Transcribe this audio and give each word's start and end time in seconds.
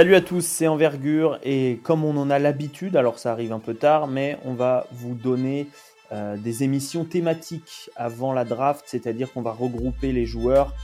Salut 0.00 0.14
à 0.14 0.22
tous, 0.22 0.46
c'est 0.46 0.66
Envergure 0.66 1.38
et 1.42 1.78
comme 1.82 2.06
on 2.06 2.16
en 2.16 2.30
a 2.30 2.38
l'habitude, 2.38 2.96
alors 2.96 3.18
ça 3.18 3.32
arrive 3.32 3.52
un 3.52 3.58
peu 3.58 3.74
tard, 3.74 4.06
mais 4.06 4.38
on 4.46 4.54
va 4.54 4.86
vous 4.92 5.12
donner 5.12 5.66
euh, 6.10 6.38
des 6.38 6.62
émissions 6.62 7.04
thématiques 7.04 7.90
avant 7.96 8.32
la 8.32 8.46
draft, 8.46 8.82
c'est-à-dire 8.86 9.30
qu'on 9.30 9.42
va 9.42 9.52
regrouper 9.52 10.12
les 10.12 10.24
joueurs 10.24 10.74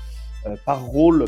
euh, 0.44 0.54
par 0.66 0.82
rôle, 0.82 1.24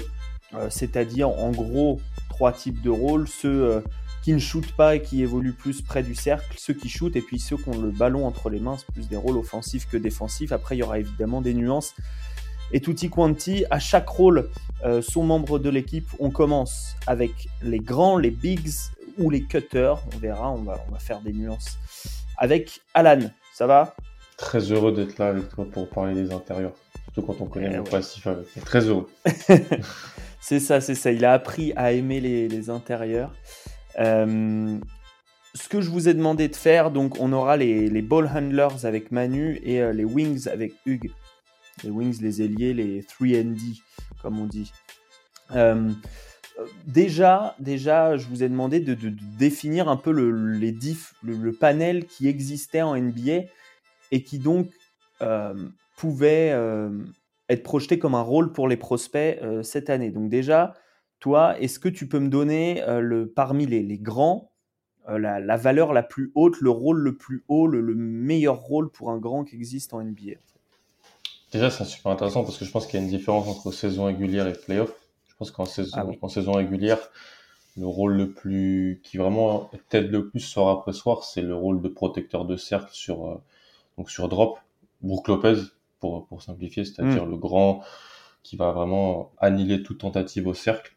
euh, 0.53 0.67
c'est-à-dire 0.69 1.31
en 1.31 1.51
gros 1.51 1.99
trois 2.29 2.53
types 2.53 2.83
de 2.83 2.91
rôles, 2.91 3.27
ceux 3.27 3.83
qui 4.23 4.35
ne 4.35 4.39
shootent 4.39 4.77
pas 4.77 4.97
et 4.97 5.01
qui 5.01 5.23
évoluent 5.23 5.55
plus 5.55 5.81
près 5.81 6.03
du 6.03 6.15
cercle, 6.15 6.57
ceux 6.59 6.75
qui 6.75 6.91
shootent 6.91 7.17
et 7.17 7.23
puis 7.23 7.39
ceux 7.39 7.57
qui 7.57 7.71
ont 7.71 7.81
le 7.81 7.91
ballon 7.91 8.27
entre 8.27 8.51
les 8.51 8.61
mains, 8.61 8.77
c'est 8.77 8.93
plus 8.93 9.09
des 9.09 9.17
rôles 9.17 9.39
offensifs 9.39 9.89
que 9.89 9.97
défensifs. 9.97 10.53
Après, 10.53 10.77
il 10.77 10.81
y 10.81 10.83
aura 10.83 10.99
évidemment 10.99 11.41
des 11.41 11.55
nuances 11.55 11.95
et 12.73 12.81
tutti 12.81 13.11
quanti. 13.11 13.65
À 13.71 13.79
chaque 13.79 14.09
rôle, 14.09 14.49
euh, 14.85 15.03
son 15.03 15.25
membre 15.25 15.59
de 15.59 15.71
l'équipe. 15.71 16.09
On 16.19 16.31
commence 16.31 16.97
avec 17.07 17.49
les 17.63 17.79
grands, 17.79 18.17
les 18.17 18.31
bigs 18.31 18.71
ou 19.19 19.31
les 19.31 19.43
cutters. 19.43 19.99
On 20.15 20.19
verra, 20.19 20.51
on 20.51 20.63
va, 20.63 20.85
on 20.89 20.93
va 20.93 20.99
faire 20.99 21.21
des 21.21 21.33
nuances. 21.33 21.79
Avec 22.37 22.81
Alan, 22.95 23.31
ça 23.53 23.67
va? 23.67 23.95
Très 24.37 24.61
heureux 24.71 24.93
d'être 24.93 25.19
là 25.19 25.29
avec 25.29 25.49
toi 25.49 25.67
pour 25.71 25.89
parler 25.89 26.15
des 26.15 26.33
intérieurs. 26.33 26.73
Surtout 27.05 27.23
quand 27.23 27.41
on 27.41 27.47
connaît 27.47 27.71
le 27.71 27.83
eh 27.85 27.91
passif 27.91 28.27
avec. 28.27 28.47
Très 28.65 28.85
heureux. 28.87 29.09
c'est 30.41 30.61
ça, 30.61 30.81
c'est 30.81 30.95
ça. 30.95 31.11
Il 31.11 31.25
a 31.25 31.33
appris 31.33 31.73
à 31.75 31.93
aimer 31.93 32.21
les, 32.21 32.71
intérieurs. 32.71 33.33
Euh, 33.99 34.79
ce 35.55 35.69
que 35.69 35.81
je 35.81 35.91
vous 35.91 36.09
ai 36.09 36.15
demandé 36.15 36.47
de 36.47 36.55
faire, 36.55 36.93
donc 36.93 37.21
on 37.21 37.33
aura 37.33 37.57
les, 37.57 37.89
les 37.89 38.03
ball 38.03 38.31
handlers 38.33 38.85
avec 38.85 39.11
Manu 39.11 39.59
et 39.65 39.83
euh, 39.83 39.93
les 39.93 40.05
wings 40.05 40.47
avec 40.49 40.75
Hugues 40.87 41.11
les 41.83 41.91
wings, 41.91 42.21
les 42.21 42.43
ailiers, 42.43 42.75
les 42.75 43.03
3D, 43.03 43.81
comme 44.23 44.39
on 44.39 44.47
dit. 44.47 44.73
Euh, 45.55 45.91
déjà, 46.87 47.55
déjà, 47.59 48.17
je 48.17 48.27
vous 48.29 48.43
ai 48.43 48.49
demandé 48.49 48.81
de, 48.81 48.97
définir 49.39 49.89
un 49.89 49.97
peu 49.97 50.13
le, 50.13 50.53
les 50.53 50.73
diff, 50.73 51.15
le, 51.23 51.53
panel 51.53 52.07
qui 52.07 52.29
existait 52.29 52.83
en 52.83 52.97
NBA 52.97 53.45
et 54.11 54.23
qui 54.23 54.39
donc 54.39 54.71
euh, 55.23 55.55
pouvait 55.97 56.51
euh, 56.53 56.91
être 57.49 57.63
projeté 57.63 57.99
comme 57.99 58.15
un 58.15 58.23
rôle 58.23 58.53
pour 58.53 58.69
les 58.69 58.77
prospects 58.77 59.41
cette 59.63 59.91
année. 59.91 60.11
Donc 60.11 60.29
déjà, 60.29 60.75
toi, 61.21 61.59
est-ce 61.61 61.79
que 61.79 61.89
tu 61.89 62.09
peux 62.09 62.21
me 62.21 62.29
donner 62.29 62.83
le, 63.01 63.27
parmi 63.27 63.67
les, 63.67 63.99
grands 63.99 64.53
la, 65.09 65.57
valeur 65.57 65.93
la 65.93 66.03
plus 66.03 66.31
haute, 66.35 66.61
le 66.61 66.71
rôle 66.71 67.01
le 67.01 67.17
plus 67.17 67.45
haut, 67.49 67.67
le 67.67 67.83
meilleur 67.95 68.61
rôle 68.61 68.91
pour 68.91 69.11
un 69.11 69.19
grand 69.19 69.45
qui 69.45 69.57
existe 69.57 69.95
en 69.95 70.03
NBA 70.03 70.35
Déjà, 71.53 71.71
c'est 71.71 71.85
super 71.85 72.13
intéressant 72.13 72.45
parce 72.45 72.59
que 72.59 72.65
je 72.65 72.71
pense 72.71 72.87
qu'il 72.87 73.01
y 73.01 73.03
a 73.03 73.05
une 73.05 73.11
différence 73.11 73.49
entre 73.49 73.73
saison 73.73 74.05
régulière 74.05 74.47
et 74.47 74.53
playoff. 74.53 74.93
Je 75.29 75.35
pense 75.37 75.51
qu'en 75.51 75.65
saison, 75.65 75.97
ah 75.97 76.07
en 76.21 76.29
saison 76.29 76.53
régulière, 76.53 76.99
le 77.77 77.87
rôle 77.87 78.15
le 78.15 78.33
plus, 78.33 79.01
qui 79.05 79.17
vraiment 79.17 79.71
t'aide 79.89 80.11
le 80.11 80.29
plus 80.29 80.41
soir 80.41 80.69
après 80.69 80.93
soir, 80.93 81.25
c'est 81.25 81.43
le 81.43 81.55
rôle 81.55 81.81
de 81.81 81.89
protecteur 81.89 82.45
de 82.45 82.57
cercle 82.57 82.91
sur, 82.93 83.27
euh, 83.27 83.43
donc 83.97 84.11
sur 84.11 84.29
drop. 84.29 84.59
Brook 85.01 85.29
Lopez, 85.29 85.63
pour, 86.01 86.27
pour 86.27 86.43
simplifier, 86.43 86.85
c'est-à-dire 86.85 87.25
hmm. 87.25 87.31
le 87.31 87.37
grand 87.37 87.83
qui 88.43 88.57
va 88.57 88.73
vraiment 88.73 89.31
annihiler 89.39 89.83
toute 89.83 89.99
tentative 89.99 90.49
au 90.49 90.55
cercle, 90.55 90.97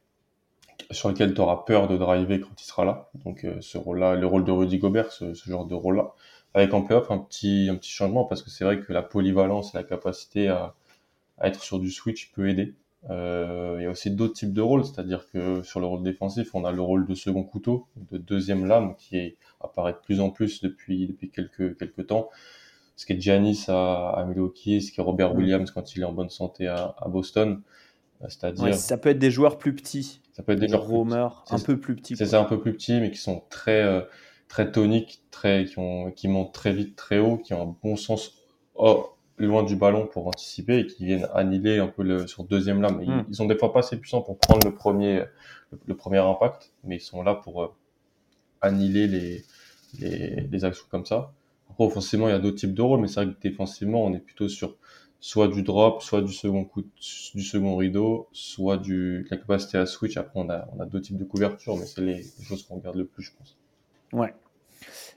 sur 0.89 1.09
lequel 1.09 1.36
tu 1.36 1.41
auras 1.41 1.58
peur 1.58 1.88
de 1.88 1.97
driver 1.97 2.41
quand 2.41 2.59
il 2.59 2.65
sera 2.65 2.83
là. 2.83 3.09
Donc, 3.23 3.45
euh, 3.45 3.58
ce 3.61 3.77
rôle-là, 3.77 4.15
le 4.15 4.26
rôle 4.26 4.43
de 4.43 4.52
Rudy 4.52 4.80
Gobert, 4.80 5.11
ce, 5.11 5.36
ce 5.36 5.49
genre 5.49 5.65
de 5.65 5.76
rôle-là 5.76 6.14
avec 6.54 6.73
en 6.73 6.82
playoff 6.82 7.12
un 7.12 7.17
petit, 7.17 7.67
un 7.70 7.76
petit 7.76 7.92
changement 7.92 8.26
parce 8.26 8.42
que 8.42 8.50
c'est 8.50 8.64
vrai 8.64 8.80
que 8.80 8.92
la 8.92 9.02
polyvalence 9.02 9.73
et 9.73 9.78
la 9.78 9.84
capacité 9.84 10.48
à, 10.48 10.76
à 11.38 11.48
être 11.48 11.62
sur 11.62 11.80
du 11.80 11.92
switch 11.92 12.32
peut 12.32 12.50
aider. 12.50 12.76
Euh, 13.10 13.78
il 13.80 13.84
y 13.84 13.86
a 13.88 13.89
aussi 13.89 14.12
d'autres 14.12 14.34
types 14.34 14.54
de 14.54 14.62
rôles, 14.62 14.86
c'est-à-dire 14.86 15.28
que 15.32 15.64
sur 15.64 15.80
le 15.80 15.88
rôle 15.88 16.04
défensif, 16.04 16.54
on 16.54 16.66
a 16.66 16.72
le 16.72 16.82
rôle 16.82 17.08
de 17.08 17.16
second 17.16 17.44
couteau, 17.44 17.88
de 18.12 18.17
deuxième 18.17 18.66
lame 18.66 18.95
qui 18.95 19.17
est, 19.17 19.38
apparaît 19.60 19.94
de 19.94 19.98
plus 19.98 20.20
en 20.20 20.30
plus 20.30 20.62
depuis, 20.62 21.08
depuis 21.08 21.30
quelques, 21.30 21.78
quelques 21.78 22.08
temps. 22.08 22.30
Ce 22.95 23.06
qui 23.08 23.14
est 23.14 23.22
Giannis 23.22 23.66
à, 23.70 24.10
à 24.10 24.26
Milwaukee, 24.26 24.82
ce 24.82 24.92
qui 24.92 25.00
est 25.00 25.04
Robert 25.04 25.33
mm. 25.33 25.38
Williams 25.38 25.72
quand 25.72 25.95
il 25.95 26.04
est 26.04 26.06
en 26.06 26.12
bonne 26.12 26.30
santé 26.30 26.68
à, 26.68 26.95
à 27.00 27.08
Boston. 27.08 27.62
Euh, 28.22 28.26
c'est-à-dire. 28.30 28.76
ça 28.76 28.98
peut 28.98 29.10
être 29.10 29.20
des 29.20 29.32
joueurs 29.32 29.58
plus 29.58 29.73
petits. 29.73 30.22
Ça 30.33 30.44
peut 30.44 30.52
être 30.52 30.60
des 30.60 30.68
joueurs 30.68 31.44
un 31.50 31.60
peu 31.60 31.80
plus 31.80 31.95
petits. 31.95 32.16
C'est 32.16 32.28
ça, 32.28 32.39
un 32.39 32.45
peu 32.45 32.60
plus 32.60 32.73
petits, 32.73 33.00
mais 33.00 33.10
qui 33.10 33.18
sont 33.18 33.44
très, 33.50 33.82
euh, 33.82 34.02
très 34.52 34.70
toniques, 34.70 35.22
très, 35.32 35.64
qui, 35.64 35.80
ont, 35.80 36.12
qui 36.12 36.28
montent 36.28 36.54
très 36.54 36.73
vite, 36.73 36.98
très 36.98 37.20
haut, 37.20 37.38
qui 37.38 37.54
ont 37.54 37.70
un 37.70 37.76
bon 37.82 37.95
sens 37.95 38.34
oh, 38.76 39.16
loin 39.38 39.64
du 39.64 39.78
ballon 39.78 40.08
pour 40.08 40.28
anticiper 40.28 40.80
et 40.80 40.88
qui 40.88 41.06
viennent 41.06 41.30
annihiler 41.34 41.80
un 41.80 41.88
peu 41.88 42.04
le, 42.04 42.28
sur 42.28 42.44
deuxième 42.44 42.82
lame. 42.82 43.02
Hmm. 43.02 43.23
Ils, 43.30 43.36
sont 43.36 43.45
des 43.45 43.58
fois 43.58 43.72
pas 43.72 43.80
assez 43.80 43.98
puissants 43.98 44.22
pour 44.22 44.38
prendre 44.38 44.67
le 44.67 44.76
premier, 44.76 45.23
le, 45.86 45.95
premier 45.95 46.17
impact, 46.17 46.73
mais 46.84 46.98
ils 46.98 47.02
sont 47.02 47.23
là 47.23 47.34
pour 47.34 47.64
euh, 47.64 47.67
annihiler 48.60 49.08
les, 49.08 49.45
les, 50.00 50.42
les, 50.52 50.66
actions 50.66 50.86
comme 50.92 51.06
ça. 51.06 51.32
Après, 51.70 51.86
offensivement, 51.86 52.28
il 52.28 52.32
y 52.32 52.36
a 52.36 52.39
d'autres 52.39 52.58
types 52.58 52.73
de 52.73 52.82
rôles, 52.82 53.00
mais 53.00 53.08
c'est 53.08 53.23
vrai 53.23 53.33
que 53.33 53.39
défensivement, 53.39 54.04
on 54.04 54.14
est 54.14 54.20
plutôt 54.20 54.50
sur 54.50 54.76
soit 55.22 55.48
du 55.48 55.64
drop, 55.64 56.02
soit 56.02 56.22
du 56.22 56.33
second 56.33 56.66
coup, 56.66 56.82
du 56.82 57.44
second 57.44 57.78
rideau, 57.78 58.28
soit 58.33 58.78
du, 58.78 59.26
la 59.32 59.38
capacité 59.38 59.78
à 59.78 59.86
switch. 59.86 60.18
Après, 60.18 60.42
on 60.42 60.50
a, 60.50 60.68
on 60.76 60.82
a 60.82 60.86
d'autres 60.86 61.06
types 61.06 61.18
de 61.18 61.23
couverture, 61.23 61.78
mais 61.78 61.86
c'est 61.86 62.02
les, 62.02 62.16
les 62.38 62.44
choses 62.44 62.64
qu'on 62.64 62.76
regarde 62.76 62.98
le 62.98 63.06
plus, 63.06 63.23
je 63.23 63.32
pense. 63.38 63.56
Ouais. 64.14 64.33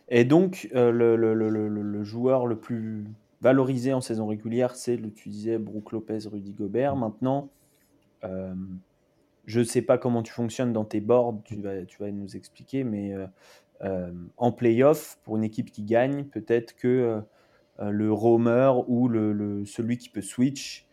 Et 0.08 0.24
donc, 0.24 0.68
euh, 0.74 0.90
le, 0.90 1.16
le, 1.16 1.34
le, 1.34 1.48
le, 1.68 2.04
joueur 2.04 2.46
le 2.46 2.58
plus 2.58 3.04
valorisé 3.40 3.92
en 3.92 4.00
saison 4.00 4.26
régulière, 4.26 4.76
c'est, 4.76 5.00
tu 5.14 5.28
disais, 5.28 5.58
Brook 5.58 5.92
Lopez, 5.92 6.18
Rudy 6.30 6.52
Gobert. 6.52 6.96
Maintenant, 6.96 7.50
euh, 8.24 8.54
je 9.46 9.60
ne 9.60 9.64
sais 9.64 9.82
pas 9.82 9.98
comment 9.98 10.22
tu 10.22 10.32
fonctionnes 10.32 10.72
dans 10.72 10.84
tes 10.84 11.00
boards, 11.00 11.40
tu 11.44 11.56
vas, 11.56 11.84
tu 11.84 11.98
vas 11.98 12.10
nous 12.10 12.36
expliquer, 12.36 12.84
mais 12.84 13.14
euh, 13.82 14.12
en 14.36 14.52
playoff, 14.52 15.18
pour 15.24 15.36
une 15.36 15.44
équipe 15.44 15.70
qui 15.70 15.82
gagne, 15.82 16.24
peut-être 16.24 16.76
que 16.76 17.20
le 17.80 18.12
roamer 18.12 18.72
ou 18.86 19.08
le, 19.08 19.64
celui 19.64 19.98
qui 19.98 20.08
peut 20.08 20.22
switch, 20.22 20.86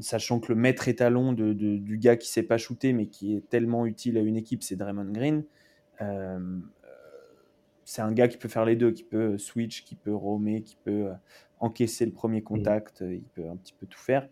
sachant 0.00 0.40
que 0.40 0.52
le 0.52 0.58
maître 0.58 0.88
étalon 0.88 1.32
de, 1.32 1.52
du 1.52 1.98
gars 1.98 2.16
qui 2.16 2.28
ne 2.28 2.32
sait 2.32 2.42
pas 2.42 2.58
shooter 2.58 2.92
mais 2.92 3.06
qui 3.06 3.36
est 3.36 3.48
tellement 3.48 3.86
utile 3.86 4.18
à 4.18 4.20
une 4.20 4.36
équipe, 4.36 4.62
c'est 4.62 4.76
Draymond 4.76 5.12
Green 5.12 5.44
c'est 7.86 8.02
un 8.02 8.10
gars 8.10 8.26
qui 8.26 8.36
peut 8.36 8.48
faire 8.48 8.64
les 8.64 8.74
deux, 8.74 8.90
qui 8.90 9.04
peut 9.04 9.38
switch, 9.38 9.84
qui 9.84 9.94
peut 9.94 10.12
roamer, 10.12 10.62
qui 10.62 10.76
peut 10.84 11.06
euh, 11.06 11.12
encaisser 11.60 12.04
le 12.04 12.10
premier 12.10 12.40
mmh. 12.40 12.44
contact, 12.44 13.02
euh, 13.02 13.14
il 13.14 13.22
peut 13.22 13.48
un 13.48 13.54
petit 13.54 13.74
peu 13.78 13.86
tout 13.86 14.00
faire. 14.00 14.28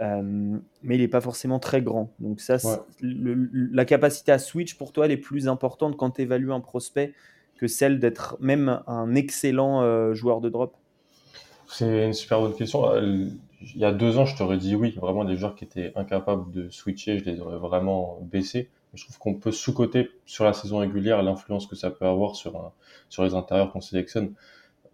Euh, 0.00 0.58
mais 0.82 0.96
il 0.96 1.00
n'est 1.00 1.08
pas 1.08 1.20
forcément 1.20 1.60
très 1.60 1.80
grand. 1.80 2.12
Donc 2.18 2.40
ça, 2.40 2.56
la 3.00 3.84
capacité 3.84 4.32
à 4.32 4.40
switch, 4.40 4.74
pour 4.74 4.92
toi, 4.92 5.06
elle 5.06 5.12
est 5.12 5.16
plus 5.16 5.46
importante 5.46 5.96
quand 5.96 6.10
tu 6.10 6.22
évalues 6.22 6.52
un 6.52 6.60
prospect 6.60 7.14
que 7.56 7.68
celle 7.68 8.00
d'être 8.00 8.36
même 8.40 8.82
un 8.88 9.14
excellent 9.14 10.12
joueur 10.14 10.40
de 10.40 10.48
drop 10.48 10.76
C'est 11.68 12.06
une 12.06 12.12
super 12.12 12.40
bonne 12.40 12.54
question. 12.54 12.84
Il 12.96 13.76
y 13.76 13.84
a 13.84 13.92
deux 13.92 14.18
ans, 14.18 14.24
je 14.24 14.36
t'aurais 14.36 14.58
dit 14.58 14.76
oui. 14.76 14.96
Vraiment, 15.00 15.24
des 15.24 15.36
joueurs 15.36 15.56
qui 15.56 15.64
étaient 15.64 15.92
incapables 15.96 16.52
de 16.52 16.68
switcher, 16.68 17.18
je 17.18 17.24
les 17.24 17.40
aurais 17.40 17.58
vraiment 17.58 18.20
baissés. 18.22 18.70
Je 18.94 19.04
trouve 19.04 19.18
qu'on 19.18 19.34
peut 19.34 19.52
sous-coter 19.52 20.10
sur 20.24 20.44
la 20.44 20.52
saison 20.52 20.78
régulière 20.78 21.22
l'influence 21.22 21.66
que 21.66 21.76
ça 21.76 21.90
peut 21.90 22.06
avoir 22.06 22.36
sur, 22.36 22.72
sur 23.08 23.24
les 23.24 23.34
intérieurs 23.34 23.72
qu'on 23.72 23.80
sélectionne. 23.80 24.34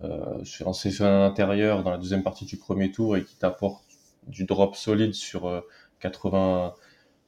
Euh, 0.03 0.45
sur 0.45 0.69
un 0.69 0.73
sélection 0.73 1.07
intérieur 1.07 1.85
dans 1.85 1.91
la 1.91 1.99
deuxième 1.99 2.25
partie 2.25 2.45
du 2.45 2.57
premier 2.57 2.91
tour 2.91 3.17
et 3.17 3.25
qui 3.25 3.37
t'apporte 3.37 3.85
du 4.27 4.45
drop 4.45 4.75
solide 4.75 5.15
sur 5.15 5.65
80, 6.01 6.67
euh, 6.67 6.71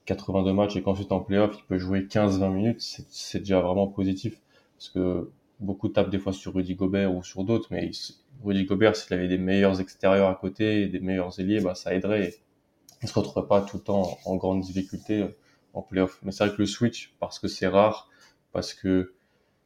82 0.05 0.53
matchs 0.53 0.77
et 0.77 0.83
qu'ensuite 0.83 1.13
en 1.13 1.21
playoff 1.21 1.57
il 1.57 1.65
peut 1.65 1.79
jouer 1.79 2.01
15-20 2.03 2.53
minutes, 2.53 3.05
c'est 3.09 3.39
déjà 3.39 3.61
vraiment 3.61 3.87
positif. 3.87 4.41
Parce 4.77 4.91
que 4.91 5.31
beaucoup 5.61 5.89
tapent 5.89 6.11
des 6.11 6.19
fois 6.19 6.33
sur 6.33 6.55
Rudy 6.55 6.75
Gobert 6.75 7.15
ou 7.15 7.23
sur 7.23 7.45
d'autres, 7.45 7.69
mais 7.71 7.91
Rudy 8.45 8.65
Gobert, 8.65 8.97
s'il 8.97 9.15
avait 9.15 9.29
des 9.29 9.39
meilleurs 9.39 9.81
extérieurs 9.81 10.29
à 10.29 10.35
côté 10.35 10.87
des 10.89 11.01
meilleurs 11.01 11.39
ailiers, 11.41 11.61
bah, 11.61 11.75
ça 11.75 11.95
aiderait. 11.95 12.35
Il 13.03 13.09
se 13.09 13.15
retrouverait 13.15 13.47
pas 13.47 13.63
tout 13.63 13.77
le 13.79 13.83
temps 13.83 14.19
en 14.25 14.37
grande 14.37 14.61
difficulté 14.61 15.25
en 15.77 15.83
playoff. 15.83 16.19
Mais 16.23 16.33
c'est 16.33 16.47
vrai 16.47 16.57
que 16.57 16.61
le 16.61 16.67
switch, 16.67 17.15
parce 17.21 17.39
que 17.39 17.49
c'est 17.49 17.69
rare, 17.69 18.09
parce 18.53 18.75
que 18.75 19.15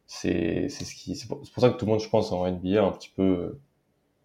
c'est 0.05 0.67
ce 0.69 0.93
qui 0.93 1.15
c'est 1.15 1.27
pour, 1.27 1.45
ça 1.45 1.69
que 1.69 1.77
tout 1.77 1.85
le 1.85 1.91
monde, 1.91 2.01
je 2.01 2.09
pense, 2.09 2.31
en 2.31 2.49
NBA 2.49 2.83
un 2.83 2.91
petit 2.91 3.11
peu 3.15 3.23
euh, 3.23 3.59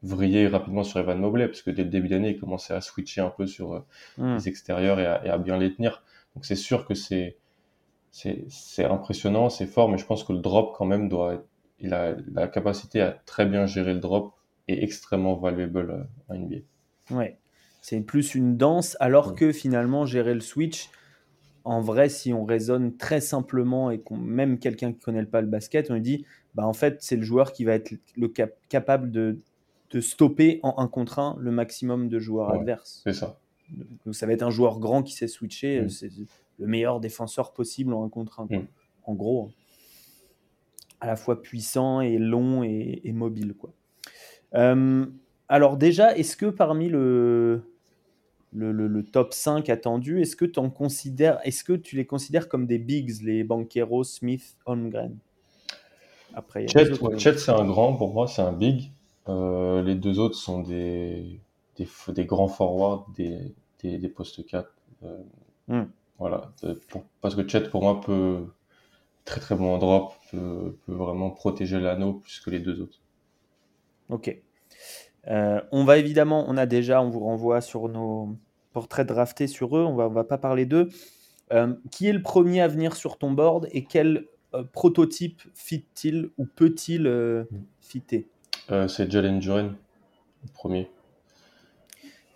vrillé 0.02 0.48
rapidement 0.48 0.82
sur 0.82 0.98
Evan 0.98 1.18
Mobley, 1.18 1.46
parce 1.46 1.62
que 1.62 1.70
dès 1.70 1.84
le 1.84 1.90
début 1.90 2.08
d'année, 2.08 2.30
il 2.30 2.40
commençait 2.40 2.74
à 2.74 2.80
switcher 2.80 3.20
un 3.20 3.30
peu 3.30 3.46
sur 3.46 3.74
euh, 3.74 3.80
hmm. 4.18 4.34
les 4.34 4.48
extérieurs 4.48 4.98
et 4.98 5.06
à, 5.06 5.38
bien 5.38 5.56
les 5.56 5.72
tenir. 5.72 6.02
Donc 6.34 6.44
c'est 6.44 6.56
sûr 6.56 6.84
que 6.84 6.94
c'est 6.94 7.38
c'est 8.10 8.84
impressionnant, 8.84 9.50
c'est 9.50 9.66
fort, 9.66 9.90
mais 9.90 9.98
je 9.98 10.06
pense 10.06 10.24
que 10.24 10.32
le 10.32 10.38
drop 10.38 10.74
quand 10.74 10.86
même 10.86 11.10
doit 11.10 11.34
être, 11.34 11.46
il 11.80 11.92
a 11.92 12.14
la 12.32 12.48
capacité 12.48 13.02
à 13.02 13.10
très 13.10 13.44
bien 13.44 13.66
gérer 13.66 13.92
le 13.92 14.00
drop 14.00 14.32
et 14.68 14.82
extrêmement 14.82 15.34
valuable 15.34 15.90
euh, 15.90 16.34
en 16.34 16.38
NBA. 16.38 16.56
Ouais, 17.10 17.38
c'est 17.82 18.00
plus 18.00 18.34
une 18.34 18.56
danse, 18.56 18.96
alors 19.00 19.34
que 19.34 19.52
finalement 19.52 20.06
gérer 20.06 20.32
le 20.32 20.40
switch, 20.40 20.88
en 21.66 21.80
vrai, 21.80 22.08
si 22.08 22.32
on 22.32 22.44
raisonne 22.44 22.96
très 22.96 23.20
simplement 23.20 23.90
et 23.90 23.98
qu'on 23.98 24.16
même 24.16 24.60
quelqu'un 24.60 24.92
qui 24.92 25.00
connaît 25.00 25.24
pas 25.24 25.40
le 25.40 25.48
basket, 25.48 25.90
on 25.90 25.94
lui 25.94 26.00
dit, 26.00 26.24
bah 26.54 26.64
en 26.64 26.72
fait, 26.72 26.98
c'est 27.00 27.16
le 27.16 27.22
joueur 27.22 27.52
qui 27.52 27.64
va 27.64 27.72
être 27.72 27.92
le 28.16 28.32
capable 28.68 29.10
de, 29.10 29.40
de, 29.90 30.00
stopper 30.00 30.60
en 30.62 30.74
un 30.78 30.86
contre 30.86 31.18
un 31.18 31.36
le 31.40 31.50
maximum 31.50 32.08
de 32.08 32.20
joueurs 32.20 32.50
adverses. 32.50 33.00
C'est 33.02 33.12
ça. 33.12 33.40
Donc 34.04 34.14
ça 34.14 34.26
va 34.26 34.32
être 34.32 34.44
un 34.44 34.50
joueur 34.50 34.78
grand 34.78 35.02
qui 35.02 35.14
sait 35.14 35.26
switcher. 35.26 35.82
Mm. 35.82 35.88
le 36.60 36.66
meilleur 36.68 37.00
défenseur 37.00 37.52
possible 37.52 37.92
en 37.94 38.04
un 38.04 38.08
contre 38.08 38.38
un. 38.38 38.44
Mm. 38.48 38.66
En 39.02 39.14
gros, 39.14 39.50
à 41.00 41.08
la 41.08 41.16
fois 41.16 41.42
puissant 41.42 42.00
et 42.00 42.16
long 42.16 42.62
et, 42.62 43.12
mobile. 43.12 43.54
Quoi. 43.54 43.72
Euh, 44.54 45.04
alors 45.48 45.76
déjà, 45.76 46.16
est-ce 46.16 46.36
que 46.36 46.46
parmi 46.46 46.88
le, 46.88 47.62
le, 48.56 49.02
top 49.04 49.32
5 49.34 49.68
attendu, 49.68 50.20
est-ce 50.20 50.36
que, 50.36 50.44
est 50.44 51.64
que 51.64 51.72
tu 51.74 51.96
les 51.96 52.06
considères 52.06 52.48
comme 52.48 52.66
des 52.66 52.78
bigs, 52.78 53.22
les 53.22 53.44
Banqueros, 53.44 54.04
Smith, 54.04 54.56
Holmgren? 54.66 55.16
Après, 56.34 56.66
Chet, 56.68 57.38
c'est 57.38 57.50
un 57.50 57.64
grand, 57.64 57.94
pour 57.94 58.12
moi, 58.12 58.26
c'est 58.26 58.42
un 58.42 58.52
big. 58.52 58.92
Euh, 59.28 59.82
les 59.82 59.94
deux 59.94 60.18
autres 60.18 60.36
sont 60.36 60.60
des, 60.60 61.40
des, 61.76 61.88
des 62.08 62.24
grands 62.24 62.48
forwards, 62.48 63.06
des, 63.16 63.54
des, 63.82 63.98
des 63.98 64.08
postes 64.08 64.44
4. 64.44 64.68
Euh, 65.02 65.18
hmm. 65.68 65.86
Voilà, 66.18 66.52
parce 67.20 67.34
que 67.34 67.46
Chet, 67.46 67.68
pour 67.68 67.82
moi, 67.82 68.00
peut 68.00 68.46
très 69.24 69.40
très 69.40 69.54
bon 69.54 69.74
en 69.74 69.78
drop, 69.78 70.14
peut, 70.30 70.78
peut 70.86 70.94
vraiment 70.94 71.30
protéger 71.30 71.78
l'anneau 71.78 72.14
plus 72.14 72.40
que 72.40 72.50
les 72.50 72.60
deux 72.60 72.80
autres. 72.80 73.00
Ok. 74.08 74.34
Euh, 75.28 75.60
on 75.72 75.84
va 75.84 75.98
évidemment, 75.98 76.46
on 76.48 76.56
a 76.56 76.66
déjà, 76.66 77.02
on 77.02 77.10
vous 77.10 77.20
renvoie 77.20 77.60
sur 77.60 77.88
nos 77.88 78.36
portraits 78.76 79.06
draftés 79.06 79.46
sur 79.46 79.74
eux, 79.78 79.84
on 79.84 79.94
va, 79.94 80.06
on 80.06 80.12
va 80.12 80.24
pas 80.24 80.36
parler 80.36 80.66
d'eux. 80.66 80.90
Euh, 81.50 81.74
qui 81.90 82.08
est 82.08 82.12
le 82.12 82.20
premier 82.20 82.60
à 82.60 82.68
venir 82.68 82.94
sur 82.94 83.16
ton 83.16 83.30
board 83.30 83.68
et 83.70 83.84
quel 83.84 84.26
euh, 84.52 84.64
prototype 84.64 85.40
fit-il 85.54 86.30
ou 86.36 86.44
peut-il 86.44 87.08
hmm. 87.08 87.46
fitter? 87.80 88.28
C'est 88.88 89.10
Jalen 89.10 89.38
Duren, 89.38 89.76
le 90.42 90.52
premier. 90.52 90.90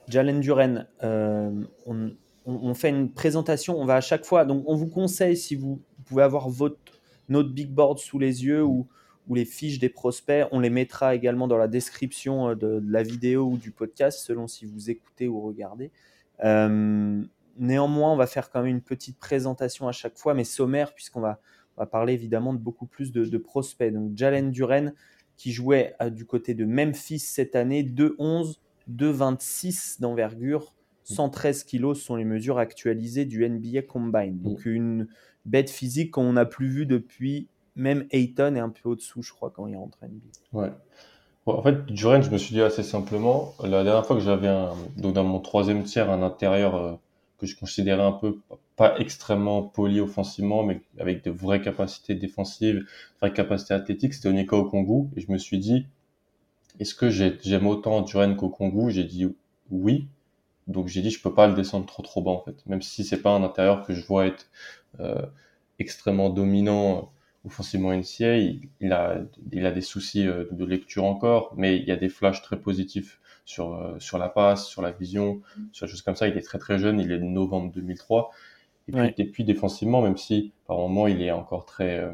Jalen 0.09 0.41
Duren, 0.41 0.87
on, 1.03 2.13
on, 2.47 2.75
fait 2.75 2.89
une 2.89 3.11
présentation, 3.11 3.79
on 3.79 3.85
va 3.85 3.97
à 3.97 4.01
chaque 4.01 4.25
fois, 4.25 4.45
donc 4.45 4.63
on 4.67 4.77
vous 4.77 4.87
conseille 4.87 5.37
si 5.37 5.57
vous 5.57 5.83
pouvez 6.07 6.23
avoir 6.23 6.49
votre, 6.49 6.79
notre 7.29 7.51
big 7.51 7.69
board 7.69 7.99
sous 7.99 8.19
les 8.19 8.45
yeux 8.45 8.63
ou, 8.63 8.87
ou 9.31 9.35
les 9.35 9.45
fiches 9.45 9.79
des 9.79 9.89
prospects, 9.89 10.47
on 10.51 10.61
les 10.61 10.71
mettra 10.71 11.15
également 11.15 11.47
dans 11.47 11.57
la 11.57 11.69
description 11.69 12.51
euh, 12.51 12.55
de, 12.55 12.83
la 12.87 13.03
vidéo 13.03 13.45
ou 13.45 13.57
du 13.57 13.71
podcast 13.71 14.19
selon 14.19 14.49
si 14.49 14.67
vous 14.67 14.91
écoutez 14.91 15.29
ou 15.29 15.41
regardez. 15.41 15.91
Euh, 16.45 17.23
néanmoins, 17.57 18.13
on 18.13 18.17
va 18.17 18.27
faire 18.27 18.51
quand 18.51 18.63
même 18.63 18.71
une 18.71 18.83
petite 18.83 19.19
présentation 19.19 19.89
à 19.89 19.93
chaque 19.93 20.17
fois, 20.17 20.35
mais 20.35 20.45
sommaire, 20.45 20.95
puisqu'on 20.95 21.21
va, 21.21 21.41
va 21.77 21.87
parler 21.87 22.15
évidemment 22.15 22.53
de 22.53 22.59
beaucoup 22.59 22.87
plus 22.87 23.13
de, 23.13 23.39
prospects. 23.39 23.93
Donc, 23.93 24.17
Jalen 24.17 24.51
Duren, 24.51 24.95
qui 25.37 25.53
jouait 25.53 25.95
euh, 26.03 26.11
du 26.11 26.27
côté 26.27 26.55
de 26.55 26.65
Memphis 26.65 27.19
cette 27.19 27.57
année, 27.57 27.83
2-11, 27.83 28.57
2-26 28.91 30.01
d'envergure, 30.01 30.75
113 31.05 31.65
kilos 31.65 32.01
sont 32.01 32.17
les 32.17 32.25
mesures 32.25 32.59
actualisées 32.59 33.25
du 33.25 33.49
NBA 33.49 33.83
Combine. 33.83 34.37
Mm. 34.37 34.43
Donc 34.43 34.65
une 34.65 35.09
bête 35.45 35.71
physique 35.71 36.13
qu'on 36.13 36.35
n'a 36.35 36.45
plus 36.45 36.69
vue 36.69 36.87
depuis 36.87 37.49
même 37.77 38.07
Ayton 38.11 38.55
est 38.57 38.61
un 38.61 38.69
peu 38.69 38.89
au-dessous, 38.89 39.23
je 39.23 39.33
crois, 39.33 39.51
quand 39.51 39.67
il 39.67 39.77
rentre 39.77 39.99
NBA. 40.03 40.29
Ouais. 40.53 40.71
En 41.59 41.63
fait, 41.63 41.87
Duran, 41.87 42.23
je 42.23 42.31
me 42.31 42.39
suis 42.39 42.55
dit 42.55 42.63
assez 42.63 42.83
simplement, 42.83 43.55
la 43.63 43.85
dernière 43.85 44.07
fois 44.07 44.17
que 44.17 44.23
j'avais 44.23 44.49
donc 44.97 45.15
dans 45.15 45.25
mon 45.25 45.41
troisième 45.41 45.85
tiers, 45.85 46.11
un 46.11 46.23
intérieur 46.23 46.75
euh, 46.77 46.95
que 47.39 47.47
je 47.47 47.57
considérais 47.57 48.03
un 48.03 48.13
peu 48.13 48.39
pas 48.77 48.99
extrêmement 48.99 49.63
poli 49.63 50.01
offensivement, 50.01 50.63
mais 50.63 50.81
avec 50.99 51.25
de 51.25 51.31
vraies 51.31 51.61
capacités 51.61 52.15
défensives, 52.15 52.85
vraies 53.21 53.33
capacités 53.33 53.75
athlétiques, 53.75 54.15
c'était 54.15 54.29
Onika 54.29 54.57
Okongu. 54.57 55.09
Et 55.17 55.21
je 55.21 55.31
me 55.31 55.39
suis 55.39 55.59
dit, 55.59 55.87
est-ce 56.79 56.95
que 56.95 57.11
j'aime 57.11 57.67
autant 57.67 58.01
Duran 58.03 58.35
qu'Okongu? 58.35 58.91
J'ai 58.91 59.05
dit 59.05 59.27
oui. 59.71 60.09
Donc 60.67 60.89
j'ai 60.89 61.03
dit 61.03 61.11
je 61.11 61.21
peux 61.21 61.35
pas 61.35 61.47
le 61.47 61.55
descendre 61.55 61.87
trop 61.87 62.03
trop 62.03 62.23
bas 62.23 62.31
en 62.31 62.41
fait, 62.43 62.65
même 62.67 62.83
si 62.83 63.05
c'est 63.05 63.21
pas 63.21 63.31
un 63.31 63.43
intérieur 63.43 63.85
que 63.85 63.93
je 63.93 64.07
vois 64.07 64.27
être 64.27 64.47
euh, 65.01 65.27
extrêmement 65.79 66.31
dominant 66.31 67.11
offensivement 67.45 67.93
NCA, 67.95 68.37
il, 68.39 68.69
il, 68.81 68.93
a 68.93 69.19
il 69.53 69.67
a 69.67 69.73
des 69.73 69.81
soucis 69.81 70.27
euh, 70.27 70.45
de 70.51 70.65
lecture 70.65 71.05
encore, 71.05 71.55
mais 71.57 71.77
il 71.77 71.85
y 71.85 71.93
a 71.93 71.97
des 71.97 72.09
flashs 72.09 72.43
très 72.43 72.59
positifs 72.59 73.21
sur 73.45 73.75
euh, 73.75 73.99
sur 73.99 74.19
la 74.19 74.29
passe, 74.29 74.67
sur 74.67 74.83
la 74.83 74.91
vision, 74.93 75.41
sur 75.73 75.87
des 75.87 75.91
choses 75.91 76.03
comme 76.03 76.17
ça. 76.17 76.29
Il 76.29 76.37
est 76.37 76.43
très 76.43 76.59
très 76.59 76.79
jeune, 76.79 77.01
il 77.01 77.13
est 77.13 77.19
de 77.19 77.25
novembre 77.25 77.73
2003. 77.73 78.31
Et 78.89 78.93
puis, 78.93 79.15
et 79.19 79.25
puis 79.25 79.45
défensivement, 79.45 80.03
même 80.03 80.17
si 80.17 80.53
par 80.67 80.77
moment 80.79 81.07
il 81.07 81.23
est 81.23 81.31
encore 81.31 81.65
très 81.65 82.11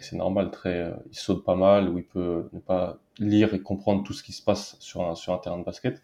c'est 0.00 0.16
normal, 0.16 0.50
très, 0.50 0.92
il 1.10 1.16
saute 1.16 1.44
pas 1.44 1.54
mal, 1.54 1.88
ou 1.88 1.98
il 1.98 2.04
peut 2.04 2.48
ne 2.52 2.58
pas 2.58 2.98
lire 3.18 3.54
et 3.54 3.60
comprendre 3.60 4.02
tout 4.02 4.12
ce 4.12 4.22
qui 4.24 4.32
se 4.32 4.42
passe 4.42 4.76
sur 4.80 5.08
un, 5.08 5.14
sur 5.14 5.32
un 5.32 5.38
terrain 5.38 5.58
de 5.58 5.64
basket. 5.64 6.02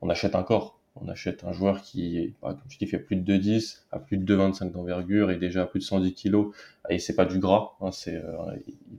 On 0.00 0.08
achète 0.10 0.34
un 0.34 0.42
corps 0.42 0.78
on 0.96 1.08
achète 1.08 1.44
un 1.44 1.52
joueur 1.52 1.80
qui, 1.80 2.34
bah, 2.42 2.50
comme 2.50 2.68
tu 2.68 2.78
dis, 2.78 2.86
fait 2.86 2.98
plus 2.98 3.16
de 3.16 3.38
2,10, 3.38 3.84
a 3.92 3.98
plus 3.98 4.18
de 4.18 4.36
2,25 4.36 4.72
d'envergure 4.72 5.30
et 5.30 5.36
déjà 5.36 5.64
plus 5.64 5.80
de 5.80 5.84
110 5.84 6.12
kilos. 6.12 6.54
Et 6.90 6.98
c'est 6.98 7.14
pas 7.14 7.24
du 7.24 7.38
gras, 7.38 7.72
hein, 7.80 7.90
c'est. 7.92 8.16
Euh, 8.16 8.56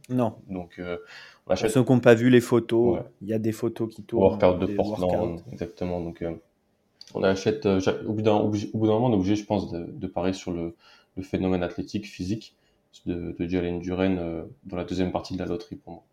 non. 0.09 0.35
Donc, 0.49 0.79
euh, 0.79 0.97
on 1.45 1.51
achète. 1.51 1.67
Pour 1.67 1.73
ceux 1.73 1.85
qui 1.85 1.91
n'ont 1.91 1.99
pas 1.99 2.15
vu 2.15 2.29
les 2.29 2.41
photos, 2.41 2.99
il 3.21 3.27
y 3.27 3.33
a 3.33 3.39
des 3.39 3.51
photos 3.51 3.93
qui 3.93 4.03
tournent. 4.03 4.39
Workout 4.39 4.59
de 4.59 4.75
Portland, 4.75 5.41
exactement. 5.51 6.01
Donc, 6.01 6.21
euh, 6.21 6.33
on 7.13 7.23
achète. 7.23 7.65
au 7.65 8.13
bout 8.13 8.21
d'un 8.21 8.39
moment, 8.39 9.07
on 9.07 9.11
est 9.11 9.15
obligé, 9.15 9.35
je 9.35 9.45
pense, 9.45 9.71
de, 9.71 9.85
de 9.91 10.07
parier 10.07 10.33
sur 10.33 10.51
le, 10.51 10.75
le, 11.15 11.23
phénomène 11.23 11.61
athlétique, 11.61 12.07
physique 12.07 12.55
de, 13.05 13.35
de 13.37 13.47
Jalen 13.47 13.79
Duren 13.79 14.45
dans 14.65 14.77
la 14.77 14.83
deuxième 14.83 15.11
partie 15.11 15.35
de 15.35 15.39
la 15.39 15.45
loterie 15.45 15.75
pour 15.75 15.93
moi. 15.93 16.03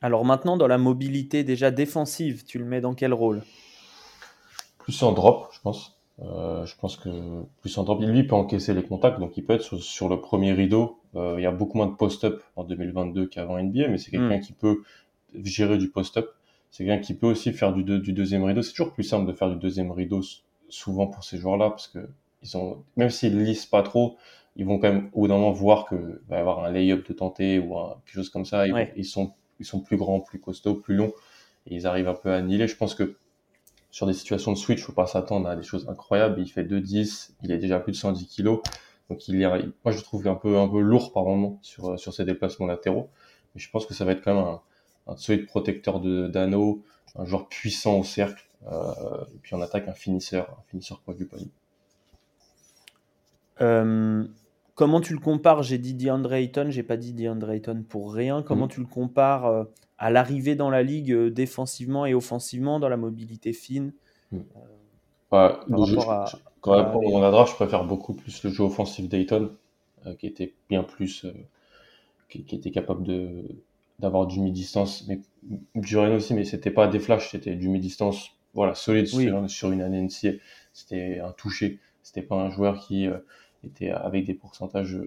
Alors 0.00 0.24
maintenant, 0.24 0.56
dans 0.56 0.68
la 0.68 0.78
mobilité 0.78 1.42
déjà 1.42 1.72
défensive, 1.72 2.44
tu 2.44 2.58
le 2.58 2.64
mets 2.64 2.80
dans 2.80 2.94
quel 2.94 3.12
rôle? 3.12 3.42
Plus 4.88 5.02
en 5.02 5.12
drop, 5.12 5.48
je 5.52 5.60
pense. 5.60 6.00
Euh, 6.22 6.64
je 6.64 6.74
pense 6.76 6.96
que 6.96 7.10
plus 7.60 7.76
en 7.76 7.84
drop, 7.84 8.00
lui 8.00 8.26
peut 8.26 8.34
encaisser 8.34 8.72
les 8.72 8.82
contacts, 8.82 9.20
donc 9.20 9.36
il 9.36 9.44
peut 9.44 9.52
être 9.52 9.76
sur, 9.76 10.08
le 10.08 10.18
premier 10.18 10.54
rideau. 10.54 10.98
Euh, 11.14 11.34
il 11.36 11.42
y 11.42 11.46
a 11.46 11.52
beaucoup 11.52 11.76
moins 11.76 11.88
de 11.88 11.94
post-up 11.94 12.42
en 12.56 12.64
2022 12.64 13.26
qu'avant 13.26 13.62
NBA, 13.62 13.88
mais 13.88 13.98
c'est 13.98 14.10
quelqu'un 14.10 14.38
hmm. 14.38 14.40
qui 14.40 14.54
peut 14.54 14.82
gérer 15.44 15.76
du 15.76 15.90
post-up. 15.90 16.30
C'est 16.70 16.86
quelqu'un 16.86 17.02
qui 17.02 17.12
peut 17.12 17.26
aussi 17.26 17.52
faire 17.52 17.74
du, 17.74 17.84
du 17.84 18.14
deuxième 18.14 18.44
rideau. 18.44 18.62
C'est 18.62 18.70
toujours 18.70 18.94
plus 18.94 19.04
simple 19.04 19.26
de 19.26 19.34
faire 19.34 19.50
du 19.50 19.56
deuxième 19.56 19.90
rideau 19.90 20.22
souvent 20.70 21.06
pour 21.06 21.22
ces 21.22 21.36
joueurs-là, 21.36 21.68
parce 21.68 21.88
que 21.88 22.08
ils 22.42 22.56
ont, 22.56 22.82
même 22.96 23.10
s'ils 23.10 23.38
lisent 23.44 23.66
pas 23.66 23.82
trop, 23.82 24.16
ils 24.56 24.64
vont 24.64 24.78
quand 24.78 24.90
même 24.90 25.10
au 25.12 25.20
bout 25.20 25.28
d'un 25.28 25.34
moment 25.34 25.52
voir 25.52 25.84
que 25.84 26.22
va 26.28 26.38
y 26.38 26.40
avoir 26.40 26.64
un 26.64 26.70
lay-up 26.70 27.06
de 27.06 27.12
tenter 27.12 27.58
ou 27.58 27.74
quelque 28.06 28.14
chose 28.14 28.30
comme 28.30 28.46
ça. 28.46 28.66
Ils, 28.66 28.90
ils, 28.96 29.04
sont 29.04 29.34
ils 29.60 29.66
sont 29.66 29.80
plus 29.80 29.98
grands, 29.98 30.20
plus 30.20 30.40
costauds, 30.40 30.76
plus 30.76 30.94
longs, 30.94 31.12
et 31.66 31.74
ils 31.74 31.86
arrivent 31.86 32.08
un 32.08 32.14
peu 32.14 32.32
à 32.32 32.36
annihiler. 32.36 32.68
Je 32.68 32.76
pense 32.76 32.94
que 32.94 33.18
sur 33.90 34.06
des 34.06 34.12
situations 34.12 34.52
de 34.52 34.56
switch, 34.58 34.82
faut 34.82 34.92
pas 34.92 35.06
s'attendre 35.06 35.48
à 35.48 35.56
des 35.56 35.62
choses 35.62 35.88
incroyables. 35.88 36.40
Il 36.40 36.48
fait 36.48 36.64
2,10, 36.64 37.32
il 37.42 37.52
est 37.52 37.58
déjà 37.58 37.80
plus 37.80 37.92
de 37.92 37.96
110 37.96 38.26
kilos. 38.26 38.60
Donc 39.08 39.26
il 39.28 39.40
est, 39.42 39.46
moi 39.46 39.92
je 39.92 40.00
trouve 40.02 40.26
un 40.28 40.34
peu 40.34 40.58
un 40.58 40.68
peu 40.68 40.80
lourd 40.80 41.12
par 41.12 41.24
moment 41.24 41.58
sur 41.62 41.98
sur 41.98 42.12
ses 42.12 42.24
déplacements 42.24 42.66
latéraux. 42.66 43.08
Mais 43.54 43.60
je 43.60 43.70
pense 43.70 43.86
que 43.86 43.94
ça 43.94 44.04
va 44.04 44.12
être 44.12 44.22
quand 44.22 44.34
même 44.34 44.58
un, 45.06 45.16
solide 45.16 45.46
protecteur 45.46 46.00
de 46.00 46.28
d'anneau, 46.28 46.84
un 47.16 47.24
joueur 47.24 47.48
puissant 47.48 47.98
au 47.98 48.04
cercle. 48.04 48.44
Euh, 48.70 49.24
et 49.34 49.38
puis 49.38 49.54
en 49.54 49.62
attaque 49.62 49.88
un 49.88 49.92
finisseur, 49.92 50.50
un 50.50 50.62
finisseur 50.68 51.02
quoi 51.04 51.14
du 51.14 51.24
panier. 51.26 51.50
Comment 54.78 55.00
tu 55.00 55.12
le 55.12 55.18
compares? 55.18 55.64
J'ai 55.64 55.76
dit 55.76 55.92
DeAndre 55.92 56.32
Ayton, 56.32 56.66
j'ai 56.70 56.84
pas 56.84 56.96
dit 56.96 57.12
DeAndre 57.12 57.50
Ayton 57.50 57.84
pour 57.86 58.14
rien. 58.14 58.42
Comment 58.42 58.66
mm. 58.66 58.70
tu 58.70 58.80
le 58.80 58.86
compares 58.86 59.46
euh, 59.46 59.64
à 59.98 60.10
l'arrivée 60.10 60.54
dans 60.54 60.70
la 60.70 60.84
ligue 60.84 61.12
euh, 61.12 61.30
défensivement 61.30 62.06
et 62.06 62.14
offensivement, 62.14 62.78
dans 62.78 62.88
la 62.88 62.96
mobilité 62.96 63.52
fine? 63.52 63.92
Hmm. 64.30 64.38
Euh, 65.32 65.48
quand 66.60 66.76
même, 66.76 66.92
pour 66.92 67.20
la 67.20 67.30
draft, 67.30 67.50
je 67.50 67.56
préfère 67.56 67.84
beaucoup 67.84 68.14
plus 68.14 68.42
le 68.44 68.50
jeu 68.50 68.62
offensif 68.62 69.08
Dayton, 69.08 69.50
euh, 70.06 70.14
qui 70.14 70.26
était 70.26 70.54
bien 70.68 70.84
plus, 70.84 71.26
qui, 72.28 72.44
était 72.50 72.70
capable 72.70 73.02
de 73.02 73.44
d'avoir 73.98 74.28
du 74.28 74.38
mi-distance, 74.38 75.06
mais 75.08 75.20
Duren 75.74 76.12
aussi, 76.12 76.32
mais 76.32 76.44
c'était 76.44 76.70
pas 76.70 76.86
des 76.86 77.00
flashs, 77.00 77.32
c'était 77.32 77.56
du 77.56 77.68
mi-distance, 77.68 78.30
voilà, 78.54 78.76
solide 78.76 79.08
sur, 79.08 79.72
une 79.72 79.82
année 79.82 80.06
C'était 80.08 81.18
un 81.18 81.32
toucher, 81.32 81.80
c'était 82.04 82.22
pas 82.22 82.36
un 82.36 82.48
joueur 82.48 82.78
qui 82.78 83.08
était 83.64 83.90
avec 83.90 84.24
des 84.24 84.34
pourcentages 84.34 84.98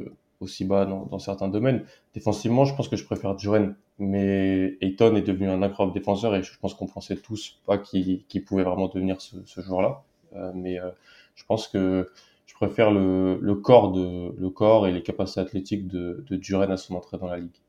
aussi 0.42 0.66
bas 0.66 0.86
dans, 0.86 1.20
certains 1.20 1.48
domaines. 1.48 1.84
Défensivement, 2.14 2.66
je 2.66 2.76
pense 2.76 2.90
que 2.90 2.96
je 2.96 3.06
préfère 3.06 3.36
Duren, 3.36 3.76
mais 4.00 4.78
Ayton 4.82 5.16
est 5.16 5.22
devenu 5.22 5.50
un 5.50 5.62
incroyable 5.62 5.94
défenseur 5.94 6.36
et 6.36 6.44
je 6.44 6.58
pense 6.60 6.74
qu'on 6.74 6.88
pensait 6.88 7.16
tous 7.16 7.62
pas 7.66 7.78
qu'il 7.78 8.26
pouvait 8.46 8.64
vraiment 8.64 8.88
devenir 8.88 9.22
ce, 9.22 9.36
ce 9.46 9.62
joueur-là. 9.62 10.04
Euh, 10.36 10.52
mais 10.56 10.80
euh, 10.80 10.90
je 11.36 11.46
pense 11.46 11.68
que 11.68 12.10
je 12.46 12.54
préfère 12.56 12.92
le, 12.92 13.38
le, 13.42 13.56
corps 13.56 13.92
de 13.92 14.34
le 14.38 14.50
corps 14.50 14.88
et 14.88 14.92
les 14.92 15.04
capacités 15.04 15.42
athlétiques 15.42 15.88
de, 15.88 16.24
de 16.28 16.36
Duren 16.36 16.72
à 16.72 16.78
son 16.78 16.96
entrée 16.96 17.18
dans 17.18 17.28
la 17.28 17.38
ligue. 17.38 17.62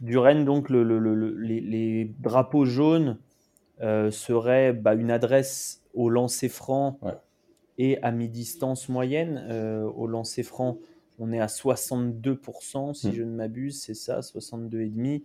Duren, 0.00 0.44
donc 0.44 0.68
le, 0.68 0.82
le, 0.82 1.14
les, 1.38 1.60
les, 1.60 2.04
drapeaux 2.18 2.64
jaunes 2.64 3.18
euh, 3.80 4.10
seraient 4.10 4.72
bah, 4.72 4.94
une 4.94 5.10
adresse 5.10 5.82
au 5.94 6.08
lancer 6.08 6.48
franc 6.48 6.98
et 7.78 8.02
à 8.02 8.10
mi-distance 8.12 8.88
moyenne. 8.88 9.46
Euh, 9.50 9.82
au 9.84 10.06
lancer 10.06 10.42
franc, 10.42 10.78
on 11.18 11.32
est 11.32 11.40
à 11.40 11.46
62%, 11.46 12.94
si 12.94 13.08
hmm. 13.08 13.12
je 13.12 13.22
ne 13.22 13.34
m'abuse, 13.34 13.80
c'est 13.80 13.94
ça, 13.94 14.20
62,5%. 14.20 15.22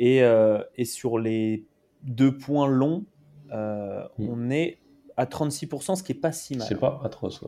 Et, 0.00 0.22
euh, 0.22 0.62
et 0.76 0.84
sur 0.84 1.18
les 1.18 1.64
deux 2.04 2.36
points 2.36 2.68
longs, 2.68 3.04
euh, 3.52 4.04
hmm. 4.18 4.28
on 4.28 4.50
est 4.50 4.78
à 5.16 5.24
36%, 5.26 5.96
ce 5.96 6.02
qui 6.02 6.12
n'est 6.12 6.20
pas 6.20 6.32
si 6.32 6.56
mal. 6.56 6.66
C'est 6.68 6.78
pas 6.78 7.00
atroce. 7.04 7.44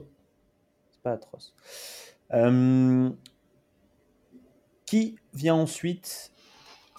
pas 1.02 1.12
atroce. 1.12 1.54
qui 4.86 5.16
vient 5.32 5.54
ensuite 5.54 6.32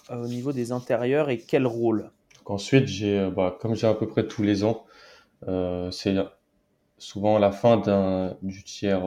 au 0.10 0.27
niveau 0.27 0.53
des 0.53 0.71
intérieurs 0.71 1.29
et 1.29 1.38
quel 1.38 1.67
rôle? 1.67 2.12
Ensuite, 2.45 2.88
j'ai, 2.88 3.29
bah, 3.29 3.57
comme 3.60 3.75
j'ai 3.75 3.88
à 3.88 3.93
peu 3.93 4.07
près 4.07 4.27
tous 4.27 4.43
les 4.43 4.63
ans, 4.63 4.86
c'est 5.91 6.15
souvent 7.01 7.39
la 7.39 7.51
fin 7.51 7.77
du 8.41 8.63
tiers 8.63 9.03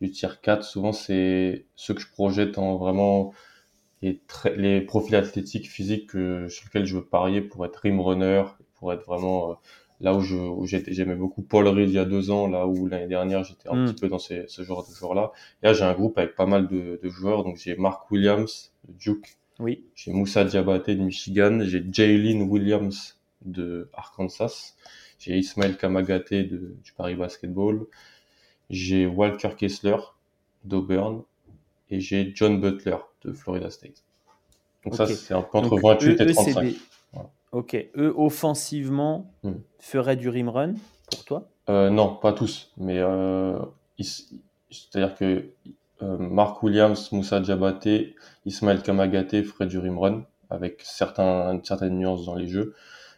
du 0.00 0.10
tiers 0.10 0.40
4. 0.40 0.64
Souvent, 0.64 0.92
c'est 0.92 1.66
ce 1.76 1.92
que 1.92 2.00
je 2.00 2.08
projette 2.10 2.58
en 2.58 2.76
vraiment 2.76 3.32
les, 4.02 4.20
les 4.56 4.80
profils 4.80 5.16
athlétiques 5.16 5.68
physiques 5.68 6.10
sur 6.10 6.64
lesquels 6.66 6.84
je 6.84 6.96
veux 6.96 7.04
parier 7.04 7.40
pour 7.40 7.64
être 7.64 7.76
rim 7.76 8.00
runner, 8.00 8.44
pour 8.84 8.92
être 8.92 9.04
vraiment 9.06 9.52
euh, 9.52 9.54
là 10.00 10.14
où 10.14 10.20
je 10.20 10.36
j'aimais 10.88 11.14
beaucoup 11.14 11.42
Paul 11.42 11.66
Reed 11.68 11.88
il 11.88 11.94
y 11.94 11.98
a 11.98 12.04
deux 12.04 12.30
ans, 12.30 12.46
là 12.46 12.66
où 12.66 12.86
l'année 12.86 13.06
dernière 13.06 13.44
j'étais 13.44 13.68
un 13.68 13.76
hmm. 13.76 13.86
petit 13.86 14.00
peu 14.00 14.08
dans 14.08 14.18
ce 14.18 14.44
genre 14.62 14.86
de 14.86 14.94
joueurs 14.94 15.14
là. 15.14 15.32
là 15.62 15.72
j'ai 15.72 15.84
un 15.84 15.94
groupe 15.94 16.18
avec 16.18 16.34
pas 16.34 16.46
mal 16.46 16.68
de, 16.68 16.98
joueurs, 17.04 17.44
donc 17.44 17.56
j'ai 17.56 17.76
Mark 17.76 18.10
Williams 18.10 18.74
de 18.86 18.92
Duke, 18.92 19.38
oui. 19.58 19.86
j'ai 19.94 20.12
Moussa 20.12 20.44
Diabaté 20.44 20.96
de 20.96 21.02
Michigan, 21.02 21.60
j'ai 21.62 21.82
Jaylin 21.90 22.42
Williams 22.42 23.18
de 23.44 23.88
Arkansas, 23.94 24.74
j'ai 25.24 25.38
Ismaël 25.38 25.76
Kamagaté 25.76 26.44
de, 26.44 26.76
du 26.82 26.92
Paris 26.92 27.14
Basketball, 27.14 27.86
j'ai 28.68 29.06
Walker 29.06 29.50
Kessler 29.56 29.96
d'Auburn 30.64 31.22
et 31.90 32.00
j'ai 32.00 32.32
John 32.34 32.60
Butler 32.60 32.96
de 33.22 33.32
Florida 33.32 33.70
State. 33.70 34.04
Donc 34.84 34.96
ça, 34.96 35.06
c'est 35.06 35.32
un 35.32 35.40
peu 35.40 35.58
entre 35.58 35.78
28 35.78 36.20
et 36.20 36.32
35. 36.32 36.74
Ok. 37.52 37.74
Eux, 37.96 38.12
offensivement, 38.16 39.32
hmm. 39.44 39.52
feraient 39.78 40.16
du 40.16 40.28
rim 40.28 40.48
run 40.48 40.74
pour 41.10 41.24
toi? 41.24 41.48
Euh, 41.70 41.88
Non, 41.88 42.16
pas 42.16 42.32
tous. 42.32 42.72
Mais 42.76 42.98
euh, 42.98 43.58
c'est-à-dire 43.98 45.14
que 45.14 45.46
euh, 46.02 46.18
Mark 46.18 46.62
Williams, 46.62 47.12
Moussa 47.12 47.40
Diabaté, 47.40 48.14
Ismaël 48.44 48.82
Kamagaté 48.82 49.42
feraient 49.42 49.66
du 49.66 49.78
rim 49.78 49.98
run 49.98 50.26
avec 50.50 50.82
certains, 50.82 51.58
certaines 51.64 51.96
nuances 51.96 52.26
dans 52.26 52.34
les 52.34 52.48
jeux. 52.48 52.74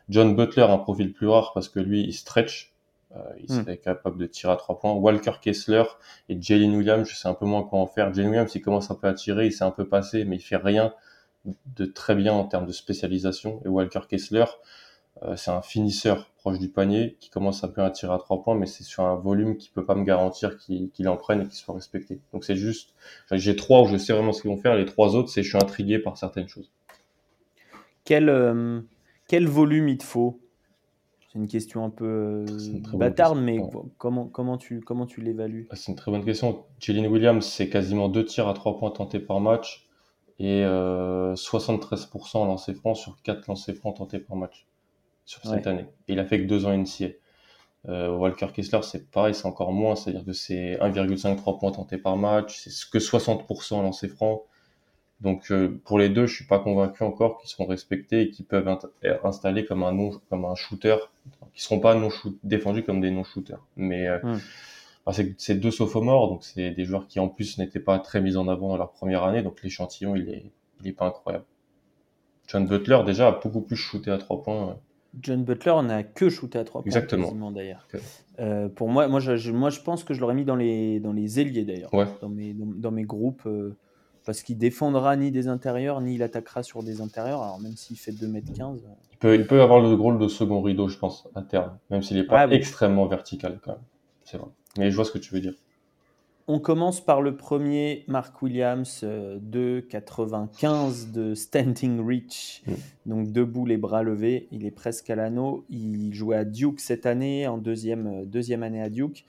John 0.09 0.37
Butler, 0.37 0.63
un 0.63 0.79
profil 0.79 1.13
plus 1.13 1.29
rare 1.29 1.53
parce 1.53 1.69
que 1.69 1.81
lui, 1.81 2.03
il 2.03 2.13
stretch. 2.13 2.73
Euh, 3.15 3.21
il 3.39 3.45
hmm. 3.45 3.61
serait 3.61 3.77
capable 3.79 4.19
de 4.19 4.27
tirer 4.27 4.53
à 4.53 4.57
trois 4.57 4.79
points. 4.79 4.93
Walker 4.93 5.33
Kessler 5.41 5.85
et 6.29 6.41
Jalen 6.41 6.75
Williams, 6.75 7.09
je 7.09 7.15
sais 7.15 7.29
un 7.29 7.35
peu 7.35 7.47
moins 7.47 7.63
quoi 7.63 7.79
en 7.79 7.87
faire. 7.87 8.13
Jalen 8.13 8.31
Williams, 8.31 8.53
il 8.55 8.61
commence 8.61 8.91
un 8.91 8.95
peu 8.95 9.07
à 9.07 9.15
tirer, 9.15 9.47
il 9.47 9.53
s'est 9.53 9.65
un 9.65 9.71
peu 9.71 9.87
passé, 9.87 10.25
mais 10.25 10.37
il 10.37 10.41
fait 10.41 10.57
rien 10.57 10.93
de 11.77 11.87
très 11.87 12.15
bien 12.15 12.33
en 12.33 12.45
termes 12.45 12.67
de 12.67 12.73
spécialisation. 12.73 13.61
Et 13.65 13.69
Walker 13.69 14.01
Kessler, 14.09 14.45
euh, 15.23 15.37
c'est 15.37 15.51
un 15.51 15.63
finisseur 15.63 16.31
proche 16.37 16.59
du 16.59 16.69
panier 16.69 17.17
qui 17.21 17.31
commence 17.31 17.65
un 17.65 17.69
peu 17.69 17.83
à 17.83 17.91
tirer 17.91 18.13
à 18.13 18.19
trois 18.19 18.43
points, 18.43 18.55
mais 18.55 18.67
c'est 18.67 18.85
sur 18.85 19.05
un 19.05 19.15
volume 19.15 19.57
qui 19.57 19.71
peut 19.71 19.85
pas 19.85 19.95
me 19.95 20.05
garantir 20.05 20.59
qu'il 20.59 21.09
en 21.09 21.17
prenne 21.17 21.43
et 21.43 21.45
qu'il 21.45 21.55
soit 21.55 21.75
respecté. 21.75 22.21
Donc 22.33 22.45
c'est 22.45 22.57
juste, 22.57 22.95
j'ai 23.31 23.57
trois 23.57 23.83
où 23.83 23.87
je 23.87 23.97
sais 23.97 24.13
vraiment 24.13 24.33
ce 24.33 24.43
qu'ils 24.43 24.51
vont 24.51 24.59
faire. 24.59 24.75
Les 24.75 24.85
trois 24.85 25.15
autres, 25.15 25.31
c'est 25.31 25.43
je 25.43 25.49
suis 25.49 25.59
intrigué 25.59 25.99
par 25.99 26.19
certaines 26.19 26.49
choses. 26.49 26.71
Quel, 28.05 28.29
euh, 28.29 28.81
quel 29.29 29.47
volume 29.47 29.89
il 29.89 29.99
te 29.99 30.05
faut? 30.05 30.41
C'est 31.21 31.39
une 31.39 31.49
question 31.49 31.85
un 31.85 31.91
peu 31.91 32.45
bâtarde, 32.95 33.39
mais 33.39 33.59
comment, 33.99 34.27
comment 34.27 34.57
tu, 34.57 34.81
comment 34.81 35.07
tu 35.07 35.21
l'évalues? 35.21 35.67
Ah, 35.71 35.77
C'est 35.77 35.93
une 35.93 35.97
très 35.97 36.11
bonne 36.11 36.25
question. 36.25 36.65
Jalen 36.81 37.07
Williams, 37.07 37.45
c'est 37.45 37.69
quasiment 37.69 38.09
deux 38.09 38.25
tirs 38.25 38.49
à 38.49 38.55
trois 38.55 38.79
points 38.79 38.91
tentés 38.91 39.21
par 39.21 39.41
match 39.41 39.87
et 40.39 40.63
73% 40.63 42.47
lancés 42.47 42.75
francs 42.75 42.97
sur 42.97 43.21
quatre 43.23 43.47
lancés 43.49 43.75
francs 43.75 43.97
tentés 43.97 44.19
par 44.19 44.37
match 44.37 44.67
sur 45.25 45.43
cette 45.45 45.67
année. 45.67 45.87
Et 46.09 46.15
il 46.15 46.19
a 46.21 46.25
fait 46.25 46.41
que 46.41 46.47
deux 46.47 46.67
ans 46.67 46.77
NCA. 46.77 47.09
Euh, 47.89 48.17
Walker 48.17 48.49
Kessler, 48.53 48.81
c'est 48.83 49.11
pareil, 49.11 49.35
c'est 49.35 49.47
encore 49.47 49.73
moins, 49.73 49.95
c'est-à-dire 49.95 50.25
que 50.25 50.33
c'est 50.33 50.77
1,53 50.81 51.59
points 51.59 51.71
tentés 51.71 51.99
par 51.99 52.17
match, 52.17 52.65
c'est 52.67 52.91
que 52.91 52.99
60% 52.99 53.83
lancés 53.83 54.09
francs. 54.09 54.43
Donc 55.21 55.51
euh, 55.51 55.81
pour 55.85 55.99
les 55.99 56.09
deux, 56.09 56.27
je 56.27 56.35
suis 56.35 56.45
pas 56.45 56.59
convaincu 56.59 57.03
encore 57.03 57.39
qu'ils 57.39 57.49
seront 57.49 57.67
respectés 57.67 58.23
et 58.23 58.31
qu'ils 58.31 58.45
peuvent 58.45 58.69
être 59.03 59.27
installés 59.27 59.65
comme 59.65 59.83
un 59.83 59.93
non, 59.93 60.11
comme 60.29 60.45
un 60.45 60.55
shooter, 60.55 60.97
qui 61.55 61.63
seront 61.63 61.81
pas 61.81 61.95
non 61.95 62.11
shoot, 62.11 62.39
défendus 62.45 62.83
comme 62.83 63.01
des 63.01 63.11
non 63.11 63.25
shooters. 63.25 63.65
Mais 63.77 64.07
euh, 64.07 64.19
hmm. 64.23 65.35
c'est 65.39 65.55
deux 65.55 65.71
sophomores, 65.71 66.29
donc 66.29 66.45
c'est 66.45 66.71
des 66.71 66.85
joueurs 66.85 67.07
qui 67.07 67.19
en 67.19 67.29
plus 67.29 67.57
n'étaient 67.59 67.81
pas 67.81 67.99
très 67.99 68.21
mis 68.21 68.37
en 68.37 68.47
avant 68.49 68.69
dans 68.69 68.77
leur 68.77 68.93
première 68.93 69.25
année, 69.25 69.43
donc 69.43 69.63
l'échantillon 69.63 70.17
il 70.17 70.29
est 70.29 70.45
il 70.83 70.89
est 70.89 70.93
pas 70.93 71.07
incroyable. 71.07 71.45
John 72.49 72.67
Butler 72.67 72.99
déjà 73.07 73.29
a 73.29 73.41
beaucoup 73.41 73.63
plus 73.63 73.77
shooté 73.77 74.11
à 74.11 74.19
trois 74.19 74.43
points. 74.43 74.77
John 75.23 75.45
Butler 75.45 75.75
n'a 75.83 76.03
que 76.03 76.29
shooté 76.29 76.59
à 76.59 76.65
trois 76.65 76.83
points. 76.83 76.89
Exactement. 76.89 77.51
d'ailleurs. 77.51 77.89
Euh, 78.39 78.69
pour 78.69 78.91
moi, 78.91 79.09
moi 79.09 79.19
je, 79.21 79.51
moi 79.51 79.71
je 79.71 79.81
pense 79.81 80.05
que 80.05 80.13
je 80.13 80.21
l'aurais 80.21 80.35
mis 80.35 80.45
dans 80.45 80.57
les 80.57 81.01
dans 81.01 81.15
les 81.15 81.41
ailiers 81.41 81.65
d'ailleurs, 81.65 81.91
dans 82.21 82.29
mes 82.29 82.55
dans, 82.55 82.91
mes 82.91 83.05
groupes 83.05 83.49
parce 84.27 84.43
qu'il 84.43 84.59
défendra 84.59 85.17
ni 85.17 85.31
des 85.31 85.47
intérieurs, 85.47 86.01
ni 86.01 86.17
il 86.17 86.23
attaquera 86.23 86.65
sur 86.65 86.83
des 86.83 87.01
intérieurs. 87.01 87.43
Alors 87.43 87.61
même 87.61 87.77
s'il 87.77 87.97
fait 87.97 88.11
2m15. 88.11 88.81
Il 89.13 89.19
peut, 89.19 89.35
il 89.37 89.47
peut 89.47 89.63
avoir 89.63 89.81
le 89.81 89.95
rôle 89.95 90.19
de 90.19 90.29
second 90.29 90.61
rideau, 90.61 90.89
je 90.89 90.99
pense, 90.99 91.29
à 91.35 91.43
terme, 91.43 91.79
même 91.91 92.03
s'il 92.03 92.19
n'est 92.19 92.25
pas 92.25 92.41
ah 92.41 92.49
extrêmement 92.51 93.07
vertical 93.07 93.61
quand 93.63 93.73
même. 93.73 93.81
C'est 94.25 94.37
vrai. 94.37 94.51
Mais 94.77 94.91
je 94.91 94.97
vois 94.97 95.05
ce 95.05 95.13
que 95.13 95.19
tu 95.19 95.33
veux 95.33 95.41
dire. 95.41 95.55
On 96.49 96.61
commence 96.61 97.01
par 97.01 97.23
le 97.23 97.37
premier, 97.37 98.05
Mark 98.07 98.41
Williams, 98.41 99.01
euh, 99.03 99.39
de 99.41 99.85
95 99.89 101.11
de 101.11 101.35
Standing 101.35 102.05
Reach, 102.07 102.63
mm. 102.67 102.73
donc 103.07 103.33
debout, 103.33 103.67
les 103.67 103.77
bras 103.77 104.03
levés. 104.03 104.47
Il 104.53 104.65
est 104.65 104.71
presque 104.71 105.11
à 105.11 105.17
l'anneau. 105.17 105.65
Il 105.71 106.15
jouait 106.15 106.37
à 106.37 106.45
Duke 106.45 106.79
cette 106.79 107.07
année, 107.07 107.49
en 107.49 107.59
deuxième, 107.59 108.07
euh, 108.07 108.25
deuxième 108.25 108.63
année 108.63 108.83
à 108.83 108.91
Duke. 108.91 109.25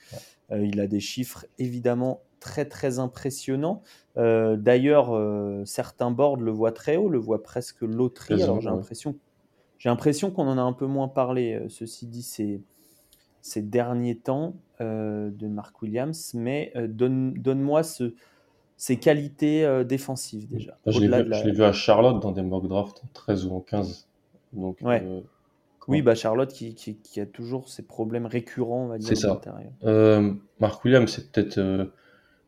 Euh, 0.52 0.66
il 0.66 0.80
a 0.80 0.88
des 0.88 1.00
chiffres 1.00 1.46
évidemment 1.58 2.22
très 2.48 2.66
très 2.66 2.98
impressionnants. 2.98 3.84
Euh, 4.16 4.56
d'ailleurs, 4.56 5.14
euh, 5.14 5.64
certains 5.66 6.12
boards 6.12 6.38
le 6.38 6.52
voient 6.52 6.72
très 6.72 6.96
haut, 6.96 7.10
le 7.10 7.20
voient 7.20 7.44
presque 7.44 7.82
loterie. 7.82 8.42
Alors 8.42 8.62
j'ai 8.62 8.70
l'impression, 8.70 9.16
j'ai 9.78 9.90
l'impression 9.90 10.32
qu'on 10.32 10.48
en 10.48 10.58
a 10.58 10.62
un 10.62 10.72
peu 10.72 10.86
moins 10.86 11.10
parlé. 11.10 11.56
Euh, 11.56 11.68
ceci 11.68 12.08
dit, 12.08 12.24
ces, 12.24 12.62
ces 13.42 13.62
derniers 13.62 14.18
temps 14.18 14.56
de 14.80 15.48
Mark 15.48 15.82
Williams, 15.82 16.36
mais 16.36 16.72
donne, 16.88 17.34
donne-moi 17.34 17.82
ce, 17.82 18.14
ses 18.76 18.98
qualités 18.98 19.84
défensives 19.86 20.48
déjà. 20.48 20.78
je, 20.86 21.00
l'ai 21.00 21.52
vu, 21.52 21.64
à 21.64 21.72
Charlotte 21.72 22.22
dans 22.22 22.32
des 22.32 22.44
mock 22.44 22.68
drafts 22.68 23.04
en 23.04 23.08
13 23.12 23.48
ou 23.48 23.56
en 23.56 23.62
15. 23.62 24.08
Donc, 24.54 24.84
oui, 25.88 26.04
bah 26.04 26.14
Charlotte 26.14 26.54
qui, 26.54 26.76
qui, 26.76 27.20
a 27.20 27.26
toujours 27.26 27.70
ses 27.70 27.82
problèmes 27.82 28.28
récurrents, 28.28 28.84
on 28.84 28.88
va 28.88 29.00
dire. 29.00 29.08
C'est 29.08 29.16
ça. 29.16 29.42
Mark 30.60 30.86
Williams, 30.86 31.12
c'est 31.12 31.32
peut-être 31.32 31.90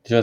déjà 0.05 0.21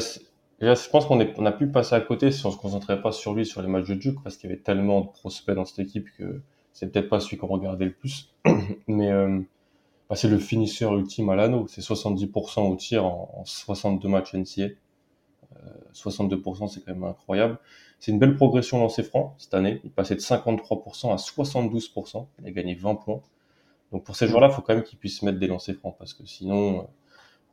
je 0.60 0.88
pense 0.88 1.06
qu'on 1.06 1.20
on 1.36 1.46
a 1.46 1.52
pu 1.52 1.66
passer 1.66 1.94
à 1.94 2.00
côté 2.00 2.30
si 2.30 2.44
on 2.46 2.50
se 2.50 2.56
concentrait 2.56 3.02
pas 3.02 3.12
sur 3.12 3.34
lui 3.34 3.44
sur 3.44 3.60
les 3.62 3.68
matchs 3.68 3.88
de 3.88 3.94
Duke 3.94 4.22
parce 4.22 4.36
qu'il 4.36 4.48
y 4.48 4.52
avait 4.52 4.62
tellement 4.62 5.02
de 5.02 5.08
prospects 5.08 5.54
dans 5.54 5.64
cette 5.64 5.80
équipe 5.80 6.08
que 6.16 6.40
c'est 6.72 6.92
peut-être 6.92 7.08
pas 7.08 7.20
celui 7.20 7.36
qu'on 7.36 7.46
regardait 7.46 7.86
le 7.86 7.92
plus. 7.92 8.34
Mais 8.86 9.10
euh, 9.10 9.40
bah, 10.08 10.16
c'est 10.16 10.28
le 10.28 10.38
finisseur 10.38 10.94
ultime 10.96 11.28
à 11.30 11.36
l'anneau. 11.36 11.66
C'est 11.68 11.80
70% 11.80 12.70
au 12.70 12.76
tir 12.76 13.04
en, 13.06 13.42
62 13.44 14.08
matchs 14.08 14.34
NCA. 14.34 14.68
62%, 15.94 16.68
c'est 16.68 16.84
quand 16.84 16.92
même 16.92 17.04
incroyable. 17.04 17.58
C'est 17.98 18.12
une 18.12 18.18
belle 18.18 18.36
progression 18.36 18.78
lancé 18.78 19.02
franc 19.02 19.34
cette 19.38 19.54
année. 19.54 19.80
Il 19.84 19.90
passait 19.90 20.14
de 20.14 20.20
53% 20.20 21.12
à 21.12 21.16
72%. 21.16 22.26
Il 22.40 22.46
a 22.46 22.50
gagné 22.50 22.74
20 22.74 22.96
points. 22.96 23.22
Donc 23.92 24.04
pour 24.04 24.16
ces 24.16 24.28
joueurs-là, 24.28 24.48
il 24.50 24.54
faut 24.54 24.62
quand 24.62 24.74
même 24.74 24.84
qu'ils 24.84 24.98
puissent 24.98 25.22
mettre 25.22 25.38
des 25.38 25.46
lancers 25.46 25.76
francs 25.76 25.96
parce 25.98 26.12
que 26.12 26.26
sinon, 26.26 26.88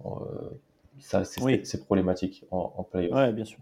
euh, 0.06 0.10
ça, 1.00 1.24
c'est 1.26 1.86
problématique 1.86 2.46
en, 2.52 2.74
en 2.78 2.84
playoff. 2.84 3.14
Ouais, 3.16 3.32
bien 3.34 3.46
sûr. 3.46 3.60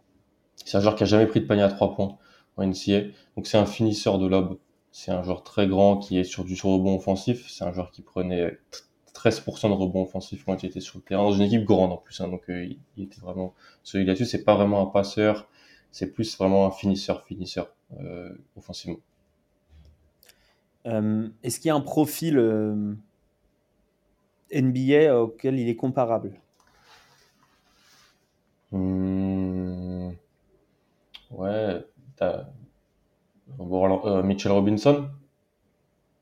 C'est 0.66 0.78
un 0.78 0.82
joueur 0.82 0.96
qui 0.96 1.04
a 1.04 1.06
jamais 1.06 1.26
pris 1.26 1.42
de 1.42 1.46
panier 1.46 1.64
à 1.64 1.70
trois 1.70 1.96
points 1.96 2.18
en 2.58 2.66
NCA. 2.66 3.02
Donc 3.36 3.48
c'est 3.48 3.58
un 3.58 3.66
finisseur 3.66 4.20
de 4.20 4.28
lob. 4.28 4.58
C'est 4.92 5.12
un 5.12 5.24
joueur 5.24 5.44
très 5.44 5.68
grand 5.68 5.98
qui 5.98 6.18
est 6.18 6.24
sur 6.24 6.44
du 6.44 6.54
rebond 6.62 6.96
offensif. 6.96 7.50
C'est 7.50 7.64
un 7.64 7.72
joueur 7.72 7.92
qui 7.92 8.02
prenait 8.02 8.60
13% 9.14 9.70
de 9.70 9.74
rebond 9.74 10.04
offensif 10.04 10.44
quand 10.46 10.62
il 10.64 10.68
était 10.68 10.82
sur 10.82 10.98
le 10.98 11.04
terrain 11.04 11.24
dans 11.24 11.32
une 11.32 11.44
équipe 11.44 11.64
grande 11.64 11.92
en 11.92 11.98
plus. 11.98 12.20
Hein. 12.22 12.28
donc 12.28 12.50
euh, 12.50 12.66
il, 12.98 13.04
était 13.04 13.22
vraiment 13.22 13.54
celui 13.84 14.06
là-dessus. 14.06 14.26
C'est 14.26 14.44
pas 14.44 14.56
vraiment 14.56 14.82
un 14.82 14.92
passeur. 14.92 15.48
C'est 15.92 16.12
plus 16.12 16.38
vraiment 16.38 16.68
un 16.68 16.72
finisseur, 16.72 17.24
finisseur 17.24 17.74
euh, 18.00 18.34
offensivement. 18.56 19.00
Euh, 20.88 21.30
est-ce 21.44 21.60
qu'il 21.60 21.68
y 21.68 21.72
a 21.72 21.76
un 21.76 21.82
profil 21.82 22.38
NBA 24.54 25.20
auquel 25.20 25.60
il 25.60 25.70
est 25.70 25.76
comparable? 25.76 26.34
Mitchell 34.32 34.52
Robinson, 34.54 35.10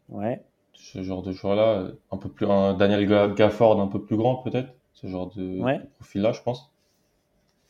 Ouais. 0.10 0.44
ce 0.74 1.04
genre 1.04 1.22
de 1.22 1.32
joueur-là, 1.32 1.92
un 2.12 2.18
peu 2.18 2.30
plus, 2.30 2.48
un 2.48 2.74
Daniel 2.74 3.06
Gafford 3.36 3.80
un 3.80 3.88
peu 3.88 4.02
plus 4.02 4.18
grand 4.18 4.38
peut-être, 4.38 4.74
ce 4.94 5.06
genre 5.06 5.30
de, 5.36 5.62
profil-là, 5.96 6.32
je 6.32 6.42
pense. 6.42 6.72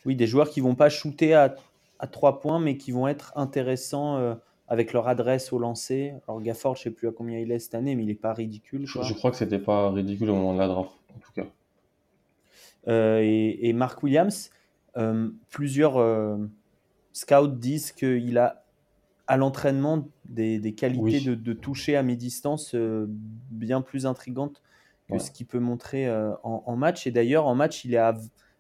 Oui, 0.05 0.15
des 0.15 0.27
joueurs 0.27 0.50
qui 0.50 0.62
vont 0.62 0.75
pas 0.75 0.88
shooter 0.89 1.34
à, 1.34 1.53
à 2.00 2.08
3 2.08 2.39
points, 2.39 2.60
mais 2.60 2.77
qui 2.77 2.93
vont 2.93 3.10
être 3.10 3.34
intéressants 3.36 4.15
euh, 4.15 4.36
avec 4.69 4.93
leur 4.93 5.10
adresse 5.10 5.51
au 5.51 5.60
lancer. 5.60 6.13
Alors 6.27 6.41
Gafford, 6.41 6.77
je 6.77 6.84
sais 6.84 6.91
plus 6.91 7.10
à 7.10 7.12
combien 7.12 7.38
il 7.38 7.51
est 7.51 7.60
cette 7.60 7.75
année, 7.75 7.96
mais 7.96 8.03
il 8.03 8.10
est 8.10 8.15
pas 8.15 8.31
ridicule. 8.31 8.86
Je, 8.88 9.01
je 9.01 9.13
crois 9.13 9.31
que 9.31 9.38
c'était 9.38 9.60
pas 9.60 9.91
ridicule 9.91 10.29
au 10.29 10.36
moment 10.36 10.53
de 10.53 10.60
la 10.60 10.69
draft, 10.69 10.91
en 11.13 11.19
tout 11.19 11.34
cas. 11.34 11.48
et, 13.22 13.74
Mark 13.74 14.01
Williams, 14.01 14.50
plusieurs 15.50 16.39
scouts 17.12 17.48
disent 17.48 17.91
qu'il 17.91 18.38
a 18.38 18.63
à 19.29 19.38
l'entraînement 19.38 20.09
des, 20.25 20.74
qualités 20.75 21.21
de, 21.21 21.53
toucher 21.53 21.95
à 21.95 22.03
mi-distance 22.03 22.75
bien 22.75 23.81
plus 23.81 24.05
intrigantes 24.05 24.62
que 25.09 25.19
ce 25.19 25.31
qu'il 25.31 25.45
peut 25.45 25.59
montrer 25.59 26.12
en, 26.43 26.63
en, 26.65 26.75
match. 26.75 27.07
Et 27.07 27.12
d'ailleurs, 27.12 27.48
en 27.48 27.55
match, 27.55 27.86
il 27.86 27.93
est 27.93 27.98
à, 27.98 28.15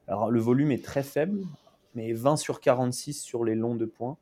alors, 0.09 0.31
le 0.31 0.39
volume 0.39 0.71
est 0.71 0.83
très 0.83 1.03
faible, 1.03 1.41
mais 1.93 2.13
20 2.13 2.35
sur 2.35 2.59
46 2.59 3.13
sur 3.21 3.45
les 3.45 3.55
longs 3.55 3.75
de 3.75 3.85
points. 3.85 4.17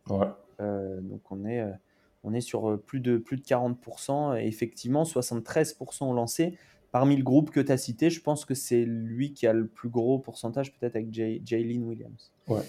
Euh, 0.59 0.99
donc 1.01 1.21
on 1.31 1.45
est, 1.45 1.61
euh, 1.61 1.71
on 2.23 2.33
est 2.33 2.41
sur 2.41 2.69
euh, 2.69 2.77
plus 2.77 2.99
de, 2.99 3.17
plus 3.17 3.37
de 3.37 3.43
40%. 3.43 4.39
Et 4.39 4.47
effectivement, 4.47 5.03
73% 5.03 6.03
ont 6.03 6.13
lancé. 6.13 6.57
Parmi 6.91 7.15
le 7.15 7.23
groupe 7.23 7.51
que 7.51 7.61
tu 7.61 7.71
as 7.71 7.77
cité, 7.77 8.09
je 8.09 8.21
pense 8.21 8.43
que 8.43 8.53
c'est 8.53 8.83
lui 8.83 9.33
qui 9.33 9.47
a 9.47 9.53
le 9.53 9.67
plus 9.67 9.89
gros 9.89 10.19
pourcentage, 10.19 10.77
peut-être 10.77 10.95
avec 10.97 11.13
Jaylin 11.13 11.83
Williams. 11.83 12.31
Ouais. 12.47 12.63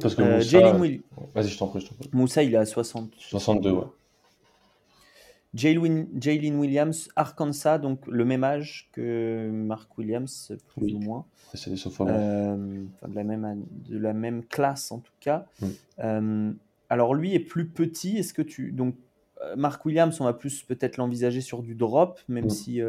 Parce 0.00 0.14
que 0.14 0.22
Moussa... 0.22 0.72
Vas-y, 1.34 1.48
je 1.48 1.58
t'en 1.58 1.68
prie, 1.68 1.88
Moussa, 2.12 2.42
il 2.42 2.54
est 2.54 2.58
à 2.58 2.66
60. 2.66 3.12
62, 3.18 3.70
ouais. 3.70 3.84
Jalen 5.54 6.56
Williams, 6.56 7.08
Arkansas, 7.16 7.78
donc 7.78 8.06
le 8.06 8.24
même 8.24 8.44
âge 8.44 8.88
que 8.92 9.50
Mark 9.50 9.96
Williams, 9.96 10.52
plus 10.74 10.94
ou 10.94 10.98
moins. 10.98 11.24
C'est 11.54 11.70
des 11.70 11.80
euh, 12.00 12.84
de, 13.06 13.14
la 13.14 13.24
même, 13.24 13.64
de 13.88 13.98
la 13.98 14.12
même 14.12 14.44
classe 14.44 14.92
en 14.92 14.98
tout 14.98 15.12
cas. 15.20 15.46
Mm. 15.60 15.66
Euh, 16.00 16.52
alors 16.90 17.14
lui 17.14 17.34
est 17.34 17.40
plus 17.40 17.66
petit. 17.66 18.18
Est-ce 18.18 18.34
que 18.34 18.42
tu 18.42 18.72
donc 18.72 18.94
euh, 19.42 19.56
Mark 19.56 19.84
Williams, 19.86 20.20
on 20.20 20.24
va 20.24 20.34
plus 20.34 20.62
peut-être 20.62 20.98
l'envisager 20.98 21.40
sur 21.40 21.62
du 21.62 21.74
drop, 21.74 22.20
même 22.28 22.46
mm. 22.46 22.50
si 22.50 22.80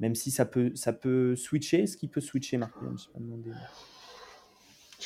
même 0.00 0.14
si 0.14 0.30
ça 0.30 0.46
peut 0.46 0.72
ça 0.74 0.94
peut 0.94 1.36
switcher. 1.36 1.82
Est-ce 1.82 1.98
qu'il 1.98 2.08
peut 2.08 2.22
switcher 2.22 2.56
Mark 2.56 2.74
Williams? 2.80 3.10
Je 3.14 3.20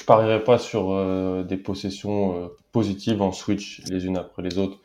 parierais 0.05 0.45
pas 0.45 0.59
sur 0.59 1.45
des 1.45 1.57
possessions 1.57 2.51
positives 2.73 3.23
en 3.23 3.33
switch 3.33 3.83
les 3.91 4.07
unes 4.07 4.17
après 4.17 4.43
les 4.43 4.59
autres 4.59 4.81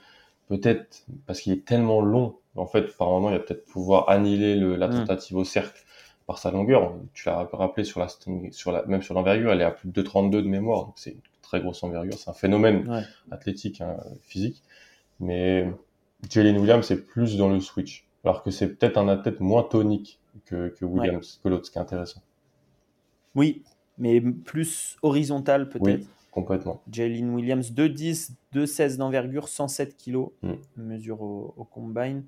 peut-être 0.48 1.06
parce 1.26 1.42
qu'il 1.42 1.54
est 1.54 1.66
tellement 1.66 2.02
long, 2.02 2.36
en 2.56 2.66
fait, 2.66 2.96
par 2.98 3.10
moment, 3.10 3.30
il 3.30 3.38
va 3.38 3.40
peut-être 3.40 3.66
pouvoir 3.66 4.10
annihiler 4.10 4.56
le, 4.56 4.76
la 4.76 4.88
mm. 4.88 4.92
tentative 4.92 5.38
au 5.38 5.44
cercle 5.44 5.84
par 6.28 6.38
sa 6.38 6.52
longueur. 6.52 6.94
Tu 7.14 7.28
l'as 7.28 7.48
rappelé 7.52 7.84
sur 7.84 8.00
la, 8.00 8.08
sur 8.52 8.72
la, 8.72 8.86
même 8.86 9.02
sur 9.02 9.14
l'envergure, 9.14 9.52
elle 9.52 9.62
est 9.62 9.66
à 9.66 9.72
plus 9.72 9.90
de 9.90 10.04
2,32 10.04 10.30
de 10.30 10.42
mémoire, 10.42 10.86
donc 10.86 10.94
c'est 10.98 11.12
une 11.12 11.22
très 11.42 11.60
grosse 11.60 11.84
envergure. 11.84 12.14
C'est 12.18 12.30
un 12.30 12.34
phénomène 12.34 13.06
athlétique, 13.32 13.82
hein, 13.82 13.98
physique. 14.22 14.62
Mais 15.20 15.70
Jalen 16.30 16.58
Williams, 16.58 16.86
c'est 16.86 17.06
plus 17.06 17.38
dans 17.38 17.50
le 17.50 17.60
switch. 17.60 18.06
Alors 18.24 18.44
que 18.44 18.52
c'est 18.52 18.68
peut-être 18.68 18.98
un 18.98 19.10
athlète 19.10 19.42
moins 19.42 19.64
tonique 19.64 20.20
que, 20.46 20.70
que 20.70 20.86
Williams, 20.86 21.40
que 21.44 21.50
l'autre, 21.50 21.66
ce 21.66 21.72
qui 21.72 21.78
est 21.78 21.82
intéressant. 21.82 22.22
Oui, 23.36 23.64
mais 23.98 24.22
plus 24.22 24.98
horizontal 25.02 25.70
peut-être. 25.70 26.08
Complètement. 26.32 26.82
Jalen 26.92 27.30
Williams, 27.30 27.72
2,10, 27.72 28.32
2,16 28.56 28.98
d'envergure, 28.98 29.48
107 29.48 29.96
kg, 29.96 30.30
mm. 30.42 30.54
mesure 30.78 31.22
au, 31.22 31.68
combine. 31.70 32.24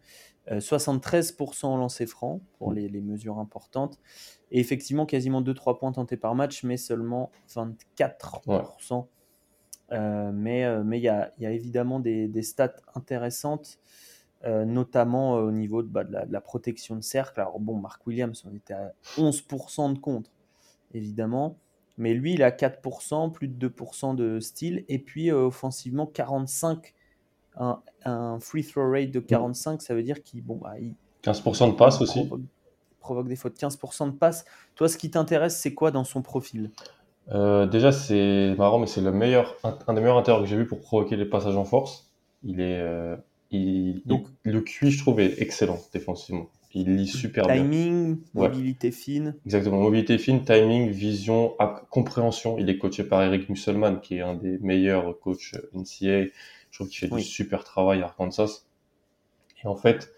73% 0.48 1.66
en 1.66 1.78
lancer 1.78 2.06
franc 2.06 2.40
pour 2.60 2.72
mm. 2.72 2.76
les, 2.76 3.02
mesures 3.02 3.40
importantes. 3.40 3.98
Et 4.52 4.60
effectivement, 4.60 5.08
quasiment 5.08 5.42
2-3 5.42 5.80
points 5.80 5.92
tentés 5.92 6.18
par 6.18 6.36
match, 6.36 6.64
mais 6.64 6.78
seulement 6.78 7.32
24%. 7.50 9.08
Euh, 9.92 10.32
mais 10.34 10.66
euh, 10.66 10.84
mais 10.84 10.98
il 10.98 11.04
y, 11.04 11.10
a, 11.10 11.32
y, 11.40 11.46
a, 11.46 11.52
évidemment 11.52 12.00
des, 12.00 12.28
des 12.28 12.42
stats 12.42 12.76
intéressantes, 12.96 13.80
euh, 14.44 14.66
notamment 14.66 15.34
au 15.34 15.52
niveau 15.52 15.84
de, 15.84 15.88
bah, 15.88 16.04
de, 16.04 16.12
la, 16.12 16.26
de, 16.26 16.34
la, 16.34 16.42
protection 16.42 16.96
de 16.96 17.02
cercle. 17.02 17.40
Alors 17.40 17.60
bon, 17.60 17.76
Mark 17.78 18.06
Williams, 18.08 18.44
on 18.50 18.56
était 18.56 18.74
à 18.74 18.94
11% 19.18 19.94
de 19.94 20.00
contre, 20.00 20.32
évidemment. 20.96 21.58
Mais 21.98 22.14
lui, 22.14 22.34
il 22.34 22.44
a 22.44 22.52
4%, 22.52 23.32
plus 23.32 23.48
de 23.48 23.70
2% 23.70 24.16
de 24.16 24.40
style. 24.40 24.84
Et 24.90 25.00
puis, 25.00 25.32
euh, 25.32 25.46
offensivement, 25.46 26.06
45. 26.06 26.94
Un, 27.58 27.80
un, 28.04 28.38
free 28.42 28.66
throw 28.66 28.92
rate 28.92 29.12
de 29.12 29.20
45, 29.22 29.82
ça 29.82 29.96
veut 29.96 30.04
dire 30.04 30.22
qu'il. 30.24 30.44
Bon, 30.44 30.56
bah, 30.56 30.74
15% 31.24 31.72
de 31.72 31.76
passe 31.76 32.02
aussi. 32.02 32.30
Provoque, 33.00 33.28
des 33.28 33.36
fautes. 33.36 33.58
15% 33.58 34.08
de 34.12 34.18
passe. 34.18 34.46
Toi, 34.76 34.90
ce 34.90 34.98
qui 34.98 35.10
t'intéresse, 35.10 35.58
c'est 35.58 35.74
quoi 35.74 35.92
dans 35.92 36.04
son 36.04 36.22
profil? 36.22 36.72
Euh, 37.32 37.66
Déjà, 37.66 37.92
c'est 37.92 38.56
marrant, 38.58 38.80
mais 38.80 38.88
c'est 38.88 39.02
le 39.02 39.12
meilleur, 39.12 39.56
un, 39.64 39.94
des 39.94 40.02
meilleurs 40.02 40.18
intérieurs 40.18 40.44
que 40.44 40.50
j'ai 40.50 40.58
vu 40.58 40.68
pour 40.68 40.82
provoquer 40.82 41.16
les 41.16 41.26
passages 41.26 41.56
en 41.56 41.66
force. 41.66 42.12
Il 42.44 42.60
est. 42.60 42.80
Euh, 42.80 43.16
il, 43.52 44.02
Donc, 44.06 44.28
le 44.44 44.60
QI, 44.62 44.92
je 44.92 45.00
trouve, 45.00 45.20
est 45.20 45.42
excellent 45.42 45.80
défensivement. 45.94 46.50
Il 46.78 46.98
lit 46.98 47.08
super 47.08 47.48
bien. 47.48 47.56
Timing, 47.56 48.18
mobilité 48.34 48.92
fine. 48.92 49.36
Exactement, 49.46 49.80
mobilité 49.80 50.18
fine, 50.18 50.44
timing, 50.44 50.90
vision, 50.90 51.56
compréhension. 51.90 52.58
Il 52.60 52.70
est 52.70 52.78
coaché 52.78 53.06
par 53.06 53.24
Eric 53.24 53.48
Musselman, 53.48 54.02
qui 54.02 54.18
est 54.18 54.22
un 54.22 54.36
des 54.36 54.58
meilleurs 54.60 55.18
coachs 55.20 55.56
NCA. 55.74 56.26
Je 56.70 56.78
trouve 56.78 56.90
qu'il 56.90 57.08
fait 57.08 57.16
du 57.16 57.24
super 57.24 57.64
travail 57.64 58.02
à 58.02 58.08
Arkansas. 58.08 58.66
Et 59.64 59.68
en 59.68 59.78
fait, 59.78 60.12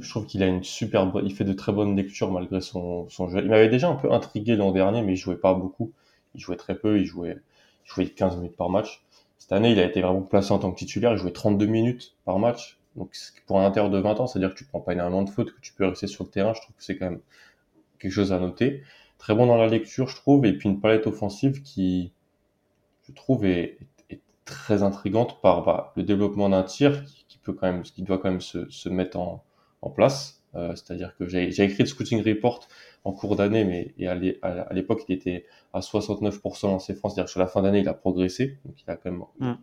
je 0.00 0.08
trouve 0.08 0.24
qu'il 0.24 0.42
a 0.42 0.46
une 0.46 0.64
super, 0.64 1.12
il 1.22 1.34
fait 1.34 1.44
de 1.44 1.52
très 1.52 1.72
bonnes 1.72 1.94
lectures 1.94 2.32
malgré 2.32 2.62
son, 2.62 3.06
son 3.10 3.28
jeu. 3.28 3.40
Il 3.40 3.50
m'avait 3.50 3.68
déjà 3.68 3.90
un 3.90 3.94
peu 3.94 4.10
intrigué 4.10 4.56
l'an 4.56 4.72
dernier, 4.72 5.02
mais 5.02 5.12
il 5.12 5.16
jouait 5.16 5.36
pas 5.36 5.52
beaucoup. 5.52 5.92
Il 6.34 6.40
jouait 6.40 6.56
très 6.56 6.74
peu, 6.74 6.98
il 6.98 7.04
jouait, 7.04 7.36
il 7.84 7.90
jouait 7.90 8.06
15 8.06 8.36
minutes 8.36 8.56
par 8.56 8.70
match. 8.70 9.04
Cette 9.36 9.52
année, 9.52 9.72
il 9.72 9.78
a 9.78 9.84
été 9.84 10.00
vraiment 10.00 10.22
placé 10.22 10.52
en 10.52 10.58
tant 10.58 10.72
que 10.72 10.78
titulaire. 10.78 11.12
Il 11.12 11.18
jouait 11.18 11.32
32 11.32 11.66
minutes 11.66 12.16
par 12.24 12.38
match. 12.38 12.77
Donc 12.98 13.16
pour 13.46 13.60
un 13.60 13.66
intérieur 13.66 13.90
de 13.90 13.98
20 13.98 14.20
ans, 14.20 14.26
c'est-à-dire 14.26 14.52
que 14.52 14.58
tu 14.58 14.64
prends 14.64 14.80
pas 14.80 14.92
énormément 14.92 15.22
de 15.22 15.30
fautes, 15.30 15.54
que 15.54 15.60
tu 15.60 15.72
peux 15.72 15.86
rester 15.86 16.08
sur 16.08 16.24
le 16.24 16.30
terrain, 16.30 16.52
je 16.52 16.60
trouve 16.60 16.74
que 16.76 16.82
c'est 16.82 16.98
quand 16.98 17.10
même 17.10 17.20
quelque 17.98 18.12
chose 18.12 18.32
à 18.32 18.38
noter. 18.38 18.82
Très 19.18 19.34
bon 19.34 19.46
dans 19.46 19.56
la 19.56 19.68
lecture, 19.68 20.08
je 20.08 20.16
trouve, 20.16 20.44
et 20.46 20.52
puis 20.52 20.68
une 20.68 20.80
palette 20.80 21.06
offensive 21.06 21.62
qui, 21.62 22.12
je 23.06 23.12
trouve, 23.12 23.44
est, 23.46 23.78
très 24.44 24.82
intrigante 24.82 25.42
par 25.42 25.62
bah, 25.62 25.92
le 25.94 26.02
développement 26.02 26.48
d'un 26.48 26.62
tir 26.62 27.04
qui, 27.04 27.38
peut 27.42 27.52
quand 27.52 27.70
même, 27.70 27.82
qui 27.82 28.02
doit 28.02 28.16
quand 28.16 28.30
même 28.30 28.40
se, 28.40 28.88
mettre 28.88 29.18
en, 29.18 29.44
place. 29.94 30.42
Euh, 30.54 30.74
c'est-à-dire 30.74 31.14
que 31.18 31.28
j'ai 31.28 31.48
écrit 31.62 31.82
le 31.82 31.86
scouting 31.86 32.22
report 32.24 32.66
en 33.04 33.12
cours 33.12 33.36
d'année, 33.36 33.64
mais 33.64 33.94
à 34.06 34.72
l'époque 34.72 35.02
il 35.06 35.14
était 35.14 35.44
à 35.74 35.80
69% 35.80 36.62
dans 36.62 36.78
ses 36.78 36.94
francs, 36.94 37.12
c'est-à-dire 37.12 37.26
que 37.26 37.30
sur 37.30 37.40
la 37.40 37.46
fin 37.46 37.60
d'année 37.60 37.80
il 37.80 37.88
a 37.88 37.94
progressé, 37.94 38.56
donc 38.64 38.74
il 38.82 38.90
a 38.90 38.96
quand 38.96 39.10
même 39.10 39.22
mm 39.38 39.56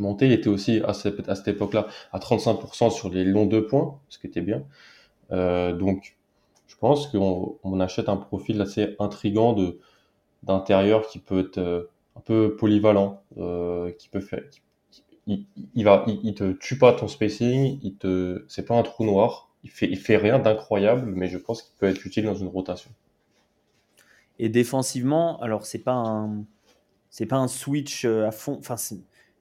monté. 0.00 0.26
Il 0.26 0.32
était 0.32 0.48
aussi 0.48 0.80
à 0.86 0.92
cette, 0.94 1.28
à 1.28 1.34
cette 1.34 1.48
époque-là 1.48 1.86
à 2.12 2.18
35% 2.18 2.90
sur 2.90 3.10
les 3.10 3.24
longs 3.24 3.46
deux 3.46 3.66
points, 3.66 3.98
ce 4.08 4.18
qui 4.18 4.26
était 4.26 4.40
bien. 4.40 4.64
Euh, 5.32 5.72
donc, 5.72 6.16
je 6.66 6.76
pense 6.76 7.06
qu'on 7.08 7.58
on 7.62 7.80
achète 7.80 8.08
un 8.08 8.16
profil 8.16 8.60
assez 8.60 8.96
intrigant 8.98 9.52
de 9.52 9.78
d'intérieur 10.42 11.06
qui 11.06 11.18
peut 11.18 11.40
être 11.40 11.58
euh, 11.58 11.90
un 12.16 12.20
peu 12.20 12.56
polyvalent, 12.56 13.22
euh, 13.36 13.92
qui 13.92 14.08
peut 14.08 14.20
faire, 14.20 14.42
il, 15.26 15.44
il, 15.74 15.84
va, 15.84 16.04
il, 16.06 16.34
te 16.34 16.52
tue 16.52 16.78
pas 16.78 16.94
ton 16.94 17.08
spacing, 17.08 17.78
il 17.82 17.96
te, 17.96 18.44
c'est 18.48 18.64
pas 18.64 18.74
un 18.74 18.82
trou 18.82 19.04
noir, 19.04 19.50
il 19.64 19.70
fait, 19.70 19.86
il 19.86 19.98
fait 19.98 20.16
rien 20.16 20.38
d'incroyable, 20.38 21.12
mais 21.14 21.28
je 21.28 21.36
pense 21.36 21.62
qu'il 21.62 21.76
peut 21.76 21.86
être 21.86 22.06
utile 22.06 22.24
dans 22.24 22.34
une 22.34 22.48
rotation. 22.48 22.90
Et 24.38 24.48
défensivement, 24.48 25.38
alors 25.42 25.66
c'est 25.66 25.78
pas 25.78 25.92
un, 25.92 26.44
c'est 27.10 27.26
pas 27.26 27.36
un 27.36 27.48
switch 27.48 28.06
à 28.06 28.30
fond, 28.30 28.56
enfin 28.58 28.76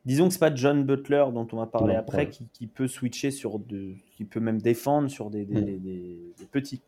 disons 0.10 0.28
que 0.28 0.34
c'est 0.34 0.40
pas 0.40 0.54
John 0.54 0.84
Butler 0.84 1.26
dont 1.34 1.48
on 1.52 1.58
va 1.58 1.68
parler 1.68 1.94
après 1.94 2.30
qui, 2.30 2.66
peut 2.66 2.88
switcher 2.88 3.30
sur 3.30 3.60
de, 3.60 3.94
qui 4.18 4.26
peut 4.26 4.40
même 4.40 4.60
défendre 4.60 5.08
sur 5.08 5.30
des, 5.30 5.46
des, 5.46 5.62
hmm. 5.62 6.46
petits. 6.52 6.82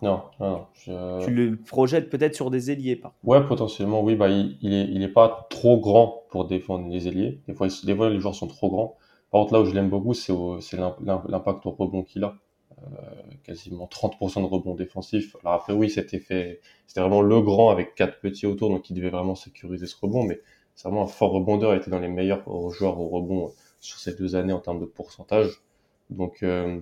Non, 0.00 0.22
non, 0.40 0.66
Tu 0.74 1.30
le 1.30 1.56
projettes 1.56 2.08
peut-être 2.08 2.34
sur 2.34 2.50
des 2.50 2.70
ailiers, 2.70 2.96
par 2.96 3.12
Ouais, 3.24 3.44
potentiellement, 3.44 4.02
oui. 4.02 4.16
Bah, 4.16 4.28
il, 4.28 4.56
il, 4.62 4.72
est, 4.72 4.84
il 4.84 5.02
est 5.02 5.12
pas 5.12 5.46
trop 5.50 5.78
grand 5.78 6.22
pour 6.30 6.46
défendre 6.46 6.88
les 6.88 7.08
ailiers. 7.08 7.40
Des 7.46 7.54
fois, 7.54 7.68
des 7.84 7.94
fois 7.94 8.08
les 8.08 8.20
joueurs 8.20 8.34
sont 8.34 8.46
trop 8.46 8.70
grands. 8.70 8.96
Par 9.30 9.42
contre, 9.42 9.52
là 9.52 9.60
où 9.60 9.64
je 9.66 9.74
l'aime 9.74 9.90
beaucoup, 9.90 10.14
c'est 10.14 10.32
l'impact 10.72 11.66
au 11.66 11.70
rebond 11.70 12.02
qu'il 12.02 12.24
a. 12.24 12.36
Euh, 12.78 13.00
quasiment 13.44 13.86
30% 13.86 14.40
de 14.40 14.46
rebond 14.46 14.74
défensif. 14.74 15.36
Alors 15.42 15.54
après, 15.54 15.72
oui, 15.72 15.90
c'était 15.90 16.18
fait, 16.18 16.60
c'était 16.86 17.00
vraiment 17.00 17.20
le 17.20 17.40
grand 17.40 17.70
avec 17.70 17.94
quatre 17.94 18.18
petits 18.18 18.46
autour, 18.46 18.70
donc 18.70 18.88
il 18.90 18.94
devait 18.94 19.10
vraiment 19.10 19.34
sécuriser 19.34 19.86
ce 19.86 19.94
rebond. 20.00 20.24
Mais 20.24 20.40
c'est 20.82 20.88
vraiment 20.88 21.04
un 21.04 21.06
fort 21.06 21.30
rebondeur, 21.30 21.74
il 21.74 21.76
était 21.76 21.92
dans 21.92 22.00
les 22.00 22.08
meilleurs 22.08 22.42
joueurs 22.70 22.98
au 22.98 23.06
rebond 23.06 23.52
sur 23.78 24.00
ces 24.00 24.16
deux 24.16 24.34
années 24.34 24.52
en 24.52 24.58
termes 24.58 24.80
de 24.80 24.84
pourcentage. 24.84 25.62
Donc, 26.10 26.42
euh, 26.42 26.80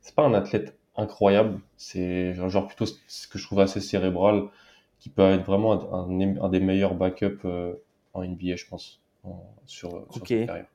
c'est 0.00 0.14
pas 0.14 0.22
un 0.22 0.32
athlète 0.32 0.78
incroyable, 0.94 1.58
c'est 1.76 2.36
un 2.38 2.48
joueur 2.48 2.68
plutôt 2.68 2.86
ce 2.86 3.26
que 3.26 3.36
je 3.36 3.44
trouve 3.44 3.58
assez 3.58 3.80
cérébral, 3.80 4.44
qui 5.00 5.08
peut 5.08 5.22
être 5.22 5.44
vraiment 5.44 5.72
un, 5.92 6.40
un 6.40 6.48
des 6.48 6.60
meilleurs 6.60 6.94
backups 6.94 7.44
euh, 7.44 7.74
en 8.14 8.22
NBA, 8.24 8.54
je 8.54 8.66
pense, 8.68 9.02
sur, 9.64 10.06
sur 10.12 10.22
carrière. 10.22 10.66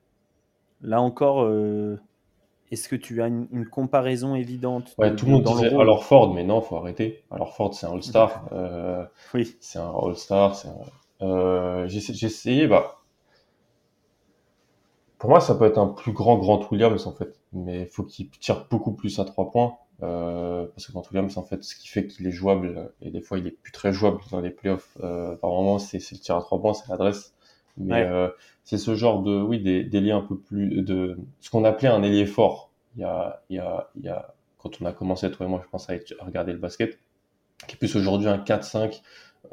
Là 0.81 1.01
encore, 1.01 1.43
euh, 1.43 2.01
est-ce 2.69 2.89
que 2.89 2.97
tu 2.97 3.21
as 3.21 3.27
une, 3.27 3.65
comparaison 3.65 4.35
évidente 4.35 4.93
Ouais, 4.97 5.15
tout 5.15 5.25
le 5.25 5.31
monde 5.31 5.43
disait 5.43 5.73
alors 5.73 6.03
Ford, 6.03 6.33
mais 6.33 6.43
non, 6.43 6.59
faut 6.59 6.75
arrêter. 6.75 7.23
Alors 7.31 7.55
Ford, 7.55 7.73
c'est 7.73 7.85
un 7.85 7.93
All-Star. 7.93 8.43
Euh, 8.51 9.05
oui. 9.33 9.55
C'est 9.61 9.79
un 9.79 9.93
All-Star, 10.03 10.53
c'est 10.53 10.67
un 10.67 10.81
euh, 11.21 11.87
j'ai 11.87 12.25
essayé, 12.25 12.67
bah, 12.67 13.01
pour 15.17 15.29
moi, 15.29 15.39
ça 15.39 15.55
peut 15.55 15.65
être 15.65 15.77
un 15.77 15.87
plus 15.87 16.13
grand 16.13 16.37
Grant 16.37 16.67
Williams 16.71 17.05
en 17.05 17.11
fait, 17.11 17.39
mais 17.53 17.81
il 17.81 17.87
faut 17.87 18.03
qu'il 18.03 18.29
tire 18.29 18.67
beaucoup 18.69 18.93
plus 18.93 19.19
à 19.19 19.25
trois 19.25 19.51
points. 19.51 19.77
Euh, 20.03 20.65
parce 20.67 20.87
que 20.87 20.93
quand 20.93 21.07
Williams, 21.11 21.37
en 21.37 21.43
fait, 21.43 21.63
ce 21.63 21.75
qui 21.75 21.87
fait 21.87 22.07
qu'il 22.07 22.25
est 22.25 22.31
jouable, 22.31 22.91
et 23.01 23.11
des 23.11 23.21
fois 23.21 23.37
il 23.37 23.45
est 23.45 23.51
plus 23.51 23.71
très 23.71 23.93
jouable 23.93 24.19
dans 24.31 24.41
les 24.41 24.49
playoffs, 24.49 24.97
euh, 25.03 25.35
par 25.35 25.51
moment, 25.51 25.77
c'est 25.77 25.99
le 26.11 26.17
tir 26.17 26.35
à 26.35 26.41
trois 26.41 26.59
points, 26.59 26.73
c'est 26.73 26.89
l'adresse. 26.89 27.35
Mais 27.77 28.03
euh, 28.03 28.29
c'est 28.63 28.77
ce 28.77 28.95
genre 28.95 29.21
de, 29.21 29.41
oui, 29.41 29.59
des, 29.59 29.83
des 29.83 30.01
liens 30.01 30.17
un 30.17 30.21
peu 30.21 30.37
plus, 30.37 30.81
de 30.81 31.17
ce 31.39 31.49
qu'on 31.49 31.63
appelait 31.63 31.87
un 31.87 32.03
ailier 32.03 32.25
fort. 32.25 32.71
Il 32.95 33.01
y 33.01 33.03
a, 33.03 33.41
il 33.49 33.57
y 33.57 33.59
a, 33.59 33.89
il 33.95 34.03
y 34.03 34.09
a, 34.09 34.33
quand 34.57 34.81
on 34.81 34.85
a 34.85 34.91
commencé, 34.91 35.29
toi 35.31 35.45
et 35.45 35.49
moi, 35.49 35.61
je 35.63 35.69
pense 35.69 35.89
à, 35.89 35.93
regarder 36.19 36.51
le 36.51 36.59
basket, 36.59 36.99
qui 37.67 37.75
est 37.75 37.77
plus 37.77 37.95
aujourd'hui 37.95 38.27
un 38.27 38.37
4-5, 38.37 39.01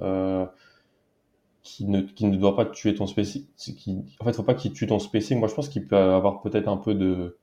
euh, 0.00 0.46
qui 1.62 1.87
ne, 1.87 2.03
qui 2.03 2.27
ne 2.27 2.37
doit 2.37 2.57
pas 2.57 2.64
tuer 2.64 2.94
ton 2.94 3.07
spécimen. 3.07 3.47
En 4.21 4.25
fait, 4.25 4.33
faut 4.33 4.42
pas 4.42 4.55
qu'il 4.55 4.73
tue 4.73 4.87
ton 4.87 4.99
spécimen. 4.99 5.40
Moi, 5.40 5.49
je 5.49 5.55
pense 5.55 5.68
qu'il 5.68 5.87
peut 5.87 5.97
avoir 5.97 6.40
peut-être 6.40 6.68
un 6.68 6.77
peu 6.77 6.94
de, 6.94 7.38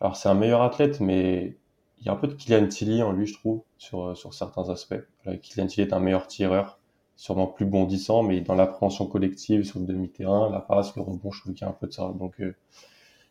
alors 0.00 0.16
c'est 0.16 0.28
un 0.28 0.34
meilleur 0.34 0.62
athlète, 0.62 1.00
mais 1.00 1.56
il 2.00 2.06
y 2.06 2.08
a 2.08 2.12
un 2.12 2.16
peu 2.16 2.26
de 2.26 2.34
Kylian 2.34 2.66
Tilly 2.68 3.02
en 3.02 3.12
lui, 3.12 3.26
je 3.26 3.34
trouve, 3.34 3.62
sur, 3.78 4.16
sur 4.16 4.34
certains 4.34 4.68
aspects. 4.70 5.00
Kylian 5.42 5.66
Tilly 5.66 5.86
est 5.86 5.92
un 5.92 6.00
meilleur 6.00 6.26
tireur, 6.26 6.78
sûrement 7.16 7.46
plus 7.46 7.66
bondissant, 7.66 8.22
mais 8.22 8.40
dans 8.40 8.54
l'appréhension 8.54 9.06
collective 9.06 9.64
sur 9.64 9.78
le 9.78 9.86
demi-terrain, 9.86 10.50
la 10.50 10.60
passe, 10.60 10.96
le 10.96 11.02
rebond, 11.02 11.30
je 11.30 11.40
trouve 11.40 11.54
qu'il 11.54 11.62
y 11.62 11.68
a 11.68 11.70
un 11.70 11.76
peu 11.78 11.86
de 11.86 11.92
ça. 11.92 12.12
Donc, 12.18 12.40
euh, 12.40 12.54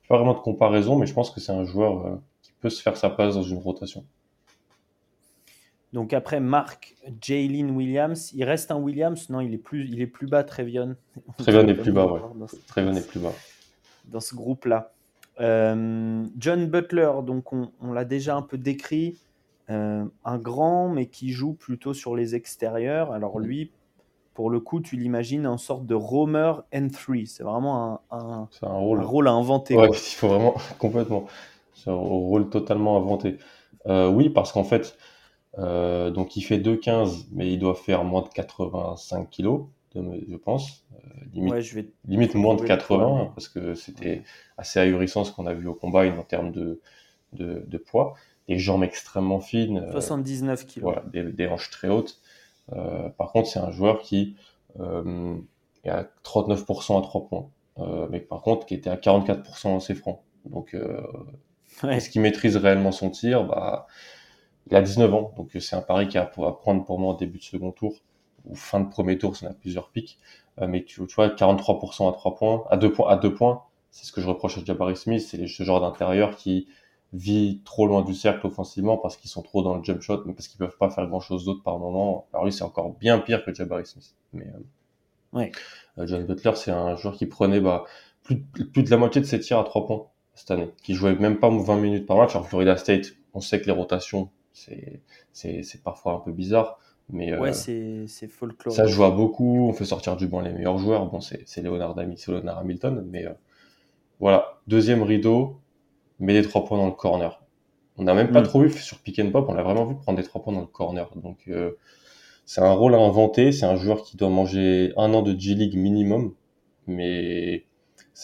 pas 0.07 0.17
vraiment 0.17 0.33
de 0.33 0.39
comparaison, 0.39 0.97
mais 0.97 1.05
je 1.05 1.13
pense 1.13 1.31
que 1.31 1.39
c'est 1.39 1.51
un 1.51 1.63
joueur 1.63 2.05
euh, 2.05 2.15
qui 2.41 2.51
peut 2.59 2.69
se 2.69 2.81
faire 2.81 2.97
sa 2.97 3.09
place 3.09 3.35
dans 3.35 3.43
une 3.43 3.59
rotation. 3.59 4.05
Donc 5.93 6.13
après 6.13 6.39
Marc 6.39 6.95
Jalen 7.21 7.71
Williams, 7.71 8.31
il 8.33 8.43
reste 8.43 8.71
un 8.71 8.77
Williams 8.77 9.29
Non, 9.29 9.41
il 9.41 9.53
est 9.53 9.57
plus, 9.57 9.87
il 9.89 10.01
est 10.01 10.07
plus 10.07 10.27
bas, 10.27 10.43
Trevion. 10.43 10.95
Trevion 11.37 11.67
est 11.67 11.73
plus 11.75 11.91
bas, 11.91 12.05
ouais. 12.05 12.21
Trevion 12.67 12.93
est 12.93 13.07
plus 13.07 13.19
bas. 13.19 13.33
Dans 14.05 14.21
ce 14.21 14.35
groupe-là. 14.35 14.93
Euh, 15.39 16.25
John 16.37 16.67
Butler, 16.67 17.11
donc 17.25 17.51
on, 17.53 17.93
l'a 17.93 18.05
déjà 18.05 18.35
un 18.35 18.41
peu 18.41 18.57
décrit, 18.57 19.17
euh, 19.69 20.05
un 20.23 20.37
grand 20.37 20.89
mais 20.89 21.07
qui 21.07 21.31
joue 21.31 21.53
plutôt 21.53 21.93
sur 21.93 22.15
les 22.15 22.35
extérieurs. 22.35 23.11
Alors 23.11 23.39
lui, 23.39 23.71
pour 24.33 24.49
le 24.49 24.59
coup, 24.59 24.79
tu 24.79 24.95
l'imagines 24.95 25.45
en 25.45 25.57
sorte 25.57 25.85
de 25.85 25.95
roamer 25.95 26.63
N3. 26.73 27.25
C'est 27.25 27.43
vraiment 27.43 28.01
un, 28.11 28.47
rôle. 28.61 29.27
à 29.27 29.31
inventer. 29.31 29.75
Ouais, 29.75 29.89
il 29.91 30.15
faut 30.15 30.29
vraiment 30.29 30.55
complètement. 30.79 31.25
C'est 31.73 31.89
un 31.89 31.95
rôle 31.95 32.49
totalement 32.49 32.97
inventé. 32.97 33.37
Euh, 33.87 34.09
oui, 34.09 34.29
parce 34.29 34.51
qu'en 34.51 34.63
fait, 34.63 34.97
donc 35.57 36.35
il 36.37 36.41
fait 36.41 36.59
2,15, 36.59 37.25
mais 37.31 37.51
il 37.51 37.59
doit 37.59 37.75
faire 37.75 38.03
moins 38.03 38.21
de 38.21 38.29
85 38.29 39.29
kilos 39.29 39.65
je 39.95 40.35
pense. 40.37 40.85
Euh, 40.93 40.97
limite, 41.33 41.93
limite 42.07 42.35
moins 42.35 42.55
de 42.55 42.63
80, 42.63 43.31
parce 43.35 43.47
que 43.47 43.75
c'était 43.75 44.23
assez 44.57 44.79
ahurissant 44.79 45.23
ce 45.23 45.31
qu'on 45.31 45.45
a 45.45 45.53
vu 45.53 45.67
au 45.67 45.73
combat 45.73 46.05
en 46.05 46.23
termes 46.23 46.51
de, 46.51 46.81
de, 47.33 47.77
poids. 47.77 48.13
Des 48.47 48.57
jambes 48.57 48.83
extrêmement 48.83 49.39
fines. 49.39 49.87
79 49.91 50.61
euh, 50.61 50.65
kg. 50.65 50.81
Voilà, 50.81 51.03
des, 51.11 51.47
hanches 51.47 51.69
très 51.69 51.89
hautes. 51.89 52.19
Euh, 52.73 53.09
par 53.09 53.31
contre, 53.31 53.49
c'est 53.49 53.59
un 53.59 53.71
joueur 53.71 54.01
qui 54.01 54.35
est 54.79 55.89
à 55.89 56.07
39% 56.23 56.99
à 56.99 57.01
3 57.01 57.27
points. 57.27 57.49
mais 58.09 58.19
par 58.19 58.41
contre, 58.41 58.65
qui 58.65 58.73
était 58.73 58.89
à 58.89 58.95
44% 58.95 59.67
en 59.67 59.79
ses 59.79 59.95
francs. 59.95 60.19
Donc, 60.45 60.75
est-ce 61.87 62.09
qu'il 62.09 62.21
maîtrise 62.21 62.57
réellement 62.57 62.91
son 62.91 63.09
tir? 63.09 63.45
Bah, 63.45 63.87
Il 64.71 64.77
a 64.77 64.81
19 64.81 65.13
ans, 65.13 65.33
donc 65.35 65.51
c'est 65.59 65.75
un 65.75 65.81
pari 65.81 66.07
qui 66.07 66.17
a 66.17 66.23
à 66.23 66.25
prendre 66.25 66.85
pour 66.85 66.97
moi 66.97 67.13
au 67.13 67.17
début 67.17 67.39
de 67.39 67.43
second 67.43 67.71
tour 67.71 67.95
ou 68.45 68.55
fin 68.55 68.79
de 68.79 68.89
premier 68.89 69.17
tour, 69.17 69.35
ça 69.35 69.47
a 69.47 69.53
plusieurs 69.53 69.89
pics. 69.89 70.17
Euh, 70.59 70.67
mais 70.67 70.83
tu, 70.83 71.05
tu, 71.05 71.15
vois, 71.15 71.27
43% 71.27 72.09
à 72.09 72.13
3 72.13 72.35
points, 72.35 72.63
à 72.69 72.77
2 72.77 72.91
points, 72.91 73.09
à 73.09 73.17
2 73.17 73.33
points, 73.33 73.63
c'est 73.91 74.05
ce 74.05 74.11
que 74.11 74.21
je 74.21 74.27
reproche 74.27 74.57
à 74.57 74.63
Jabari 74.63 74.95
Smith, 74.95 75.21
c'est 75.21 75.45
ce 75.47 75.63
genre 75.63 75.81
d'intérieur 75.81 76.35
qui 76.35 76.67
vit 77.13 77.61
trop 77.65 77.87
loin 77.87 78.01
du 78.01 78.13
cercle 78.13 78.47
offensivement 78.47 78.97
parce 78.97 79.17
qu'ils 79.17 79.29
sont 79.29 79.41
trop 79.41 79.61
dans 79.61 79.75
le 79.75 79.83
jump 79.83 80.01
shot, 80.01 80.23
mais 80.25 80.33
parce 80.33 80.47
qu'ils 80.47 80.57
peuvent 80.57 80.77
pas 80.77 80.89
faire 80.89 81.05
grand 81.07 81.19
chose 81.19 81.45
d'autre 81.45 81.61
par 81.63 81.77
moment. 81.77 82.27
Alors 82.31 82.45
lui, 82.45 82.53
c'est 82.53 82.63
encore 82.63 82.93
bien 82.93 83.19
pire 83.19 83.43
que 83.43 83.53
Jabari 83.53 83.85
Smith. 83.85 84.15
Mais 84.33 84.47
euh, 84.47 85.37
ouais. 85.37 85.51
Euh, 85.97 86.07
John 86.07 86.25
Butler, 86.25 86.53
c'est 86.55 86.71
un 86.71 86.95
joueur 86.95 87.15
qui 87.15 87.25
prenait 87.25 87.59
bah, 87.59 87.83
plus, 88.23 88.41
plus 88.41 88.83
de 88.83 88.89
la 88.89 88.97
moitié 88.97 89.19
de 89.19 89.25
ses 89.25 89.39
tirs 89.39 89.59
à 89.59 89.63
3 89.65 89.85
points 89.85 90.05
cette 90.33 90.51
année, 90.51 90.71
qui 90.81 90.93
jouait 90.93 91.15
même 91.15 91.39
pas 91.39 91.49
20 91.49 91.77
minutes 91.77 92.05
par 92.05 92.17
match. 92.17 92.35
En 92.35 92.43
Florida 92.43 92.77
State, 92.77 93.13
on 93.33 93.41
sait 93.41 93.59
que 93.59 93.65
les 93.65 93.73
rotations, 93.73 94.29
c'est 94.53 95.83
parfois 95.83 96.13
un 96.13 96.19
peu 96.19 96.31
bizarre. 96.31 96.79
Mais 97.11 97.37
ouais, 97.37 97.51
euh, 97.69 98.05
c'est 98.07 98.27
folklore. 98.27 98.73
Ça 98.73 98.87
joue 98.87 99.03
à 99.03 99.11
beaucoup. 99.11 99.67
On 99.67 99.73
fait 99.73 99.85
sortir 99.85 100.15
du 100.15 100.27
banc 100.27 100.39
les 100.39 100.53
meilleurs 100.53 100.77
joueurs. 100.77 101.05
Bon, 101.07 101.19
c'est 101.19 101.45
Leonard, 101.57 101.95
Leonard 101.95 102.59
Hamilton. 102.59 103.05
Mais 103.09 103.25
euh, 103.25 103.33
voilà, 104.19 104.59
deuxième 104.67 105.03
rideau, 105.03 105.59
met 106.19 106.33
des 106.33 106.47
trois 106.47 106.63
points 106.63 106.77
dans 106.77 106.85
le 106.85 106.93
corner. 106.93 107.43
On 107.97 108.03
n'a 108.03 108.13
même 108.13 108.31
pas 108.31 108.41
mm. 108.41 108.45
trop 108.45 108.61
vu 108.61 108.71
sur 108.71 108.99
pick 108.99 109.19
and 109.19 109.31
pop. 109.31 109.45
On 109.49 109.53
l'a 109.53 109.63
vraiment 109.63 109.85
vu 109.85 109.95
prendre 109.95 110.17
des 110.17 110.23
trois 110.23 110.41
points 110.41 110.53
dans 110.53 110.61
le 110.61 110.67
corner. 110.67 111.09
Donc 111.17 111.39
euh, 111.49 111.71
c'est 112.45 112.61
un 112.61 112.71
rôle 112.71 112.95
à 112.95 112.99
inventer. 112.99 113.51
C'est 113.51 113.65
un 113.65 113.75
joueur 113.75 114.03
qui 114.03 114.15
doit 114.15 114.29
manger 114.29 114.93
un 114.95 115.13
an 115.13 115.21
de 115.21 115.37
G 115.37 115.53
League 115.53 115.75
minimum. 115.75 116.33
Mais 116.87 117.65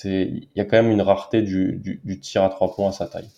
il 0.04 0.48
y 0.56 0.62
a 0.62 0.66
quand 0.66 0.82
même 0.82 0.92
une 0.92 1.02
rareté 1.02 1.42
du, 1.42 1.78
du, 1.78 2.00
du 2.04 2.20
tir 2.20 2.44
à 2.44 2.50
trois 2.50 2.74
points 2.74 2.90
à 2.90 2.92
sa 2.92 3.08
taille. 3.08 3.30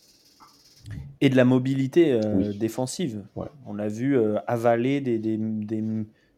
Et 1.21 1.29
de 1.29 1.35
la 1.35 1.45
mobilité 1.45 2.13
euh, 2.13 2.53
défensive. 2.53 3.23
On 3.65 3.77
a 3.77 3.87
vu 3.87 4.17
euh, 4.17 4.37
avaler 4.47 5.01
des, 5.01 5.17
des, 5.19 5.83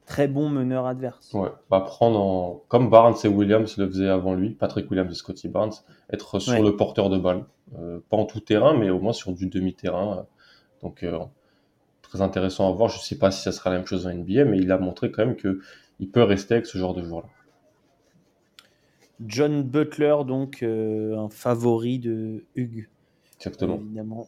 très 0.05 0.27
bons 0.27 0.49
meneurs 0.49 0.87
adverses. 0.87 1.33
Ouais, 1.33 1.49
bah 1.69 1.81
prendre 1.81 2.19
en... 2.19 2.63
comme 2.67 2.89
Barnes 2.89 3.15
et 3.23 3.27
Williams 3.27 3.77
le 3.77 3.87
faisaient 3.87 4.09
avant 4.09 4.33
lui, 4.33 4.49
Patrick 4.49 4.89
Williams 4.89 5.11
et 5.11 5.15
Scotty 5.15 5.47
Barnes, 5.47 5.73
être 6.11 6.39
sur 6.39 6.61
le 6.61 6.75
porteur 6.75 7.09
de 7.09 7.17
balle. 7.17 7.45
Euh, 7.79 7.99
pas 8.09 8.17
en 8.17 8.25
tout 8.25 8.39
terrain, 8.39 8.75
mais 8.77 8.89
au 8.89 8.99
moins 8.99 9.13
sur 9.13 9.31
du 9.33 9.47
demi-terrain. 9.47 10.25
Donc, 10.81 11.05
très 12.01 12.21
intéressant 12.21 12.67
à 12.67 12.71
voir. 12.71 12.89
Je 12.89 12.99
sais 12.99 13.17
pas 13.17 13.29
si 13.29 13.43
ça 13.43 13.51
sera 13.51 13.69
la 13.69 13.77
même 13.77 13.85
chose 13.85 14.07
en 14.07 14.13
NBA, 14.13 14.45
mais 14.45 14.57
il 14.57 14.71
a 14.71 14.79
montré 14.79 15.11
quand 15.11 15.25
même 15.25 15.35
qu'il 15.35 16.09
peut 16.11 16.23
rester 16.23 16.55
avec 16.55 16.65
ce 16.65 16.77
genre 16.77 16.95
de 16.95 17.03
joueur-là. 17.03 17.29
John 19.23 19.61
Butler, 19.61 20.17
donc 20.25 20.63
un 20.63 21.29
favori 21.29 21.99
de 21.99 22.43
Hugues. 22.55 22.87
Exactement. 23.37 23.75
Évidemment. 23.75 24.27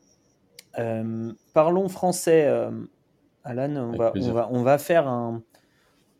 Euh, 0.79 1.31
parlons 1.53 1.87
français, 1.89 2.45
euh, 2.47 2.71
Alan. 3.43 3.75
On 3.75 3.97
va, 3.97 4.13
on 4.15 4.31
va, 4.31 4.49
on, 4.51 4.63
va, 4.63 4.77
faire 4.77 5.07
un, 5.07 5.43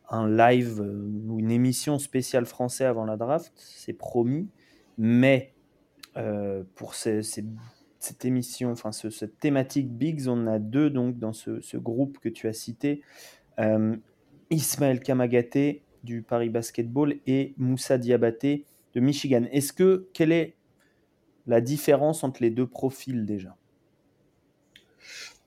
un 0.08 0.28
live 0.28 0.80
euh, 0.80 1.10
ou 1.28 1.40
une 1.40 1.50
émission 1.50 1.98
spéciale 1.98 2.46
français 2.46 2.84
avant 2.84 3.04
la 3.04 3.16
draft, 3.16 3.52
c'est 3.56 3.92
promis. 3.92 4.48
Mais 4.96 5.52
pour 6.76 6.94
ces, 6.94 7.22
cette 7.98 8.24
émission, 8.24 8.70
enfin 8.70 8.92
ce, 8.92 9.10
cette 9.10 9.40
thématique 9.40 9.90
Bigs, 9.90 10.28
on 10.28 10.46
a 10.46 10.60
deux 10.60 10.88
donc 10.88 11.18
dans 11.18 11.32
ce, 11.32 11.60
ce 11.60 11.76
groupe 11.76 12.18
que 12.20 12.28
tu 12.28 12.46
as 12.46 12.52
cité. 12.52 13.02
Ismaël 14.50 15.00
Kamagaté 15.00 15.82
du 16.04 16.22
Paris 16.22 16.50
Basketball 16.50 17.16
et 17.26 17.54
Moussa 17.56 17.98
Diabaté 17.98 18.64
de 18.94 19.00
Michigan. 19.00 19.44
Est-ce 19.50 19.72
que 19.72 20.08
quelle 20.12 20.30
est 20.30 20.54
la 21.48 21.60
différence 21.60 22.22
entre 22.22 22.42
les 22.42 22.50
deux 22.50 22.68
profils 22.68 23.26
déjà? 23.26 23.56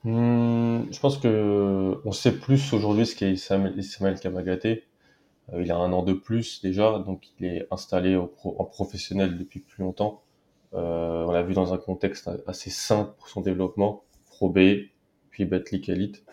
Hmm, 0.04 0.84
je 0.91 1.00
pense 1.00 1.17
que 1.17 2.00
on 2.06 2.12
sait 2.12 2.38
plus 2.39 2.74
aujourd'hui 2.74 3.06
ce 3.06 3.15
qu'est 3.15 3.32
Ismaël 3.32 4.20
Kamagaté. 4.20 4.86
Euh, 5.54 5.62
il 5.62 5.72
a 5.72 5.78
un 5.78 5.91
an 5.91 6.04
de 6.04 6.13
plus 6.13 6.62
déjà, 6.62 7.00
donc 7.00 7.28
il 7.39 7.46
est 7.46 7.67
installé 7.72 8.15
en 8.15 8.65
professionnel 8.65 9.38
depuis 9.38 9.60
plus 9.60 9.84
longtemps. 9.84 10.24
Euh, 10.74 11.26
on 11.26 11.32
l'a 11.32 11.43
vu 11.43 11.54
dans 11.54 11.74
un 11.74 11.78
contexte 11.78 12.30
assez 12.46 12.70
sain 12.70 13.15
pour 13.17 13.30
son 13.30 13.41
développement, 13.41 14.04
Pro 14.26 14.50
B, 14.50 14.60
puis 15.30 15.46
Betclic 15.46 15.89
Elite. 15.89 16.24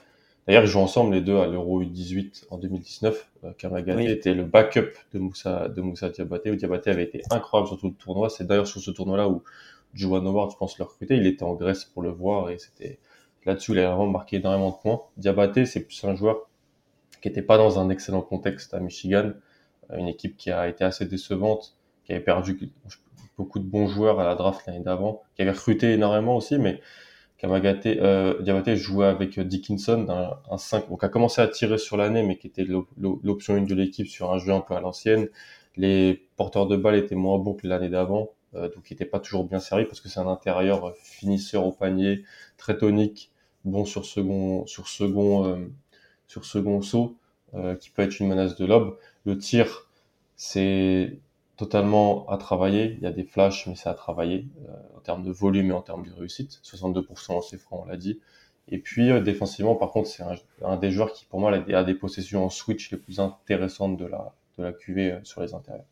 D'ailleurs, 0.47 0.65
ils 0.65 0.69
jouent 0.69 0.81
ensemble 0.81 1.15
les 1.15 1.23
deux 1.23 1.39
à 1.39 1.47
l'Euro 1.47 1.83
U18 1.83 2.45
en 2.51 2.59
2019. 2.59 3.31
Euh, 3.45 3.53
Kamagaté 3.55 4.11
était 4.11 4.35
le 4.35 4.45
backup 4.45 4.91
de 5.15 5.19
Moussa, 5.19 5.69
de 5.69 5.81
Moussa 5.81 6.11
Diabaté, 6.11 6.51
où 6.51 6.57
Diabaté 6.57 6.91
avait 6.91 7.05
été 7.05 7.23
incroyable 7.31 7.69
sur 7.69 7.79
tout 7.79 7.89
le 7.89 7.95
tournoi. 7.95 8.29
C'est 8.29 8.47
d'ailleurs 8.47 8.67
sur 8.67 8.81
ce 8.81 8.91
tournoi-là 8.91 9.29
où 9.29 9.43
Juwan 9.95 10.27
Howard, 10.27 10.51
je 10.51 10.57
pense, 10.57 10.79
le 10.79 10.85
recruter. 10.85 11.17
Il 11.17 11.27
était 11.27 11.45
en 11.45 11.55
Grèce 11.55 11.85
pour 11.85 12.03
le 12.03 12.11
voir 12.11 12.51
et 12.51 12.59
c'était 12.59 12.99
Là-dessus, 13.47 13.73
il 13.73 13.79
a 13.81 13.89
vraiment 13.89 14.07
marqué 14.07 14.37
énormément 14.37 14.71
de 14.71 14.77
points. 14.77 15.01
Diabaté, 15.17 15.67
c'est 15.67 15.85
plus 15.85 16.03
un 16.05 16.15
joueur 16.15 16.49
qui 17.21 17.29
n'était 17.29 17.43
pas 17.43 17.57
dans 17.57 17.79
un 17.79 17.89
excellent 17.91 18.23
contexte 18.23 18.75
à 18.75 18.81
Michigan, 18.81 19.33
euh, 19.91 19.97
une 19.97 20.09
équipe 20.09 20.37
qui 20.37 20.51
a 20.51 20.69
été 20.69 20.85
assez 20.85 21.07
décevante, 21.07 21.77
qui 22.05 22.13
avait 22.13 22.23
perdu 22.23 22.71
beaucoup 23.37 23.59
de 23.59 23.65
bons 23.65 23.87
joueurs 23.87 24.21
à 24.21 24.25
la 24.25 24.35
draft 24.35 24.67
l'année 24.67 24.81
d'avant, 24.81 25.23
qui 25.35 25.43
avait 25.43 25.53
recruté 25.53 25.93
énormément 25.93 26.37
aussi, 26.37 26.59
mais 26.59 26.81
Kamagaté, 27.39 27.99
euh, 28.01 28.41
Diabaté 28.43 28.77
jouait 28.77 29.07
avec 29.07 29.39
Dickinson, 29.41 30.07
un, 30.09 30.39
un 30.51 30.59
5, 30.59 30.89
donc 30.89 31.03
a 31.03 31.09
commencé 31.09 31.41
à 31.41 31.49
tirer 31.49 31.79
sur 31.79 31.97
l'année, 31.97 32.23
mais 32.23 32.37
qui 32.37 32.47
était 32.47 32.67
l'option 32.99 33.55
1 33.55 33.63
de 33.63 33.75
l'équipe 33.75 34.07
sur 34.07 34.33
un 34.33 34.39
jeu 34.39 34.53
un 34.53 34.61
peu 34.61 34.75
à 34.75 34.81
l'ancienne. 34.81 35.29
Les 35.77 36.29
porteurs 36.37 36.67
de 36.67 36.77
balles 36.77 36.95
étaient 36.95 37.17
moins 37.17 37.39
bons 37.39 37.55
que 37.55 37.67
l'année 37.67 37.89
d'avant, 37.89 38.31
euh, 38.55 38.69
donc 38.69 38.91
il 38.91 38.95
n'était 38.95 39.05
pas 39.05 39.19
toujours 39.19 39.45
bien 39.45 39.59
servi 39.59 39.85
parce 39.85 40.01
que 40.01 40.09
c'est 40.09 40.21
un 40.21 40.29
intérieur 40.29 40.95
finisseur 40.97 41.67
au 41.67 41.73
panier, 41.73 42.23
très 42.57 42.79
tonique, 42.79 43.31
bon 43.65 43.85
sur 43.85 44.05
second, 44.05 44.67
sur 44.67 44.89
second, 44.89 45.47
euh, 45.47 45.69
sur 46.27 46.45
second 46.45 46.83
saut, 46.83 47.17
euh, 47.55 47.77
qui 47.77 47.91
peut 47.91 48.03
être 48.03 48.19
une 48.21 48.29
menace 48.29 48.57
de 48.57 48.67
lob. 48.67 48.99
Le 49.25 49.39
tir, 49.39 49.89
c'est 50.37 51.19
totalement 51.57 52.29
à 52.29 52.37
travailler. 52.39 52.95
Il 52.99 53.03
y 53.03 53.07
a 53.07 53.13
des 53.13 53.25
flashs, 53.25 53.67
mais 53.67 53.77
c'est 53.77 53.89
à 53.89 53.95
travailler 53.95 54.47
euh, 54.69 54.97
en 54.97 55.01
termes 55.01 55.23
de 55.23 55.31
volume 55.31 55.71
et 55.71 55.73
en 55.73 55.83
termes 55.83 56.05
de 56.05 56.13
réussite. 56.13 56.61
62% 56.65 57.33
en 57.33 57.41
ses 57.41 57.59
francs, 57.59 57.83
on 57.85 57.89
l'a 57.89 57.97
dit. 57.97 58.21
Et 58.69 58.79
puis 58.79 59.21
défensivement, 59.23 59.75
par 59.75 59.91
contre, 59.91 60.09
c'est 60.09 60.25
un, 60.63 60.77
des 60.77 60.91
joueurs 60.91 61.13
qui, 61.13 61.27
pour 61.27 61.39
moi, 61.39 61.53
a 61.53 61.85
des 61.85 61.95
possessions 61.95 62.47
en 62.47 62.51
switch 62.51 62.91
les 62.93 62.99
plus 62.99 63.21
intéressantes 63.21 63.99
de 63.99 64.07
la, 64.07 64.33
de 64.59 64.65
la 64.65 64.73
QV 64.73 65.21
sur 65.23 65.43
les 65.43 65.53
intérieurs. 65.53 65.85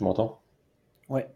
Tu 0.00 0.04
m'entends? 0.04 0.40
Ouais. 1.10 1.28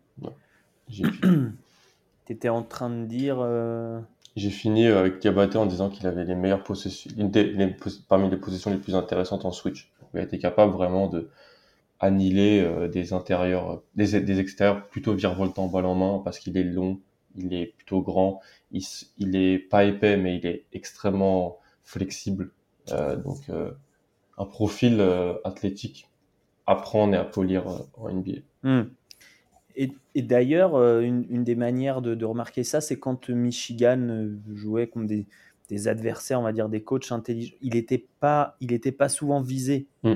Tu 0.91 1.03
étais 2.31 2.49
en 2.49 2.63
train 2.63 2.89
de 2.89 3.05
dire. 3.05 3.37
Euh, 3.41 4.01
J'ai 4.37 4.49
fini 4.49 4.87
euh, 4.87 5.01
avec 5.01 5.19
Diabaté 5.19 5.59
en 5.59 5.67
disant 5.67 5.91
qu'il 5.91 6.07
avait 6.07 6.25
les 6.25 6.35
meilleures 6.35 6.65
possessions, 6.65 7.11
parmi 8.09 8.31
les 8.31 8.39
possessions 8.39 8.71
les 8.71 8.79
plus 8.79 8.95
intéressantes 8.95 9.45
en 9.45 9.53
Switch. 9.53 9.93
Il 10.15 10.21
a 10.21 10.23
été 10.23 10.39
capable 10.39 10.73
vraiment 10.73 11.09
de 11.09 11.29
annihiler 12.01 12.63
euh, 12.63 12.89
des 12.89 13.13
intérieurs, 13.13 13.83
des, 13.97 14.19
des, 14.23 14.41
extérieurs 14.41 14.89
plutôt 14.89 15.13
virevoltants 15.13 15.69
balle 15.69 15.85
en 15.85 15.95
main 15.95 16.23
parce 16.25 16.39
qu'il 16.39 16.57
est 16.57 16.65
long, 16.65 17.03
il 17.37 17.53
est 17.53 17.67
plutôt 17.67 18.01
grand, 18.01 18.41
il, 18.73 18.83
il 19.19 19.37
est 19.37 19.59
pas 19.59 19.85
épais 19.85 20.17
mais 20.17 20.39
il 20.39 20.47
est 20.47 20.65
extrêmement 20.73 21.59
flexible. 21.83 22.51
donc 22.89 23.51
un 24.39 24.47
profil 24.47 25.03
athlétique 25.45 26.09
à 26.67 26.77
prendre 26.77 27.15
et 27.15 27.19
à 27.19 27.25
polir 27.25 27.65
en 27.99 28.09
NBA. 28.09 28.41
Hmm. 28.65 28.85
Et, 29.77 30.23
d'ailleurs, 30.23 30.77
euh, 30.77 31.01
une, 31.01 31.43
des 31.43 31.57
manières 31.57 32.01
de, 32.01 32.25
remarquer 32.25 32.63
ça, 32.63 32.81
c'est 32.81 32.99
quand 32.99 33.29
Michigan 33.29 33.99
euh, 34.09 34.37
jouait 34.55 34.87
contre 34.87 35.09
des, 35.69 35.89
adversaires, 35.89 36.39
on 36.39 36.45
va 36.45 36.53
dire 36.53 36.69
des 36.69 36.83
coachs 36.83 37.11
intelligents, 37.11 37.57
il 37.61 37.75
n'était 37.75 38.07
pas, 38.21 38.57
il 38.61 38.81
pas 38.93 39.09
souvent 39.09 39.41
visé. 39.41 39.87
Hmm. 40.03 40.15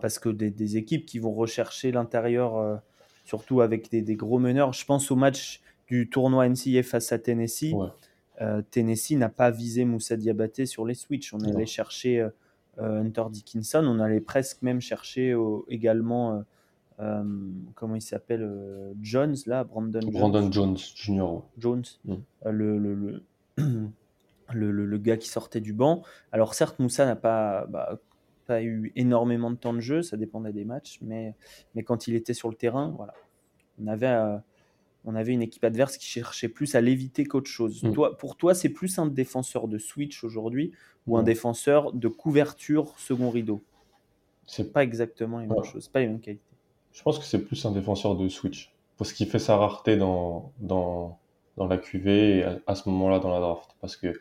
Parce 0.00 0.18
que 0.18 0.30
des, 0.30 0.76
équipes 0.76 1.04
qui 1.04 1.18
vont 1.18 1.32
rechercher 1.32 1.92
l'intérieur, 1.92 2.56
euh, 2.56 2.76
surtout 3.24 3.60
avec 3.60 3.90
des, 3.90 4.14
gros 4.14 4.38
meneurs, 4.38 4.72
je 4.72 4.84
pense 4.84 5.10
au 5.10 5.16
match 5.16 5.62
du 5.86 6.08
tournoi 6.08 6.48
NCAA 6.48 6.82
face 6.82 7.12
à 7.12 7.18
Tennessee. 7.18 7.74
Tennessee 8.70 9.12
n'a 9.12 9.28
pas 9.28 9.50
visé 9.50 9.84
Moussa 9.84 10.16
Diabaté 10.16 10.66
sur 10.66 10.86
les 10.86 10.94
switches. 10.94 11.34
On 11.34 11.40
allait 11.40 11.66
chercher 11.66 12.26
Hunter 12.78 13.24
Dickinson, 13.30 13.84
on 13.86 14.00
allait 14.00 14.20
presque 14.20 14.62
même 14.62 14.80
chercher 14.80 15.36
également 15.68 16.34
euh, 16.34 16.40
comment 17.74 17.94
il 17.96 18.02
s'appelle 18.02 18.42
euh, 18.42 18.92
Jones 19.02 19.36
là 19.46 19.64
Brandon 19.64 20.00
Jones. 20.00 20.12
Brandon 20.12 20.52
Jones 20.52 20.76
Junior 20.94 21.48
Jones 21.58 21.82
mm. 22.04 22.14
euh, 22.46 22.50
le, 22.52 22.78
le, 24.52 24.70
le, 24.70 24.86
le, 24.86 24.98
gars 24.98 25.16
qui 25.16 25.28
sortait 25.28 25.60
du 25.60 25.72
banc 25.72 26.02
alors 26.32 26.54
certes 26.54 26.78
Moussa 26.78 27.04
n'a 27.04 27.16
pas 27.16 27.66
bah, 27.66 27.98
pas 28.46 28.62
eu 28.62 28.92
énormément 28.94 29.50
de 29.50 29.56
temps 29.56 29.74
de 29.74 29.80
jeu 29.80 30.02
ça 30.02 30.16
dépendait 30.16 30.52
des 30.52 30.64
matchs 30.64 30.98
mais 31.02 31.34
mais 31.74 31.82
quand 31.82 32.06
il 32.06 32.14
était 32.14 32.34
sur 32.34 32.48
le 32.48 32.54
terrain 32.54 32.94
voilà 32.96 33.14
on 33.82 33.88
avait 33.88 34.40
on 35.04 35.14
avait 35.14 35.32
une 35.32 35.42
équipe 35.42 35.64
adverse 35.64 35.96
qui 35.98 36.06
cherchait 36.06 36.48
plus 36.48 36.74
à 36.74 36.80
l'éviter 36.80 37.24
qu'autre 37.24 37.50
chose. 37.50 37.82
Mm. 37.82 37.92
Toi, 37.92 38.16
pour 38.16 38.36
toi, 38.36 38.54
c'est 38.54 38.70
plus 38.70 38.98
un 38.98 39.06
défenseur 39.06 39.68
de 39.68 39.78
switch 39.78 40.24
aujourd'hui 40.24 40.72
ou 41.06 41.18
un 41.18 41.22
mm. 41.22 41.26
défenseur 41.26 41.92
de 41.92 42.08
couverture 42.08 42.98
second 42.98 43.30
rideau? 43.30 43.62
C'est 44.46 44.72
pas 44.72 44.82
exactement 44.82 45.40
la 45.40 45.46
même 45.46 45.64
chose, 45.64 45.88
pas 45.88 46.00
les 46.00 46.06
mêmes 46.06 46.20
qualités. 46.20 46.53
Je 46.94 47.02
pense 47.02 47.18
que 47.18 47.24
c'est 47.24 47.44
plus 47.44 47.66
un 47.66 47.72
défenseur 47.72 48.16
de 48.16 48.28
switch. 48.28 48.72
Parce 48.96 49.12
qu'il 49.12 49.26
fait 49.26 49.40
sa 49.40 49.56
rareté 49.56 49.96
dans, 49.96 50.52
dans, 50.60 51.18
dans 51.56 51.66
la 51.66 51.76
QV 51.76 52.38
et 52.38 52.44
à, 52.66 52.74
ce 52.76 52.88
moment-là 52.88 53.18
dans 53.18 53.30
la 53.30 53.40
draft. 53.40 53.76
Parce 53.80 53.96
que 53.96 54.18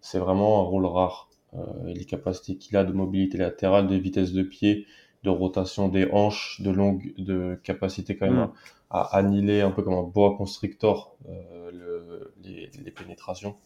c'est 0.00 0.18
vraiment 0.18 0.60
un 0.60 0.64
rôle 0.64 0.84
rare. 0.84 1.30
Euh, 1.54 1.60
les 1.84 2.04
capacités 2.04 2.56
qu'il 2.56 2.76
a 2.76 2.84
de 2.84 2.92
mobilité 2.92 3.38
latérale, 3.38 3.86
de 3.86 3.94
vitesse 3.94 4.32
de 4.32 4.42
pied, 4.42 4.86
de 5.22 5.30
rotation 5.30 5.88
des 5.88 6.10
hanches, 6.10 6.60
de 6.60 6.70
longue, 6.70 7.14
de 7.18 7.60
capacité 7.62 8.16
quand 8.16 8.26
même 8.26 8.46
mm. 8.46 8.52
à, 8.90 9.16
annihiler 9.16 9.60
un 9.60 9.70
peu 9.70 9.82
comme 9.82 9.94
un 9.94 10.02
boa 10.02 10.36
constrictor 10.36 11.16
euh, 11.28 11.70
le, 11.70 12.34
les, 12.42 12.70
les, 12.82 12.90
pénétrations 12.90 13.56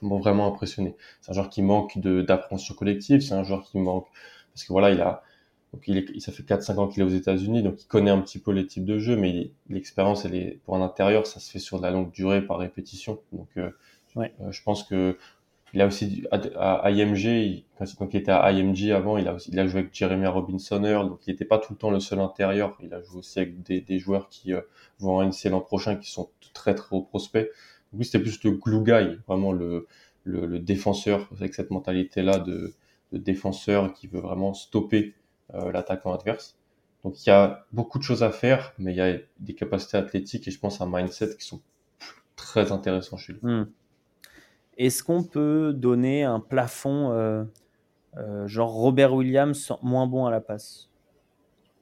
m'ont 0.00 0.18
vraiment 0.18 0.46
impressionné. 0.46 0.96
C'est 1.20 1.32
un 1.32 1.34
joueur 1.34 1.50
qui 1.50 1.62
manque 1.62 1.98
d'appréhension 1.98 2.74
collective, 2.74 3.20
c'est 3.20 3.34
un 3.34 3.42
joueur 3.42 3.64
qui 3.64 3.78
manque 3.78 4.06
parce 4.54 4.64
que 4.64 4.72
voilà, 4.72 4.90
il 4.90 5.00
a 5.02 5.22
donc 5.76 5.86
il, 5.88 5.98
est, 5.98 6.20
ça 6.20 6.32
fait 6.32 6.42
4-5 6.42 6.78
ans 6.78 6.88
qu'il 6.88 7.02
est 7.02 7.04
aux 7.04 7.10
États-Unis, 7.10 7.62
donc 7.62 7.82
il 7.82 7.86
connaît 7.86 8.10
un 8.10 8.22
petit 8.22 8.38
peu 8.38 8.50
les 8.50 8.66
types 8.66 8.86
de 8.86 8.98
jeux, 8.98 9.14
mais 9.14 9.50
l'expérience, 9.68 10.24
elle 10.24 10.34
est 10.34 10.58
pour 10.64 10.74
un 10.74 10.80
intérieur, 10.80 11.26
ça 11.26 11.38
se 11.38 11.50
fait 11.50 11.58
sur 11.58 11.76
de 11.76 11.82
la 11.82 11.90
longue 11.90 12.10
durée 12.12 12.40
par 12.40 12.56
répétition. 12.56 13.20
Donc 13.30 13.48
euh, 13.58 13.70
euh, 14.16 14.50
je 14.50 14.62
pense 14.62 14.84
que 14.84 15.18
il 15.74 15.82
a 15.82 15.86
aussi 15.86 16.24
à, 16.30 16.90
IMG, 16.90 17.24
il, 17.26 17.64
quand 17.98 18.14
il 18.14 18.16
était 18.16 18.32
à 18.32 18.50
IMG 18.52 18.90
avant, 18.92 19.18
il 19.18 19.28
a 19.28 19.34
aussi, 19.34 19.50
il 19.52 19.58
a 19.58 19.66
joué 19.66 19.80
avec 19.80 19.94
Jeremy 19.94 20.26
Robinsoner, 20.26 21.00
donc 21.06 21.26
il 21.26 21.30
n'était 21.30 21.44
pas 21.44 21.58
tout 21.58 21.74
le 21.74 21.78
temps 21.78 21.90
le 21.90 22.00
seul 22.00 22.20
intérieur. 22.20 22.78
Il 22.82 22.94
a 22.94 23.02
joué 23.02 23.18
aussi 23.18 23.40
avec 23.40 23.62
des, 23.62 23.82
des 23.82 23.98
joueurs 23.98 24.30
qui 24.30 24.54
euh, 24.54 24.62
vont 24.98 25.18
en 25.18 25.28
NC 25.28 25.50
l'an 25.50 25.60
prochain, 25.60 25.96
qui 25.96 26.10
sont 26.10 26.30
très 26.54 26.74
très 26.74 26.96
hauts 26.96 27.02
prospects. 27.02 27.50
Donc 27.92 27.98
lui, 27.98 28.06
c'était 28.06 28.20
plus 28.20 28.42
le 28.44 28.52
glue 28.52 28.82
guy, 28.82 29.18
vraiment 29.28 29.52
le, 29.52 29.86
le, 30.24 30.46
le 30.46 30.58
défenseur 30.58 31.28
avec 31.36 31.52
cette 31.52 31.70
mentalité-là 31.70 32.38
de, 32.38 32.72
de 33.12 33.18
défenseur 33.18 33.92
qui 33.92 34.06
veut 34.06 34.20
vraiment 34.20 34.54
stopper 34.54 35.12
l'attaquant 35.52 36.12
adverse. 36.12 36.56
Donc 37.04 37.24
il 37.24 37.28
y 37.28 37.32
a 37.32 37.64
beaucoup 37.72 37.98
de 37.98 38.02
choses 38.02 38.22
à 38.22 38.30
faire, 38.30 38.72
mais 38.78 38.92
il 38.92 38.96
y 38.96 39.00
a 39.00 39.16
des 39.38 39.54
capacités 39.54 39.96
athlétiques 39.96 40.48
et 40.48 40.50
je 40.50 40.58
pense 40.58 40.80
un 40.80 40.86
mindset 40.90 41.36
qui 41.36 41.46
sont 41.46 41.60
très 42.34 42.72
intéressants 42.72 43.16
chez 43.16 43.34
lui. 43.34 43.40
Hmm. 43.42 43.66
Est-ce 44.76 45.04
qu'on 45.04 45.22
peut 45.22 45.72
donner 45.72 46.24
un 46.24 46.40
plafond 46.40 47.12
euh, 47.12 47.44
euh, 48.16 48.46
genre 48.48 48.72
Robert 48.72 49.14
Williams 49.14 49.72
moins 49.82 50.06
bon 50.06 50.26
à 50.26 50.30
la 50.30 50.40
passe? 50.40 50.90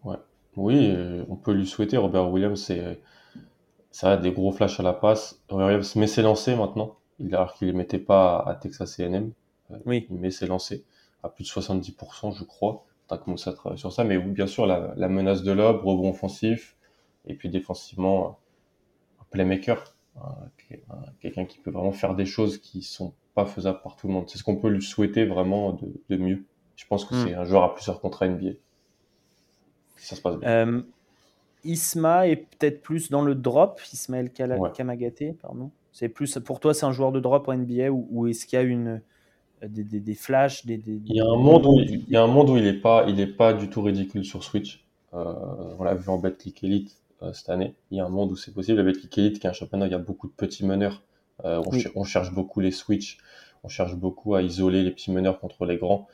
Ouais, 0.04 0.18
oui, 0.56 0.94
on 1.28 1.36
peut 1.36 1.52
lui 1.52 1.66
souhaiter. 1.66 1.96
Robert 1.96 2.30
Williams, 2.30 2.62
c'est 2.62 3.00
ça 3.90 4.12
a 4.12 4.16
des 4.16 4.32
gros 4.32 4.52
flashs 4.52 4.78
à 4.78 4.82
la 4.82 4.92
passe. 4.92 5.40
Robert 5.48 5.68
Williams 5.68 5.96
met 5.96 6.06
ses 6.06 6.20
lancers 6.20 6.58
maintenant, 6.58 6.96
alors 7.32 7.54
qu'il 7.54 7.68
ne 7.68 7.72
les 7.72 7.78
mettait 7.78 7.98
pas 7.98 8.40
à 8.40 8.54
Texas 8.56 9.00
A&M. 9.00 9.32
Oui. 9.86 10.06
Il 10.10 10.18
met 10.18 10.30
ses 10.30 10.46
lancers 10.46 10.80
à 11.22 11.30
plus 11.30 11.44
de 11.44 11.48
70%, 11.48 12.36
je 12.36 12.44
crois 12.44 12.84
as 13.10 13.18
commencé 13.18 13.50
à 13.50 13.52
travailler 13.52 13.80
sur 13.80 13.92
ça. 13.92 14.04
Mais 14.04 14.18
bien 14.18 14.46
sûr, 14.46 14.66
la, 14.66 14.94
la 14.96 15.08
menace 15.08 15.42
de 15.42 15.52
l'aube, 15.52 15.84
rebond 15.84 16.10
offensif, 16.10 16.76
et 17.26 17.34
puis 17.34 17.48
défensivement, 17.48 18.38
un 19.20 19.24
playmaker, 19.30 19.94
quelqu'un 21.20 21.44
qui 21.44 21.58
peut 21.58 21.70
vraiment 21.70 21.92
faire 21.92 22.14
des 22.14 22.26
choses 22.26 22.58
qui 22.58 22.82
sont 22.82 23.14
pas 23.34 23.46
faisables 23.46 23.80
par 23.82 23.96
tout 23.96 24.06
le 24.06 24.12
monde. 24.12 24.28
C'est 24.28 24.38
ce 24.38 24.44
qu'on 24.44 24.56
peut 24.56 24.68
lui 24.68 24.82
souhaiter 24.82 25.24
vraiment 25.24 25.72
de, 25.72 25.92
de 26.08 26.16
mieux. 26.16 26.44
Je 26.76 26.86
pense 26.86 27.04
que 27.04 27.14
hmm. 27.14 27.26
c'est 27.26 27.34
un 27.34 27.44
joueur 27.44 27.64
à 27.64 27.74
plusieurs 27.74 28.00
contrats 28.00 28.28
NBA. 28.28 28.52
ça 29.96 30.16
se 30.16 30.20
passe 30.20 30.36
bien. 30.36 30.48
Euh, 30.48 30.82
Isma 31.64 32.28
est 32.28 32.36
peut-être 32.36 32.82
plus 32.82 33.10
dans 33.10 33.22
le 33.22 33.34
drop, 33.34 33.80
Ismaël 33.92 34.30
Kamagaté, 34.30 35.32
pardon. 35.40 35.70
C'est 35.92 36.08
plus 36.08 36.38
pour 36.44 36.60
toi, 36.60 36.74
c'est 36.74 36.86
un 36.86 36.92
joueur 36.92 37.12
de 37.12 37.20
drop 37.20 37.48
en 37.48 37.56
NBA 37.56 37.90
ou, 37.90 38.06
ou 38.10 38.26
est-ce 38.26 38.46
qu'il 38.46 38.58
y 38.58 38.62
a 38.62 38.64
une 38.64 39.00
des, 39.68 39.84
des, 39.84 40.00
des 40.00 40.14
flashs, 40.14 40.66
des, 40.66 40.80
Il 40.86 41.16
y 41.16 41.20
a 41.20 41.24
un 41.24 41.36
monde 41.36 41.66
où 41.66 41.78
il, 41.80 42.08
y 42.08 42.16
a 42.16 42.22
un 42.22 42.26
monde 42.26 42.50
où 42.50 42.56
il 42.56 42.66
est 42.66 42.80
pas, 42.80 43.04
il 43.08 43.20
est 43.20 43.26
pas 43.26 43.52
du 43.52 43.68
tout 43.68 43.82
ridicule 43.82 44.24
sur 44.24 44.42
Switch. 44.42 44.84
Euh, 45.14 45.34
on 45.78 45.84
l'a 45.84 45.94
vu 45.94 46.08
en 46.08 46.18
Betclic 46.18 46.64
Elite 46.64 46.96
euh, 47.22 47.32
cette 47.32 47.48
année. 47.48 47.74
Il 47.90 47.98
y 47.98 48.00
a 48.00 48.04
un 48.04 48.08
monde 48.08 48.32
où 48.32 48.36
c'est 48.36 48.52
possible. 48.52 48.78
La 48.78 48.84
Betclic 48.84 49.16
Elite, 49.18 49.38
qui 49.40 49.46
est 49.46 49.50
un 49.50 49.54
championnat, 49.54 49.86
il 49.86 49.92
y 49.92 49.94
a 49.94 49.98
beaucoup 49.98 50.26
de 50.26 50.32
petits 50.32 50.64
meneurs. 50.64 51.02
Euh, 51.44 51.62
on, 51.66 52.00
on, 52.00 52.04
cherche 52.04 52.32
beaucoup 52.32 52.60
les 52.60 52.70
Switch. 52.70 53.18
On 53.62 53.68
cherche 53.68 53.94
beaucoup 53.94 54.34
à 54.34 54.42
isoler 54.42 54.82
les 54.82 54.90
petits 54.90 55.10
meneurs 55.10 55.40
contre 55.40 55.64
les 55.66 55.76
grands. 55.76 56.08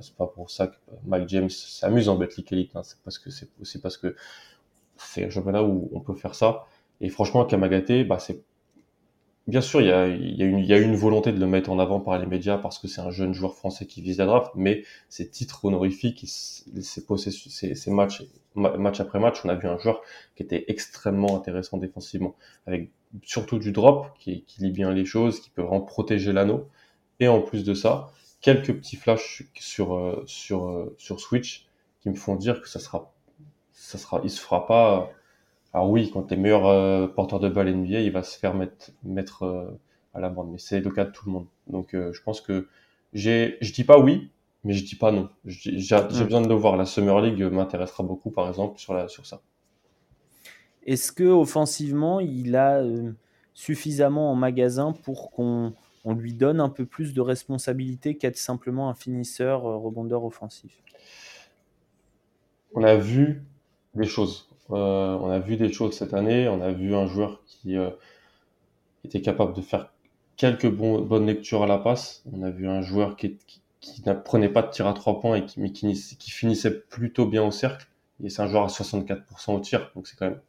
C'est 0.00 0.14
pas 0.14 0.26
pour 0.26 0.50
ça 0.50 0.68
que 0.68 0.76
Mike 1.04 1.28
James 1.28 1.50
s'amuse 1.50 2.08
en 2.08 2.16
Betclic 2.16 2.50
Elite. 2.52 2.74
Hein. 2.74 2.82
C'est 2.82 2.96
parce 3.04 3.18
que 3.18 3.28
c'est 3.30 3.82
parce 3.82 3.98
que 3.98 4.16
c'est 4.96 5.26
un 5.26 5.30
championnat 5.30 5.62
où 5.62 5.90
on 5.92 6.00
peut 6.00 6.14
faire 6.14 6.34
ça. 6.34 6.64
Et 7.00 7.10
franchement, 7.10 7.44
Kamagaté, 7.44 8.04
bah, 8.04 8.18
c'est 8.18 8.42
Bien 9.48 9.62
sûr, 9.62 9.80
il 9.80 9.86
y, 9.86 9.92
a, 9.92 10.78
une, 10.78 10.94
volonté 10.94 11.32
de 11.32 11.40
le 11.40 11.46
mettre 11.46 11.70
en 11.70 11.78
avant 11.78 12.00
par 12.00 12.18
les 12.18 12.26
médias 12.26 12.58
parce 12.58 12.78
que 12.78 12.86
c'est 12.86 13.00
un 13.00 13.10
jeune 13.10 13.32
joueur 13.32 13.54
français 13.54 13.86
qui 13.86 14.02
vise 14.02 14.18
la 14.18 14.26
draft, 14.26 14.52
mais 14.54 14.84
ces 15.08 15.26
titres 15.26 15.64
honorifiques, 15.64 16.22
ces, 16.28 17.90
matchs, 17.90 18.24
match 18.54 19.00
après 19.00 19.18
match, 19.18 19.40
on 19.46 19.48
a 19.48 19.54
vu 19.54 19.66
un 19.66 19.78
joueur 19.78 20.02
qui 20.36 20.42
était 20.42 20.66
extrêmement 20.68 21.34
intéressant 21.34 21.78
défensivement, 21.78 22.36
avec 22.66 22.90
surtout 23.22 23.58
du 23.58 23.72
drop, 23.72 24.08
qui, 24.18 24.44
lit 24.58 24.70
bien 24.70 24.92
les 24.92 25.06
choses, 25.06 25.40
qui 25.40 25.48
peut 25.48 25.62
vraiment 25.62 25.80
protéger 25.80 26.34
l'anneau, 26.34 26.68
et 27.18 27.26
en 27.26 27.40
plus 27.40 27.64
de 27.64 27.72
ça, 27.72 28.12
quelques 28.42 28.74
petits 28.74 28.96
flashs 28.96 29.44
sur, 29.54 29.94
euh, 29.94 30.26
euh, 30.50 30.94
sur 30.98 31.20
Switch 31.20 31.66
qui 32.02 32.10
me 32.10 32.16
font 32.16 32.36
dire 32.36 32.60
que 32.60 32.68
ça 32.68 32.80
sera, 32.80 33.14
ça 33.72 33.96
sera, 33.96 34.20
il 34.24 34.30
se 34.30 34.42
fera 34.42 34.66
pas 34.66 35.10
alors 35.74 35.90
oui, 35.90 36.10
quand 36.12 36.22
tu 36.24 36.34
es 36.34 36.36
meilleur 36.36 36.66
euh, 36.66 37.06
porteur 37.06 37.40
de 37.40 37.48
balle 37.48 37.74
NBA, 37.74 38.00
il 38.00 38.10
va 38.10 38.22
se 38.22 38.38
faire 38.38 38.54
mettre, 38.54 38.90
mettre 39.04 39.42
euh, 39.42 39.78
à 40.14 40.20
la 40.20 40.30
bande, 40.30 40.50
mais 40.50 40.58
c'est 40.58 40.80
le 40.80 40.90
cas 40.90 41.04
de 41.04 41.10
tout 41.10 41.26
le 41.26 41.32
monde. 41.32 41.46
Donc 41.66 41.94
euh, 41.94 42.12
je 42.12 42.22
pense 42.22 42.40
que 42.40 42.68
j'ai, 43.12 43.58
je 43.60 43.72
dis 43.72 43.84
pas 43.84 43.98
oui, 43.98 44.30
mais 44.64 44.72
je 44.72 44.84
dis 44.84 44.96
pas 44.96 45.12
non. 45.12 45.28
J'ai 45.44 45.72
mm. 45.72 46.24
besoin 46.24 46.40
de 46.40 46.48
le 46.48 46.54
voir. 46.54 46.76
La 46.76 46.86
Summer 46.86 47.20
League 47.20 47.42
m'intéressera 47.42 48.02
beaucoup, 48.02 48.30
par 48.30 48.48
exemple, 48.48 48.78
sur, 48.78 48.94
la, 48.94 49.08
sur 49.08 49.26
ça. 49.26 49.42
Est-ce 50.86 51.12
que 51.12 51.24
offensivement, 51.24 52.18
il 52.18 52.56
a 52.56 52.82
suffisamment 53.52 54.32
en 54.32 54.34
magasin 54.34 54.92
pour 55.04 55.30
qu'on 55.30 55.74
on 56.04 56.14
lui 56.14 56.32
donne 56.32 56.60
un 56.60 56.70
peu 56.70 56.86
plus 56.86 57.12
de 57.12 57.20
responsabilité 57.20 58.16
qu'être 58.16 58.38
simplement 58.38 58.88
un 58.88 58.94
finisseur 58.94 59.62
rebondeur 59.62 60.24
offensif? 60.24 60.82
On 62.74 62.82
a 62.82 62.96
vu 62.96 63.42
des 63.94 64.06
choses. 64.06 64.47
Euh, 64.70 65.16
on 65.20 65.30
a 65.30 65.38
vu 65.38 65.56
des 65.56 65.72
choses 65.72 65.94
cette 65.96 66.14
année. 66.14 66.48
On 66.48 66.60
a 66.60 66.70
vu 66.72 66.94
un 66.94 67.06
joueur 67.06 67.42
qui 67.46 67.76
euh, 67.76 67.90
était 69.04 69.20
capable 69.22 69.54
de 69.54 69.62
faire 69.62 69.90
quelques 70.36 70.70
bonnes 70.70 71.26
lectures 71.26 71.62
à 71.62 71.66
la 71.66 71.78
passe. 71.78 72.22
On 72.32 72.42
a 72.42 72.50
vu 72.50 72.68
un 72.68 72.82
joueur 72.82 73.16
qui, 73.16 73.38
qui, 73.80 74.02
ne 74.06 74.12
prenait 74.14 74.48
pas 74.48 74.62
de 74.62 74.70
tir 74.70 74.86
à 74.86 74.94
trois 74.94 75.20
points 75.20 75.36
et 75.36 75.44
qui, 75.44 75.60
mais 75.60 75.72
qui 75.72 76.30
finissait 76.30 76.80
plutôt 76.80 77.26
bien 77.26 77.42
au 77.44 77.50
cercle. 77.50 77.86
Et 78.22 78.30
c'est 78.30 78.42
un 78.42 78.48
joueur 78.48 78.64
à 78.64 78.68
64% 78.68 79.54
au 79.54 79.60
tir, 79.60 79.90
donc 79.94 80.06
c'est 80.08 80.16
quand 80.16 80.26
même 80.26 80.40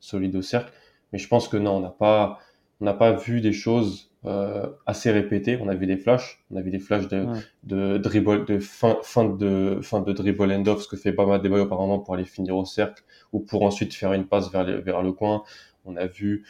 solide 0.00 0.36
au 0.36 0.42
cercle. 0.42 0.72
Mais 1.12 1.18
je 1.18 1.28
pense 1.28 1.48
que 1.48 1.56
non, 1.56 1.76
on 1.76 1.80
n'a 1.80 1.90
pas, 1.90 2.40
on 2.80 2.84
n'a 2.84 2.94
pas 2.94 3.12
vu 3.12 3.40
des 3.40 3.52
choses 3.52 4.10
euh, 4.24 4.66
assez 4.86 5.10
répétées. 5.10 5.58
On 5.62 5.68
a 5.68 5.74
vu 5.74 5.86
des 5.86 5.96
flashs, 5.96 6.44
on 6.50 6.56
a 6.56 6.60
vu 6.60 6.70
des 6.70 6.78
flashs 6.78 7.08
de, 7.08 7.26
de 7.64 7.98
dribble, 7.98 8.44
de 8.44 8.58
fin, 8.58 8.98
fin 9.02 9.24
de 9.24 9.78
fin 9.82 10.00
de 10.00 10.12
dribble 10.12 10.52
end 10.52 10.66
off, 10.66 10.82
ce 10.82 10.88
que 10.88 10.96
fait 10.96 11.12
Bama 11.12 11.38
Debayo 11.38 11.64
apparemment 11.64 11.98
pour 11.98 12.14
aller 12.14 12.24
finir 12.24 12.56
au 12.56 12.64
cercle 12.64 13.02
ou 13.32 13.40
pour 13.40 13.62
ensuite 13.62 13.94
faire 13.94 14.12
une 14.12 14.26
passe 14.26 14.50
vers, 14.50 14.64
vers 14.82 15.02
le 15.02 15.12
coin. 15.12 15.42
On 15.84 15.96
a 15.96 16.06
vu 16.06 16.44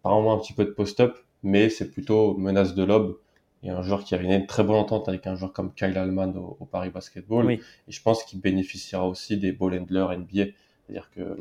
apparemment 0.00 0.34
un 0.34 0.38
petit 0.38 0.52
peu 0.52 0.64
de 0.64 0.70
post-up, 0.70 1.16
mais 1.42 1.70
c'est 1.70 1.90
plutôt 1.90 2.36
menace 2.36 2.74
de 2.74 2.84
lob 2.84 3.18
et 3.64 3.70
un 3.70 3.82
joueur 3.82 4.04
qui 4.04 4.14
avait 4.14 4.26
une 4.26 4.46
très 4.46 4.62
bonne 4.62 4.76
entente 4.76 5.08
avec 5.08 5.26
un 5.26 5.34
joueur 5.34 5.52
comme 5.52 5.72
Kyle 5.72 5.96
Allman 5.96 6.36
au, 6.36 6.66
Paris 6.66 6.90
Basketball. 6.90 7.50
Et 7.50 7.60
je 7.88 8.02
pense 8.02 8.22
qu'il 8.24 8.40
bénéficiera 8.40 9.08
aussi 9.08 9.38
des 9.38 9.52
ball 9.52 9.74
handlers 9.74 10.18
NBA. 10.18 10.52
C'est-à-dire 10.86 11.10
que 11.10 11.38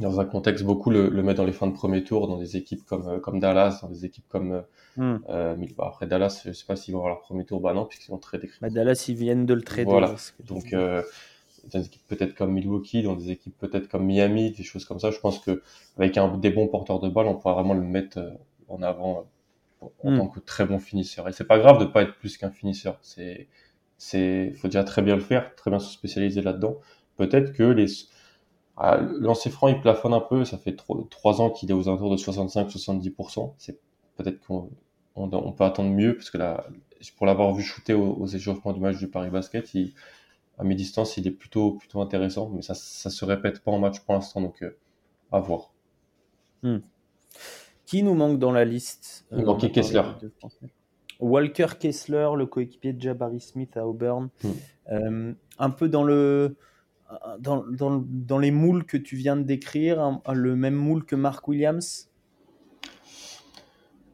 dans 0.00 0.20
un 0.20 0.24
contexte, 0.24 0.64
beaucoup 0.64 0.90
le, 0.90 1.08
le 1.08 1.22
met 1.22 1.34
dans 1.34 1.44
les 1.44 1.52
fins 1.52 1.66
de 1.66 1.74
premier 1.74 2.02
tour, 2.02 2.26
dans 2.26 2.38
des 2.38 2.56
équipes 2.56 2.84
comme, 2.84 3.06
euh, 3.08 3.20
comme 3.20 3.40
Dallas, 3.40 3.80
dans 3.82 3.88
des 3.88 4.04
équipes 4.04 4.26
comme. 4.28 4.52
Euh, 4.52 4.62
hmm. 4.96 5.18
euh 5.28 5.56
après 5.78 6.06
Dallas, 6.06 6.42
je 6.44 6.52
sais 6.52 6.64
pas 6.64 6.76
s'ils 6.76 6.94
vont 6.94 7.00
avoir 7.00 7.14
leur 7.14 7.22
premier 7.22 7.44
tour, 7.44 7.60
bah 7.60 7.74
non, 7.74 7.84
puisqu'ils 7.84 8.12
ont 8.12 8.18
tradé. 8.18 8.50
Bah 8.60 8.70
Dallas, 8.70 9.04
ils 9.08 9.16
viennent 9.16 9.44
de 9.44 9.54
le 9.54 9.62
trader. 9.62 9.90
Voilà. 9.90 10.14
Donc, 10.46 10.72
euh, 10.72 11.02
dans 11.70 11.78
des 11.78 11.86
équipes 11.86 12.06
peut-être 12.08 12.34
comme 12.34 12.52
Milwaukee, 12.52 13.02
dans 13.02 13.16
des 13.16 13.30
équipes 13.30 13.56
peut-être 13.58 13.88
comme 13.88 14.06
Miami, 14.06 14.50
des 14.50 14.62
choses 14.62 14.84
comme 14.84 14.98
ça, 14.98 15.10
je 15.10 15.18
pense 15.18 15.38
que 15.38 15.62
avec 15.98 16.16
un, 16.16 16.36
des 16.38 16.50
bons 16.50 16.68
porteurs 16.68 16.98
de 16.98 17.08
balles, 17.08 17.26
on 17.26 17.34
pourra 17.34 17.54
vraiment 17.54 17.74
le 17.74 17.82
mettre 17.82 18.18
euh, 18.18 18.30
en 18.68 18.82
avant 18.82 19.26
en 20.02 20.10
hmm. 20.10 20.18
tant 20.18 20.28
que 20.28 20.40
très 20.40 20.64
bon 20.64 20.78
finisseur. 20.78 21.28
Et 21.28 21.32
c'est 21.32 21.46
pas 21.46 21.58
grave 21.58 21.78
de 21.78 21.84
pas 21.84 22.02
être 22.02 22.16
plus 22.16 22.38
qu'un 22.38 22.50
finisseur. 22.50 22.98
C'est, 23.02 23.48
c'est, 23.98 24.52
faut 24.52 24.68
déjà 24.68 24.84
très 24.84 25.02
bien 25.02 25.16
le 25.16 25.22
faire, 25.22 25.54
très 25.54 25.70
bien 25.70 25.80
se 25.80 25.92
spécialiser 25.92 26.40
là-dedans. 26.40 26.78
Peut-être 27.16 27.52
que 27.52 27.64
les, 27.64 27.86
ah, 28.76 28.98
Lancer 29.18 29.50
franc, 29.50 29.68
il 29.68 29.80
plafonne 29.80 30.14
un 30.14 30.20
peu. 30.20 30.44
Ça 30.44 30.58
fait 30.58 30.76
trois 31.10 31.40
ans 31.40 31.50
qu'il 31.50 31.70
est 31.70 31.74
aux 31.74 31.88
alentours 31.88 32.10
de 32.10 32.16
65-70%. 32.16 33.54
C'est 33.58 33.78
peut-être 34.16 34.40
qu'on 34.46 34.70
on, 35.14 35.52
peut 35.52 35.64
attendre 35.64 35.90
mieux 35.90 36.16
parce 36.16 36.30
que 36.30 36.38
là, 36.38 36.66
pour 37.16 37.26
l'avoir 37.26 37.52
vu 37.54 37.62
shooter 37.62 37.94
aux, 37.94 38.26
échauffements 38.26 38.72
du 38.72 38.80
match 38.80 38.98
du 38.98 39.08
Paris 39.08 39.30
Basket, 39.30 39.74
il, 39.74 39.94
à 40.58 40.64
mi-distance, 40.64 41.16
il 41.16 41.26
est 41.26 41.32
plutôt 41.32 41.72
plutôt 41.72 42.00
intéressant. 42.00 42.48
Mais 42.50 42.62
ça, 42.62 42.74
ça 42.74 43.10
se 43.10 43.24
répète 43.24 43.62
pas 43.62 43.72
en 43.72 43.78
match 43.78 44.00
pour 44.00 44.14
l'instant, 44.14 44.40
donc 44.40 44.62
euh, 44.62 44.76
à 45.30 45.40
voir. 45.40 45.72
Hmm. 46.62 46.78
Qui 47.84 48.02
nous 48.02 48.14
manque 48.14 48.38
dans 48.38 48.52
la 48.52 48.64
liste 48.64 49.26
Il 49.32 49.44
manquait 49.44 49.70
Kessler. 49.70 50.02
Walker 51.20 51.68
Kessler, 51.78 52.30
le 52.36 52.46
coéquipier 52.46 52.92
de 52.92 53.00
Jabari 53.00 53.40
Smith 53.40 53.76
à 53.76 53.86
Auburn. 53.86 54.28
Hmm. 54.42 54.48
Euh, 54.90 55.32
un 55.58 55.70
peu 55.70 55.88
dans 55.88 56.02
le 56.02 56.56
dans, 57.38 57.64
dans, 57.66 58.02
dans, 58.06 58.38
les 58.38 58.50
moules 58.50 58.84
que 58.84 58.96
tu 58.96 59.16
viens 59.16 59.36
de 59.36 59.42
décrire, 59.42 60.20
le 60.32 60.56
même 60.56 60.74
moule 60.74 61.04
que 61.04 61.16
Mark 61.16 61.46
Williams? 61.48 62.08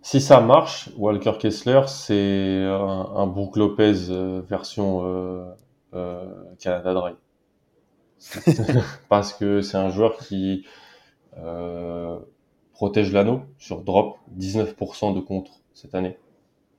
Si 0.02 0.20
ça 0.20 0.40
marche, 0.40 0.90
Walker 0.96 1.34
Kessler, 1.38 1.82
c'est 1.86 2.64
un, 2.64 3.10
un 3.14 3.26
Brook 3.26 3.56
Lopez 3.56 4.08
euh, 4.08 4.40
version 4.40 5.02
euh, 5.04 5.44
euh, 5.94 6.24
Canada 6.58 6.94
Dry. 6.94 7.12
Parce 9.08 9.32
que 9.34 9.60
c'est 9.60 9.76
un 9.76 9.90
joueur 9.90 10.16
qui 10.16 10.64
euh, 11.36 12.18
protège 12.72 13.12
l'anneau 13.12 13.42
sur 13.58 13.82
drop, 13.82 14.18
19% 14.38 15.14
de 15.14 15.20
contre 15.20 15.60
cette 15.74 15.94
année. 15.94 16.16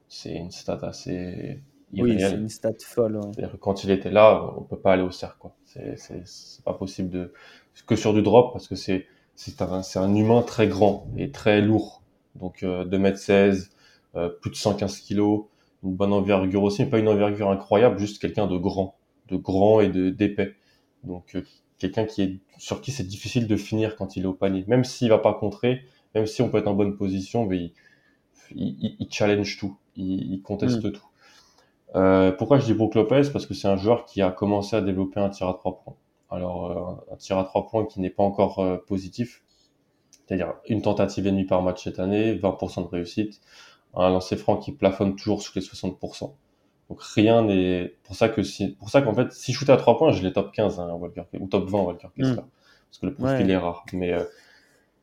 C'est 0.07 0.33
une 0.33 0.51
stat 0.51 0.79
assez 0.81 1.61
oui, 1.93 2.17
c'est 2.19 2.35
une 2.35 2.49
stat 2.49 2.73
folle. 2.83 3.19
quand 3.59 3.83
il 3.83 3.91
était 3.91 4.11
là, 4.11 4.53
on 4.57 4.61
peut 4.61 4.79
pas 4.79 4.93
aller 4.93 5.03
au 5.03 5.11
cercle. 5.11 5.37
Quoi. 5.39 5.55
C'est, 5.65 5.95
pas 6.63 6.73
possible 6.73 7.09
de 7.09 7.33
que 7.87 7.95
sur 7.95 8.13
du 8.13 8.21
drop 8.21 8.51
parce 8.51 8.67
que 8.67 8.75
c'est 8.75 9.05
c'est 9.35 9.61
un 9.61 9.81
c'est 9.81 9.99
un 9.99 10.13
humain 10.15 10.41
très 10.41 10.67
grand 10.67 11.07
et 11.17 11.31
très 11.31 11.61
lourd. 11.61 12.03
Donc 12.35 12.63
euh, 12.63 12.85
2m16, 12.85 13.69
euh, 14.15 14.29
plus 14.29 14.51
de 14.51 14.55
115 14.55 15.01
kg, 15.01 15.19
une 15.83 15.95
bonne 15.95 16.13
envergure 16.13 16.63
aussi, 16.63 16.83
mais 16.83 16.89
pas 16.89 16.99
une 16.99 17.07
envergure 17.07 17.49
incroyable, 17.49 17.97
juste 17.99 18.21
quelqu'un 18.21 18.47
de 18.47 18.57
grand, 18.57 18.97
de 19.29 19.37
grand 19.37 19.79
et 19.81 19.89
de 19.89 20.09
d'épais. 20.09 20.55
Donc 21.03 21.35
euh, 21.35 21.43
quelqu'un 21.77 22.05
qui 22.05 22.21
est 22.21 22.39
sur 22.57 22.81
qui 22.81 22.91
c'est 22.91 23.07
difficile 23.07 23.47
de 23.47 23.55
finir 23.55 23.95
quand 23.95 24.15
il 24.15 24.23
est 24.23 24.27
au 24.27 24.33
panier, 24.33 24.65
même 24.67 24.83
s'il 24.83 25.09
va 25.09 25.19
pas 25.19 25.33
contrer, 25.33 25.81
même 26.13 26.25
si 26.25 26.41
on 26.41 26.49
peut 26.49 26.57
être 26.57 26.67
en 26.67 26.75
bonne 26.75 26.95
position, 26.97 27.45
mais 27.45 27.57
il, 27.57 27.73
il, 28.55 28.97
il 28.99 29.07
challenge 29.09 29.57
tout, 29.57 29.77
il, 29.95 30.33
il 30.33 30.41
conteste 30.41 30.83
mm. 30.83 30.91
tout. 30.91 31.08
Euh, 31.95 32.31
pourquoi 32.31 32.59
je 32.59 32.65
dis 32.65 32.73
Brook 32.73 32.95
Lopez? 32.95 33.23
Parce 33.31 33.45
que 33.45 33.53
c'est 33.53 33.67
un 33.67 33.77
joueur 33.77 34.05
qui 34.05 34.21
a 34.21 34.31
commencé 34.31 34.75
à 34.75 34.81
développer 34.81 35.19
un 35.19 35.29
tir 35.29 35.47
à 35.47 35.53
trois 35.53 35.79
points. 35.79 35.95
Alors, 36.29 36.99
euh, 37.09 37.13
un 37.13 37.17
tir 37.17 37.37
à 37.37 37.43
trois 37.43 37.67
points 37.67 37.85
qui 37.85 37.99
n'est 37.99 38.11
pas 38.11 38.23
encore 38.23 38.59
euh, 38.59 38.77
positif, 38.77 39.43
c'est-à-dire 40.11 40.53
une 40.67 40.81
tentative 40.81 41.25
et 41.25 41.31
demie 41.31 41.45
par 41.45 41.61
match 41.63 41.83
cette 41.83 41.99
année, 41.99 42.35
20% 42.35 42.83
de 42.83 42.87
réussite, 42.87 43.41
un 43.95 44.09
lancer 44.09 44.37
franc 44.37 44.57
qui 44.57 44.71
plafonne 44.71 45.15
toujours 45.15 45.41
sous 45.41 45.51
les 45.55 45.65
60%. 45.65 46.31
Donc 46.89 47.01
rien 47.01 47.43
n'est 47.43 47.95
pour 48.03 48.15
ça 48.15 48.29
que 48.29 48.41
si 48.41 48.69
pour 48.69 48.89
ça 48.89 49.03
qu'en 49.03 49.13
fait 49.13 49.31
si 49.31 49.53
je 49.53 49.59
shootais 49.59 49.71
à 49.71 49.77
trois 49.77 49.97
points, 49.97 50.11
je 50.11 50.23
l'ai 50.23 50.33
top 50.33 50.51
15 50.51 50.79
hein, 50.79 50.91
Walker, 50.93 51.21
ou 51.39 51.47
top 51.47 51.69
20 51.69 51.81
Walker 51.81 52.07
Kessler 52.15 52.33
mm. 52.33 52.35
parce 52.35 52.97
que 52.99 53.05
le 53.05 53.13
profil 53.13 53.49
est 53.51 53.57
rare 53.57 53.85
mais 53.93 54.15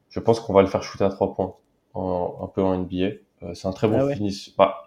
je 0.09 0.19
pense 0.19 0.41
qu'on 0.41 0.53
va 0.53 0.63
le 0.63 0.67
faire 0.67 0.83
shooter 0.83 1.05
à 1.05 1.11
trois 1.11 1.33
points 1.33 1.55
en, 1.95 2.39
un 2.43 2.49
peu 2.49 2.61
en 2.61 2.77
NBA. 2.77 3.55
c'est 3.55 3.69
un 3.69 3.73
très 3.73 3.87
bon 3.87 4.01
ah 4.01 4.15
finish. 4.17 4.57
Bah, 4.57 4.86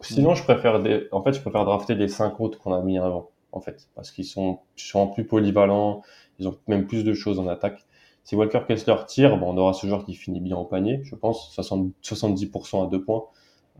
Sinon, 0.00 0.34
je 0.34 0.44
préfère 0.44 0.80
en 1.12 1.22
fait, 1.22 1.32
je 1.32 1.40
préfère 1.40 1.64
drafter 1.64 1.94
les 1.94 2.08
cinq 2.08 2.40
autres 2.40 2.58
qu'on 2.58 2.72
a 2.72 2.80
mis 2.82 2.98
avant, 2.98 3.30
en 3.52 3.60
fait, 3.60 3.88
parce 3.94 4.12
qu'ils 4.12 4.24
sont, 4.24 4.60
sont 4.76 5.08
plus 5.08 5.26
polyvalents, 5.26 6.02
ils 6.38 6.46
ont 6.46 6.56
même 6.68 6.86
plus 6.86 7.04
de 7.04 7.14
choses 7.14 7.40
en 7.40 7.48
attaque. 7.48 7.84
Si 8.22 8.36
Walker 8.36 8.60
Kessler 8.68 8.94
tire, 9.06 9.36
bon, 9.38 9.54
on 9.54 9.56
aura 9.56 9.72
ce 9.72 9.86
joueur 9.86 10.04
qui 10.04 10.14
finit 10.14 10.40
bien 10.40 10.56
au 10.56 10.64
panier, 10.64 11.00
je 11.02 11.14
pense, 11.16 11.52
60, 11.52 11.92
70% 12.02 12.86
à 12.86 12.90
deux 12.90 13.02
points, 13.02 13.24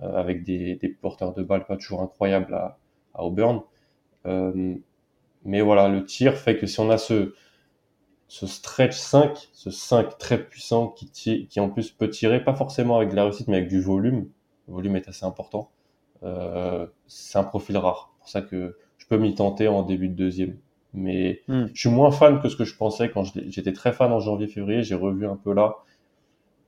euh, 0.03 0.17
avec 0.17 0.43
des, 0.43 0.79
porteurs 1.01 1.35
de 1.35 1.43
balles 1.43 1.67
pas 1.67 1.77
toujours 1.77 2.03
incroyables 2.03 2.55
à, 2.55 2.79
Auburn. 3.15 3.63
Euh, 4.27 4.75
mais 5.45 5.61
voilà, 5.61 5.89
le 5.89 6.05
tir 6.05 6.35
fait 6.35 6.57
que 6.57 6.67
si 6.67 6.81
on 6.81 6.91
a 6.91 6.99
ce, 6.99 7.35
stretch 8.29 8.97
5, 8.97 9.51
ce 9.53 9.71
5 9.71 10.19
très 10.19 10.45
puissant 10.45 10.89
qui, 10.89 11.47
qui 11.47 11.61
en 11.61 11.69
plus 11.69 11.91
peut 11.93 12.11
tirer, 12.11 12.43
pas 12.43 12.55
forcément 12.55 12.97
avec 12.97 13.11
de 13.11 13.17
la 13.17 13.25
réussite, 13.25 13.49
mais 13.49 13.59
avec 13.59 13.69
du 13.69 13.81
volume, 13.81 14.29
le 14.67 14.75
volume 14.75 14.97
est 14.97 15.09
assez 15.09 15.25
important 15.25 15.71
c'est 17.07 17.39
un 17.39 17.45
profil 17.45 17.77
rare. 17.77 18.13
pour 18.19 18.29
ça 18.29 18.43
que 18.43 18.77
je 18.99 19.07
peux 19.07 19.19
m'y 19.19 19.35
tenter 19.35 19.69
en 19.69 19.83
début 19.83 20.09
de 20.09 20.15
deuxième. 20.15 20.57
Mais 20.95 21.43
hmm. 21.49 21.67
je 21.73 21.81
suis 21.81 21.91
moins 21.91 22.11
fan 22.11 22.41
que 22.41 22.49
ce 22.49 22.57
que 22.57 22.65
je 22.65 22.77
pensais 22.77 23.11
quand 23.11 23.25
j'étais 23.25 23.73
très 23.73 23.93
fan 23.93 24.13
en 24.13 24.21
janvier-février. 24.21 24.83
J'ai 24.83 24.95
revu 24.95 25.27
un 25.27 25.37
peu 25.37 25.53
là. 25.53 25.77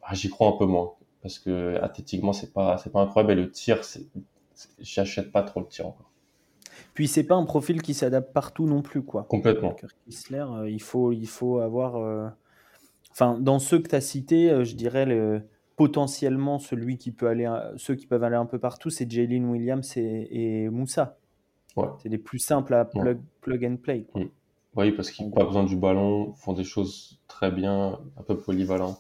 Ah, 0.02 0.14
j'y 0.14 0.28
crois 0.28 0.48
un 0.48 0.56
peu 0.56 0.66
moins 0.66 0.92
parce 1.22 1.38
que 1.38 1.78
athlétiquement 1.82 2.32
c'est 2.32 2.52
pas 2.52 2.78
c'est 2.78 2.90
pas 2.90 3.00
incroyable 3.00 3.32
et 3.32 3.42
le 3.42 3.50
tir 3.50 3.80
j'achète 4.78 5.30
pas 5.30 5.42
trop 5.42 5.60
le 5.60 5.66
tir 5.66 5.86
encore. 5.86 6.10
Puis 6.94 7.08
c'est 7.08 7.24
pas 7.24 7.34
un 7.34 7.44
profil 7.44 7.82
qui 7.82 7.94
s'adapte 7.94 8.32
partout 8.32 8.66
non 8.66 8.82
plus 8.82 9.02
quoi. 9.02 9.24
Complètement. 9.28 9.76
Kessler, 10.06 10.44
euh, 10.50 10.70
il 10.70 10.82
faut 10.82 11.12
il 11.12 11.28
faut 11.28 11.58
avoir 11.58 11.96
euh, 11.96 12.28
enfin 13.12 13.38
dans 13.38 13.58
ceux 13.58 13.78
que 13.78 13.88
tu 13.88 13.94
as 13.94 14.00
cités, 14.00 14.64
je 14.64 14.74
dirais 14.74 15.06
le 15.06 15.42
potentiellement 15.80 16.58
celui 16.58 16.98
qui 16.98 17.10
peut 17.10 17.26
aller, 17.26 17.50
ceux 17.78 17.94
qui 17.94 18.06
peuvent 18.06 18.22
aller 18.22 18.36
un 18.36 18.44
peu 18.44 18.58
partout, 18.58 18.90
c'est 18.90 19.10
Jalen 19.10 19.46
Williams 19.46 19.96
et, 19.96 20.68
Moussa. 20.68 21.16
Ouais. 21.74 21.86
C'est 22.02 22.10
les 22.10 22.18
plus 22.18 22.38
simples 22.38 22.74
à 22.74 22.84
plug, 22.84 23.18
plug 23.40 23.64
and 23.64 23.76
play. 23.76 24.04
Mm. 24.14 24.24
Oui, 24.76 24.92
parce 24.92 25.10
qu'ils 25.10 25.24
n'ont 25.24 25.32
pas 25.32 25.44
besoin 25.44 25.64
du 25.64 25.76
ballon, 25.76 26.34
font 26.34 26.52
des 26.52 26.64
choses 26.64 27.18
très 27.28 27.50
bien, 27.50 27.98
un 28.18 28.22
peu 28.22 28.36
polyvalent. 28.36 28.98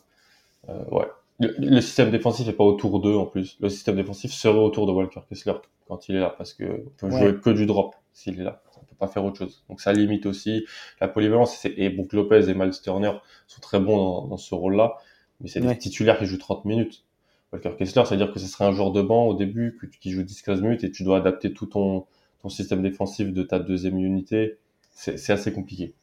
Euh, 0.70 0.82
ouais. 0.90 1.04
Le, 1.38 1.82
système 1.82 2.10
défensif 2.10 2.46
n'est 2.46 2.54
pas 2.54 2.64
autour 2.64 2.98
d'eux 3.00 3.14
en 3.14 3.26
plus. 3.26 3.58
Le 3.60 3.68
système 3.68 3.96
défensif 3.96 4.32
serait 4.32 4.56
autour 4.56 4.86
de 4.86 4.92
Walker 4.92 5.20
Kessler 5.28 5.56
quand 5.86 6.08
il 6.08 6.16
est 6.16 6.20
là, 6.20 6.34
parce 6.38 6.54
que 6.54 6.86
peut 6.96 7.10
jouer 7.10 7.36
que 7.36 7.50
du 7.50 7.66
drop 7.66 7.94
s'il 8.14 8.40
est 8.40 8.44
là. 8.44 8.62
On 8.80 8.86
peut 8.86 8.96
pas 8.98 9.06
faire 9.06 9.22
autre 9.22 9.36
chose. 9.36 9.64
Donc 9.68 9.82
ça 9.82 9.92
limite 9.92 10.24
aussi 10.24 10.64
la 10.98 11.08
polyvalence. 11.08 11.62
Et 11.66 11.90
Brook 11.90 12.14
Lopez 12.14 12.48
et 12.48 12.54
Miles 12.54 12.80
Turner 12.82 13.12
sont 13.46 13.60
très 13.60 13.80
bons 13.80 14.28
dans 14.28 14.38
ce 14.38 14.54
rôle-là 14.54 14.96
mais 15.40 15.48
c'est 15.48 15.60
des 15.60 15.78
titulaires 15.78 16.18
qui 16.18 16.26
jouent 16.26 16.38
30 16.38 16.64
minutes. 16.64 17.04
Walker 17.52 17.72
Kessler, 17.76 18.04
ça 18.04 18.10
veut 18.10 18.16
dire 18.16 18.32
que 18.32 18.38
ce 18.38 18.46
serait 18.46 18.64
un 18.64 18.72
joueur 18.72 18.92
de 18.92 19.02
banc 19.02 19.26
au 19.26 19.34
début 19.34 19.78
qui 20.00 20.12
joue 20.12 20.22
10-15 20.22 20.60
minutes 20.60 20.84
et 20.84 20.90
tu 20.90 21.02
dois 21.02 21.18
adapter 21.18 21.52
tout 21.52 21.66
ton, 21.66 22.06
ton 22.40 22.48
système 22.48 22.82
défensif 22.82 23.32
de 23.32 23.42
ta 23.42 23.58
deuxième 23.58 23.98
unité. 23.98 24.58
C'est 24.92 25.32
assez 25.32 25.52
compliqué. 25.52 25.94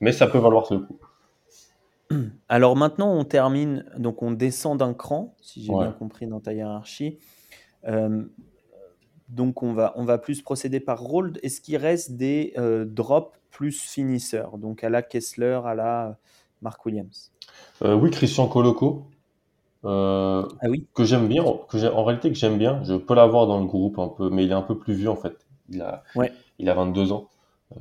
Mais 0.00 0.12
ça 0.12 0.26
peut 0.26 0.38
valoir 0.38 0.66
le 0.70 0.80
coup. 0.80 0.98
Alors 2.48 2.76
maintenant, 2.76 3.12
on 3.12 3.24
termine, 3.24 3.84
donc 3.98 4.22
on 4.22 4.30
descend 4.30 4.78
d'un 4.78 4.94
cran, 4.94 5.34
si 5.40 5.62
j'ai 5.62 5.72
bien 5.72 5.92
compris 5.92 6.26
dans 6.26 6.40
ta 6.40 6.52
hiérarchie. 6.52 7.18
Euh, 7.86 8.24
donc 9.28 9.62
on 9.62 9.72
va, 9.72 9.92
on 9.96 10.04
va 10.04 10.18
plus 10.18 10.42
procéder 10.42 10.80
par 10.80 11.00
rôle. 11.00 11.32
Est-ce 11.42 11.60
qu'il 11.60 11.76
reste 11.76 12.12
des 12.12 12.52
euh, 12.56 12.84
drops 12.84 13.36
plus 13.50 13.80
finisseur, 13.80 14.58
donc 14.58 14.84
à 14.84 14.90
la 14.90 15.02
Kessler, 15.02 15.60
à 15.64 15.74
la 15.74 16.18
Mark 16.60 16.84
Williams. 16.84 17.32
Oui, 17.82 18.10
Christian 18.10 18.48
Coloco, 18.48 19.06
ah 19.84 20.46
oui. 20.68 20.86
que 20.94 21.04
j'aime 21.04 21.28
bien, 21.28 21.44
que 21.68 21.92
en 21.92 22.04
réalité 22.04 22.28
que 22.30 22.36
j'aime 22.36 22.58
bien. 22.58 22.82
Je 22.84 22.94
peux 22.94 23.14
l'avoir 23.14 23.46
dans 23.46 23.60
le 23.60 23.66
groupe 23.66 23.98
un 23.98 24.08
peu, 24.08 24.30
mais 24.30 24.44
il 24.44 24.50
est 24.50 24.54
un 24.54 24.62
peu 24.62 24.78
plus 24.78 24.94
vieux 24.94 25.10
en 25.10 25.16
fait. 25.16 25.46
Il 25.68 25.82
a, 25.82 26.02
ouais. 26.14 26.32
il 26.58 26.68
a 26.68 26.74
22 26.74 27.12
ans. 27.12 27.28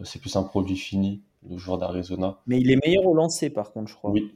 c'est 0.04 0.20
plus 0.20 0.36
un 0.36 0.44
produit 0.44 0.78
fini, 0.78 1.22
le 1.50 1.58
joueur 1.58 1.78
d'Arizona. 1.78 2.40
Mais 2.48 2.60
il 2.60 2.72
est 2.72 2.84
meilleur 2.86 3.06
au 3.06 3.14
lancer 3.14 3.50
par 3.50 3.72
contre, 3.72 3.90
je 3.90 3.96
crois. 3.96 4.12
Oui, 4.12 4.34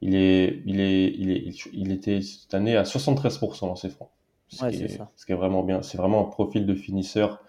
il 0.00 0.14
est, 0.14 0.62
il 0.66 0.80
est, 0.80 1.14
il 1.18 1.30
est, 1.30 1.54
il 1.72 1.92
était 1.92 2.22
cette 2.22 2.54
année 2.54 2.76
à 2.76 2.84
73% 2.84 3.60
dans 3.60 3.76
ses 3.76 3.90
francs. 3.90 4.10
Ce, 4.48 4.66
qui 4.68 4.82
est, 4.82 4.98
ce 5.14 5.26
qui 5.26 5.32
est 5.32 5.36
vraiment 5.36 5.62
bien. 5.62 5.82
C'est 5.82 5.98
vraiment 5.98 6.26
un 6.26 6.30
profil 6.30 6.66
de 6.66 6.74
finisseur 6.74 7.40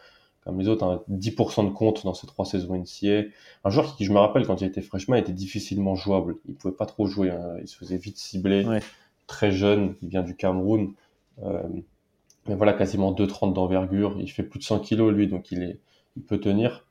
comme 0.44 0.60
les 0.60 0.68
autres, 0.68 0.84
hein, 0.84 1.04
10% 1.10 1.66
de 1.66 1.74
compte 1.74 2.04
dans 2.04 2.14
ces 2.14 2.26
trois 2.26 2.46
saisons 2.46 2.76
NCA. 2.76 3.28
Un 3.64 3.70
joueur 3.70 3.96
qui, 3.96 4.06
je 4.06 4.12
me 4.12 4.18
rappelle, 4.18 4.46
quand 4.46 4.60
il 4.62 4.68
était 4.68 4.82
freshman, 4.82 5.18
était 5.18 5.34
difficilement 5.34 5.96
jouable. 5.96 6.38
Il 6.48 6.56
pouvait 6.56 6.74
pas 6.74 6.88
trop 6.88 7.06
jouer. 7.06 7.30
Hein. 7.30 7.58
Il 7.62 7.68
se 7.68 7.78
faisait 7.78 7.98
vite 7.98 8.18
cibler. 8.18 8.66
Très 9.28 9.52
jeune, 9.52 9.96
il 10.02 10.10
vient 10.10 10.24
du 10.24 10.36
Cameroun. 10.36 10.94
Euh, 11.44 11.62
mais 12.48 12.56
voilà, 12.56 12.74
quasiment 12.74 13.14
2,30 13.14 13.54
d'envergure. 13.54 14.16
Il 14.20 14.30
fait 14.30 14.44
plus 14.44 14.58
de 14.58 14.64
100 14.64 14.80
kilos, 14.80 15.14
lui, 15.14 15.28
donc 15.28 15.52
il, 15.52 15.62
est, 15.62 15.80
il 16.18 16.24
peut 16.24 16.40
tenir. 16.40 16.86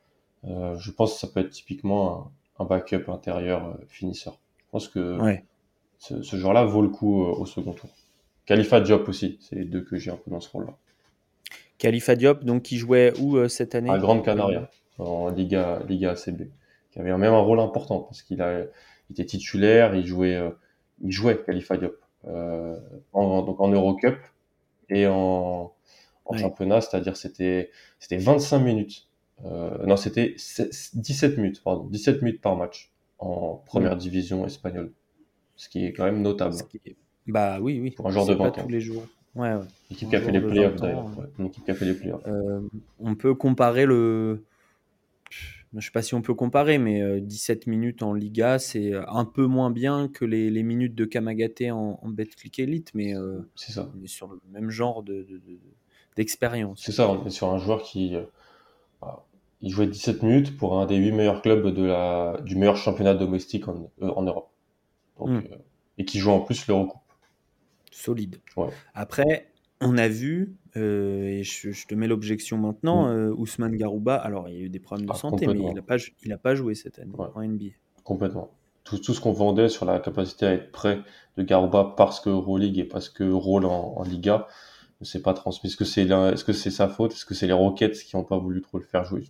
Euh, 0.45 0.77
je 0.79 0.91
pense 0.93 1.15
que 1.15 1.19
ça 1.19 1.27
peut 1.27 1.41
être 1.41 1.51
typiquement 1.51 2.31
un, 2.59 2.65
backup 2.65 3.09
intérieur 3.09 3.67
euh, 3.67 3.75
finisseur. 3.89 4.39
Je 4.59 4.71
pense 4.71 4.87
que 4.87 5.19
ce, 5.99 6.23
ce 6.23 6.37
joueur-là 6.37 6.65
vaut 6.65 6.83
le 6.83 6.89
coup 6.89 7.21
au 7.21 7.45
second 7.47 7.73
tour. 7.73 7.91
Khalifa 8.47 8.81
Diop 8.81 9.09
aussi, 9.09 9.39
c'est 9.41 9.57
les 9.57 9.65
deux 9.65 9.83
que 9.83 9.97
j'ai 9.97 10.13
un 10.13 10.17
peu 10.17 10.31
dans 10.31 10.41
ce 10.41 10.49
rôle-là. 10.51 10.77
Khalifa 11.81 12.15
Diop, 12.15 12.45
donc 12.45 12.63
qui 12.63 12.77
jouait 12.77 13.13
où 13.19 13.37
euh, 13.37 13.49
cette 13.49 13.75
année? 13.75 13.91
À 13.91 13.99
Grande 13.99 14.25
Canaria, 14.25 14.71
en 14.99 15.31
Liga, 15.31 15.81
Liga 15.89 16.11
ACB, 16.13 16.51
qui 16.93 17.01
avait 17.01 17.17
même 17.17 17.33
un 17.33 17.41
rôle 17.41 17.59
important 17.59 18.01
parce 18.01 18.23
qu'il 18.23 18.43
a, 18.43 18.61
il 18.61 19.13
était 19.13 19.25
titulaire, 19.25 19.95
il 19.97 20.07
jouait, 20.07 20.37
euh, 20.37 20.51
il 21.01 21.11
jouait 21.11 21.43
Khalifa 21.43 21.79
Diop, 21.79 21.97
euh, 22.29 22.77
en, 23.13 23.43
donc 23.43 23.61
en 23.61 23.69
Eurocup 23.69 24.19
et 24.91 25.07
en, 25.07 25.73
en 26.27 26.37
championnat, 26.37 26.83
c'est-à-dire 26.83 27.17
c'était, 27.17 27.71
c'était 27.99 28.19
25 28.19 28.59
minutes. 28.59 29.09
Euh, 29.47 29.87
non, 29.87 29.97
c'était 29.97 30.37
17 30.37 31.39
minutes, 31.39 31.63
pardon, 31.65 31.85
17 31.85 32.21
minutes 32.21 32.43
par 32.43 32.57
match 32.57 32.93
en 33.19 33.55
première 33.55 33.97
division 33.97 34.47
espagnole, 34.47 34.93
ce 35.57 35.71
qui 35.71 35.87
est 35.87 35.95
quand 35.95 36.05
même 36.05 36.21
notable. 36.21 36.55
Bah 37.27 37.59
oui, 37.61 37.81
oui. 37.81 37.91
Pour 37.93 38.07
un 38.07 38.11
joueur 38.11 38.27
de 38.27 38.35
20 38.35 38.51
tous 38.51 38.69
les 38.69 38.81
jours. 38.81 39.03
Ouais, 39.35 39.55
ouais. 39.55 39.61
Une 39.91 39.97
équipe 39.97 40.11
qui 40.11 40.17
a 40.17 40.21
fait 40.21 40.33
les 40.33 40.41
playoffs 40.41 40.77
d'ailleurs. 40.77 41.11
Une 41.39 41.47
équipe 41.47 41.65
qui 41.65 41.71
a 41.71 41.75
fait 41.75 41.85
les 41.85 41.95
playoffs. 41.95 42.27
Euh, 42.27 42.61
on 42.99 43.15
peut 43.15 43.35
comparer 43.35 43.87
le. 43.87 44.45
Je 45.31 45.77
ne 45.77 45.81
sais 45.81 45.93
pas 45.93 46.03
si 46.03 46.15
on 46.15 46.23
peut 46.23 46.35
comparer, 46.35 46.79
mais 46.79 47.21
17 47.21 47.69
euh, 47.69 47.71
minutes 47.71 48.03
en 48.03 48.13
Liga, 48.13 48.59
c'est 48.59 48.93
un 49.07 49.25
peu 49.25 49.47
moins 49.47 49.71
bien 49.71 50.09
que 50.09 50.25
les, 50.25 50.51
les 50.51 50.65
minutes 50.65 50.97
de 50.97 51.05
Kamagate 51.05 51.63
en, 51.71 52.01
en 52.03 52.09
Betclic 52.09 52.59
Elite, 52.59 52.91
mais 52.95 53.15
euh, 53.15 53.49
c'est 53.55 53.71
ça. 53.71 53.89
on 53.97 54.03
est 54.03 54.09
sur 54.09 54.27
le 54.27 54.41
même 54.51 54.71
genre 54.71 55.05
d'expérience. 56.17 56.81
De, 56.81 56.85
c'est 56.85 56.93
ça, 56.93 57.09
on 57.09 57.25
est 57.25 57.31
sur 57.31 57.51
un 57.51 57.59
joueur 57.59 57.85
qui 57.85 58.17
bah, 59.01 59.25
il 59.61 59.71
jouait 59.71 59.87
17 59.87 60.25
minutes 60.25 60.57
pour 60.57 60.81
un 60.81 60.87
des 60.87 60.97
8 60.97 61.13
meilleurs 61.13 61.41
clubs 61.41 61.73
de 61.73 61.85
la, 61.85 62.41
du 62.45 62.57
meilleur 62.57 62.77
championnat 62.77 63.15
domestique 63.15 63.69
en, 63.69 63.93
en 64.01 64.23
Europe. 64.23 64.51
Donc, 65.21 65.29
hmm. 65.29 65.55
et 65.99 66.05
qui 66.05 66.19
joue 66.19 66.33
en 66.33 66.41
plus 66.41 66.67
l'Eurocoupe 66.67 67.00
solide. 67.91 68.41
Après, 68.95 69.51
on 69.81 69.97
a 69.97 70.09
vu, 70.09 70.57
euh, 70.77 71.25
et 71.25 71.43
je, 71.43 71.87
te 71.87 71.95
mets 71.95 72.07
l'objection 72.07 72.59
maintenant, 72.59 73.07
mm. 73.07 73.13
euh, 73.13 73.35
Ousmane 73.35 73.77
Garouba, 73.77 74.17
alors 74.17 74.49
il 74.49 74.55
y 74.55 74.59
a 74.59 74.65
eu 74.65 74.69
des 74.69 74.81
problèmes 74.81 75.07
de 75.07 75.13
ah, 75.13 75.19
santé, 75.19 75.47
mais 75.47 75.55
il 75.55 75.75
n'a 75.75 75.83
pas, 75.83 75.97
il 76.23 76.33
a 76.33 76.39
pas 76.39 76.55
joué 76.55 76.75
cette 76.75 76.99
année 76.99 77.13
en 77.17 77.43
NBA. 77.43 77.67
Complètement. 78.05 78.51
Tout, 78.85 78.99
tout 78.99 79.15
ce 79.15 79.21
qu'on 79.21 79.33
vendait 79.33 79.69
sur 79.69 79.85
la 79.85 80.01
capacité 80.01 80.47
à 80.47 80.53
être 80.53 80.71
prêt 80.71 81.01
de 81.37 81.43
Garouba 81.43 81.95
parce 81.97 82.21
que 82.21 82.31
Euroleague 82.31 82.79
et 82.79 82.85
parce 82.85 83.09
que 83.09 83.25
rôle 83.25 83.65
en, 83.65 84.03
Liga 84.03 84.47
ne 85.01 85.07
s'est 85.07 85.23
pas 85.23 85.35
transmis. 85.35 85.69
Est-ce 85.69 85.77
que 85.77 85.85
c'est 85.85 86.03
est 86.03 86.07
-ce 86.07 86.53
c'est 86.53 86.71
sa 86.71 86.89
faute? 86.89 87.13
Est-ce 87.13 87.25
que 87.25 87.35
c'est 87.35 87.47
les 87.47 87.53
Rockets 87.53 87.99
qui 88.03 88.17
n'ont 88.17 88.25
pas 88.25 88.39
voulu 88.39 88.61
trop 88.63 88.79
le 88.79 88.85
faire 88.85 89.05
jouer? 89.05 89.25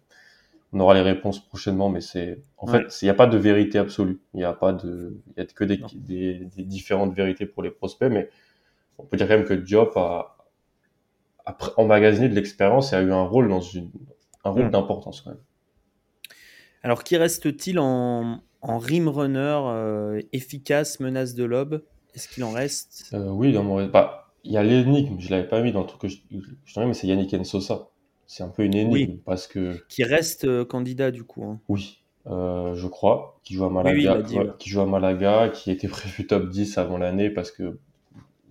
On 0.72 0.78
aura 0.80 0.94
les 0.94 1.02
réponses 1.02 1.40
prochainement, 1.40 1.88
mais 1.88 2.00
c'est 2.00 2.40
en 2.56 2.66
fait, 2.68 3.02
il 3.02 3.06
n'y 3.06 3.11
a 3.11 3.14
pas 3.14 3.26
de 3.26 3.36
vérité 3.36 3.78
absolue. 3.78 4.20
Il 4.34 4.38
n'y 4.38 4.44
a 4.44 4.52
pas 4.52 4.72
de, 4.72 5.16
il 5.26 5.40
y 5.40 5.42
a 5.42 5.46
que 5.46 5.64
des, 5.64 5.80
des, 5.94 6.44
des, 6.56 6.62
différentes 6.62 7.12
vérités 7.12 7.44
pour 7.44 7.64
les 7.64 7.70
prospects, 7.70 8.11
mais 8.11 8.30
on 9.03 9.07
peut 9.07 9.16
dire 9.16 9.28
quand 9.28 9.36
même 9.36 9.46
que 9.46 9.55
Diop 9.55 9.96
a, 9.96 10.36
emmagasiné 11.76 12.28
de 12.28 12.34
l'expérience 12.34 12.92
et 12.92 12.96
a 12.96 13.03
eu 13.03 13.12
un 13.12 13.24
rôle 13.24 13.48
dans 13.48 13.61
une, 13.61 13.90
un 14.44 14.51
rôle 14.51 14.66
hmm. 14.66 14.70
d'importance 14.70 15.20
quand 15.20 15.30
même. 15.30 15.40
Alors, 16.82 17.05
qui 17.05 17.16
reste-t-il 17.16 17.78
en, 17.78 18.42
en 18.62 18.78
rim 18.78 19.09
runner 19.09 19.61
euh, 19.64 20.20
efficace, 20.32 21.01
menace 21.01 21.34
de 21.34 21.44
lob? 21.44 21.84
Est-ce 22.14 22.28
qu'il 22.28 22.44
en 22.44 22.53
reste? 22.53 23.11
Euh, 23.12 23.28
Oui, 23.28 23.53
dans 23.53 23.62
mon... 23.62 23.86
bah, 23.86 24.32
il 24.44 24.53
y 24.53 24.57
a 24.57 24.62
l'énigme, 24.62 25.20
je 25.20 25.30
l'avais 25.30 25.46
pas 25.46 25.61
mis 25.61 25.72
dans 25.72 25.80
le 25.80 25.86
truc 25.86 26.01
que 26.01 26.09
je, 26.09 26.16
je 26.64 26.80
mais 26.80 26.94
c'est 26.94 27.07
Yannick 27.07 27.32
Nsosa. 27.34 27.88
C'est 28.26 28.42
un 28.42 28.48
peu 28.48 28.62
une 28.62 28.74
énigme 28.74 29.18
parce 29.18 29.46
que. 29.46 29.84
Qui 29.88 30.05
reste 30.05 30.44
euh, 30.44 30.64
candidat 30.64 31.11
du 31.11 31.24
coup. 31.24 31.44
Hein. 31.44 31.61
Oui, 31.68 32.03
je 32.26 32.86
crois, 32.86 33.40
qui 33.42 33.55
joue 33.55 33.64
à 33.64 33.70
Malaga, 33.70 34.22
qui 34.59 34.70
joue 34.70 34.80
à 34.80 34.86
Malaga, 34.86 35.51
qui 35.51 35.70
était 35.70 35.88
prévu 35.88 36.26
top 36.26 36.48
10 36.48 36.78
avant 36.78 36.96
l'année 36.96 37.28
parce 37.28 37.51
que 37.51 37.78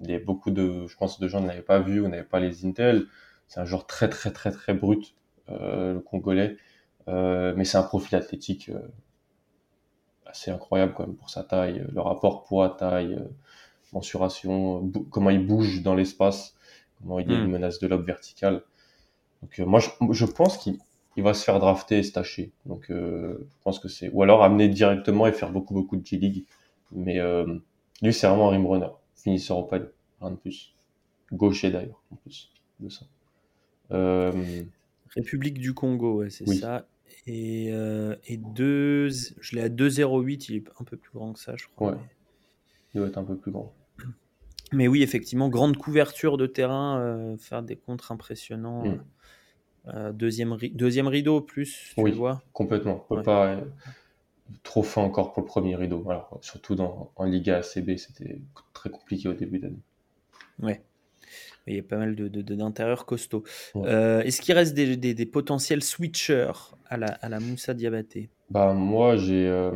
il 0.01 0.11
y 0.11 0.15
a 0.15 0.19
beaucoup 0.19 0.51
de, 0.51 0.87
je 0.87 0.95
pense, 0.97 1.19
de 1.19 1.27
gens 1.27 1.41
ne 1.41 1.47
l'avaient 1.47 1.61
pas 1.61 1.79
vu 1.79 1.99
ou 1.99 2.07
n'avaient 2.07 2.23
pas 2.23 2.39
les 2.39 2.65
Intel. 2.65 3.05
C'est 3.47 3.59
un 3.59 3.65
joueur 3.65 3.85
très, 3.85 4.09
très, 4.09 4.31
très, 4.31 4.51
très 4.51 4.73
brut, 4.73 5.15
euh, 5.49 5.93
le 5.93 5.99
Congolais. 5.99 6.57
Euh, 7.07 7.53
mais 7.57 7.65
c'est 7.65 7.77
un 7.77 7.83
profil 7.83 8.15
athlétique 8.15 8.69
euh, 8.69 8.79
assez 10.25 10.51
incroyable 10.51 10.93
quand 10.93 11.07
même 11.07 11.15
pour 11.15 11.29
sa 11.29 11.43
taille. 11.43 11.85
Le 11.91 12.01
rapport 12.01 12.43
poids-taille, 12.43 13.15
euh, 13.15 13.27
mensuration, 13.91 14.91
comment 15.09 15.31
il 15.31 15.45
bouge 15.45 15.81
dans 15.81 15.95
l'espace, 15.95 16.55
comment 16.99 17.19
il 17.19 17.31
est 17.31 17.35
une 17.35 17.47
hmm. 17.47 17.51
menace 17.51 17.79
de 17.79 17.87
lobe 17.87 18.05
verticale. 18.05 18.61
Donc 19.41 19.59
euh, 19.59 19.65
moi, 19.65 19.79
je, 19.79 19.89
je 20.11 20.25
pense 20.25 20.57
qu'il 20.57 20.77
va 21.17 21.33
se 21.33 21.43
faire 21.43 21.59
drafter 21.59 21.97
et 21.97 22.03
se 22.03 22.11
tâcher. 22.11 22.51
Donc 22.65 22.85
je 22.89 23.35
pense 23.63 23.79
que 23.79 23.87
c'est... 23.87 24.09
Ou 24.09 24.21
alors 24.21 24.43
amener 24.43 24.69
directement 24.69 25.25
et 25.25 25.33
faire 25.33 25.51
beaucoup, 25.51 25.73
beaucoup 25.73 25.97
de 25.97 26.05
G-League. 26.05 26.45
Mais 26.91 27.19
lui, 28.01 28.13
c'est 28.13 28.27
vraiment 28.27 28.49
un 28.49 28.51
rim 28.51 28.67
runner 28.67 28.89
finisseur 29.23 29.57
au 29.57 29.67
rien 29.67 30.31
de 30.31 30.35
plus. 30.35 30.73
Gaucher 31.31 31.71
d'ailleurs, 31.71 32.01
en 32.11 32.15
plus 32.15 32.51
de 32.79 32.89
ça. 32.89 33.05
Euh... 33.91 34.63
République 35.15 35.59
du 35.59 35.73
Congo, 35.73 36.19
ouais, 36.19 36.29
c'est 36.29 36.45
ça. 36.47 36.87
Et, 37.25 37.69
euh, 37.71 38.15
et 38.27 38.37
deux, 38.37 39.09
je 39.09 39.55
l'ai 39.55 39.61
à 39.61 39.69
2,08, 39.69 40.45
il 40.49 40.55
est 40.57 40.63
un 40.79 40.83
peu 40.83 40.97
plus 40.97 41.11
grand 41.11 41.33
que 41.33 41.39
ça, 41.39 41.55
je 41.55 41.65
crois. 41.75 41.91
Ouais. 41.91 41.97
Il 42.93 42.99
doit 42.99 43.07
être 43.07 43.17
un 43.17 43.23
peu 43.23 43.35
plus 43.35 43.51
grand. 43.51 43.73
Mais 44.71 44.87
oui, 44.87 45.01
effectivement, 45.01 45.49
grande 45.49 45.77
couverture 45.77 46.37
de 46.37 46.45
terrain, 46.45 46.99
euh, 46.99 47.37
faire 47.37 47.63
des 47.63 47.75
contres 47.75 48.11
impressionnants. 48.11 48.85
Mm. 48.85 49.03
Deuxième, 50.13 50.53
ri 50.53 50.69
deuxième 50.69 51.07
rideau 51.07 51.41
plus, 51.41 51.93
tu 51.95 52.01
oui, 52.01 52.11
vois 52.11 52.43
Complètement. 52.53 53.07
On 53.09 53.15
peut 53.15 53.23
pas 53.23 53.57
trop 54.63 54.83
fin 54.83 55.01
encore 55.01 55.33
pour 55.33 55.43
le 55.43 55.47
premier 55.47 55.75
rideau. 55.75 56.05
Alors, 56.09 56.39
surtout 56.41 56.75
dans, 56.75 57.11
en 57.15 57.25
Liga 57.25 57.57
ACB, 57.57 57.97
c'était 57.97 58.41
très 58.73 58.89
compliqué 58.89 59.27
au 59.29 59.33
début 59.33 59.59
d'année. 59.59 59.81
Ouais. 60.61 60.81
Il 61.67 61.75
y 61.75 61.79
a 61.79 61.83
pas 61.83 61.97
mal 61.97 62.15
d'intérieurs 62.15 63.01
de, 63.01 63.03
costauds. 63.03 63.43
Euh, 63.75 64.21
est-ce 64.21 64.41
qu'il 64.41 64.55
reste 64.55 64.73
des, 64.73 64.97
des, 64.97 65.25
potentiels 65.27 65.83
switchers 65.83 66.51
à 66.87 66.97
la, 66.97 67.07
à 67.07 67.29
la 67.29 67.39
Moussa 67.39 67.75
Diabaté? 67.75 68.29
Bah, 68.49 68.73
Moi, 68.73 69.17
j'ai. 69.17 69.47
Euh, 69.47 69.71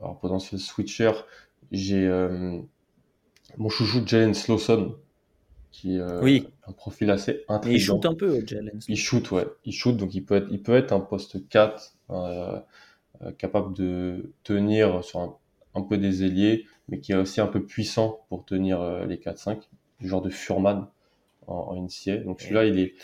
alors, 0.00 0.18
potentiel 0.18 0.60
switcher, 0.60 1.12
j'ai 1.70 2.06
euh, 2.06 2.60
mon 3.56 3.68
chouchou 3.68 4.02
Jalen 4.04 4.34
Slawson, 4.34 4.96
qui 5.70 5.98
euh, 5.98 6.20
oui. 6.22 6.48
un 6.66 6.72
profil 6.72 7.10
assez 7.10 7.44
intriguant. 7.48 7.76
il 7.76 7.80
shoot 7.80 8.06
un 8.06 8.14
peu, 8.14 8.42
Jalen. 8.46 8.80
Il 8.88 8.96
shoot, 8.96 9.30
ouais. 9.30 9.46
Il 9.64 9.72
shoot, 9.72 9.96
donc 9.96 10.14
il 10.14 10.24
peut 10.24 10.36
être, 10.36 10.48
il 10.50 10.62
peut 10.62 10.74
être 10.74 10.92
un 10.92 11.00
poste 11.00 11.48
4. 11.48 11.94
Euh, 12.10 12.58
capable 13.38 13.74
de 13.74 14.32
tenir 14.44 15.02
sur 15.04 15.38
un, 15.74 15.82
peu 15.82 15.98
des 15.98 16.24
ailiers, 16.24 16.66
mais 16.88 17.00
qui 17.00 17.12
est 17.12 17.16
aussi 17.16 17.40
un 17.40 17.46
peu 17.46 17.64
puissant 17.64 18.20
pour 18.28 18.44
tenir 18.44 18.80
euh, 18.80 19.06
les 19.06 19.16
4-5, 19.16 19.60
du 20.00 20.08
genre 20.08 20.22
de 20.22 20.30
Furman 20.30 20.88
en, 21.46 21.54
en 21.54 21.76
NCA. 21.76 22.18
Donc 22.18 22.40
celui-là, 22.40 22.64
il 22.64 22.78
est, 22.78 22.94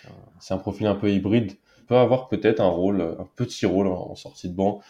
c'est 0.40 0.54
un 0.54 0.58
profil 0.58 0.86
un 0.86 0.94
peu 0.94 1.10
hybride. 1.10 1.52
Il 1.80 1.86
peut 1.86 1.96
avoir 1.96 2.28
peut-être 2.28 2.60
un 2.60 2.68
rôle, 2.68 3.00
un 3.02 3.28
petit 3.36 3.66
rôle 3.66 3.88
en, 3.88 4.14
sortie 4.14 4.48
de 4.48 4.54
banc, 4.54 4.80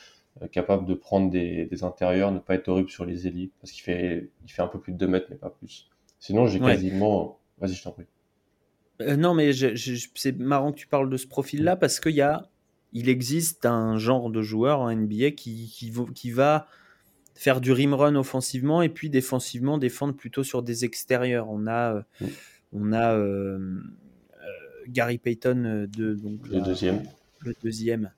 euh, 0.42 0.48
capable 0.48 0.86
de 0.86 0.94
prendre 0.94 1.30
des, 1.30 1.66
des, 1.66 1.84
intérieurs, 1.84 2.30
ne 2.30 2.38
pas 2.38 2.54
être 2.54 2.68
horrible 2.68 2.90
sur 2.90 3.04
les 3.04 3.26
ailiers, 3.26 3.50
parce 3.60 3.72
qu'il 3.72 3.82
fait, 3.82 4.30
il 4.44 4.50
fait 4.50 4.62
un 4.62 4.68
peu 4.68 4.80
plus 4.80 4.92
de 4.92 4.98
2 4.98 5.06
mètres, 5.08 5.26
mais 5.30 5.36
pas 5.36 5.50
plus. 5.50 5.88
Sinon, 6.20 6.46
j'ai 6.46 6.60
quasiment. 6.60 7.38
Vas-y, 7.58 7.74
je 7.74 7.82
t'en 7.82 7.92
prie. 7.92 8.06
non, 9.18 9.34
mais 9.34 9.52
c'est 10.14 10.38
marrant 10.38 10.72
que 10.72 10.78
tu 10.78 10.86
parles 10.86 11.10
de 11.10 11.16
ce 11.16 11.26
profil-là 11.26 11.76
parce 11.76 12.00
qu'il 12.00 12.14
y 12.14 12.20
a 12.20 12.48
il 12.94 13.08
existe 13.08 13.66
un 13.66 13.98
genre 13.98 14.30
de 14.30 14.40
joueur 14.40 14.80
en 14.80 14.94
NBA 14.94 15.32
qui, 15.32 15.68
qui, 16.14 16.30
va 16.30 16.68
faire 17.34 17.60
du 17.60 17.72
rim 17.72 17.92
run 17.92 18.14
offensivement 18.14 18.82
et 18.82 18.88
puis 18.88 19.10
défensivement 19.10 19.78
défendre 19.78 20.14
plutôt 20.14 20.44
sur 20.44 20.62
des 20.62 20.84
extérieurs. 20.84 21.50
On 21.50 21.66
a, 21.66 21.96
euh, 21.96 22.26
on 22.72 22.92
a 22.92 23.14
euh, 23.14 23.58
euh, 23.58 24.46
Gary 24.88 25.18
Payton 25.18 25.88
de, 25.92 26.14
donc, 26.14 26.46
le 26.48 26.60
deuxième, 26.60 27.02
le 27.40 27.54
deuxième 27.62 28.12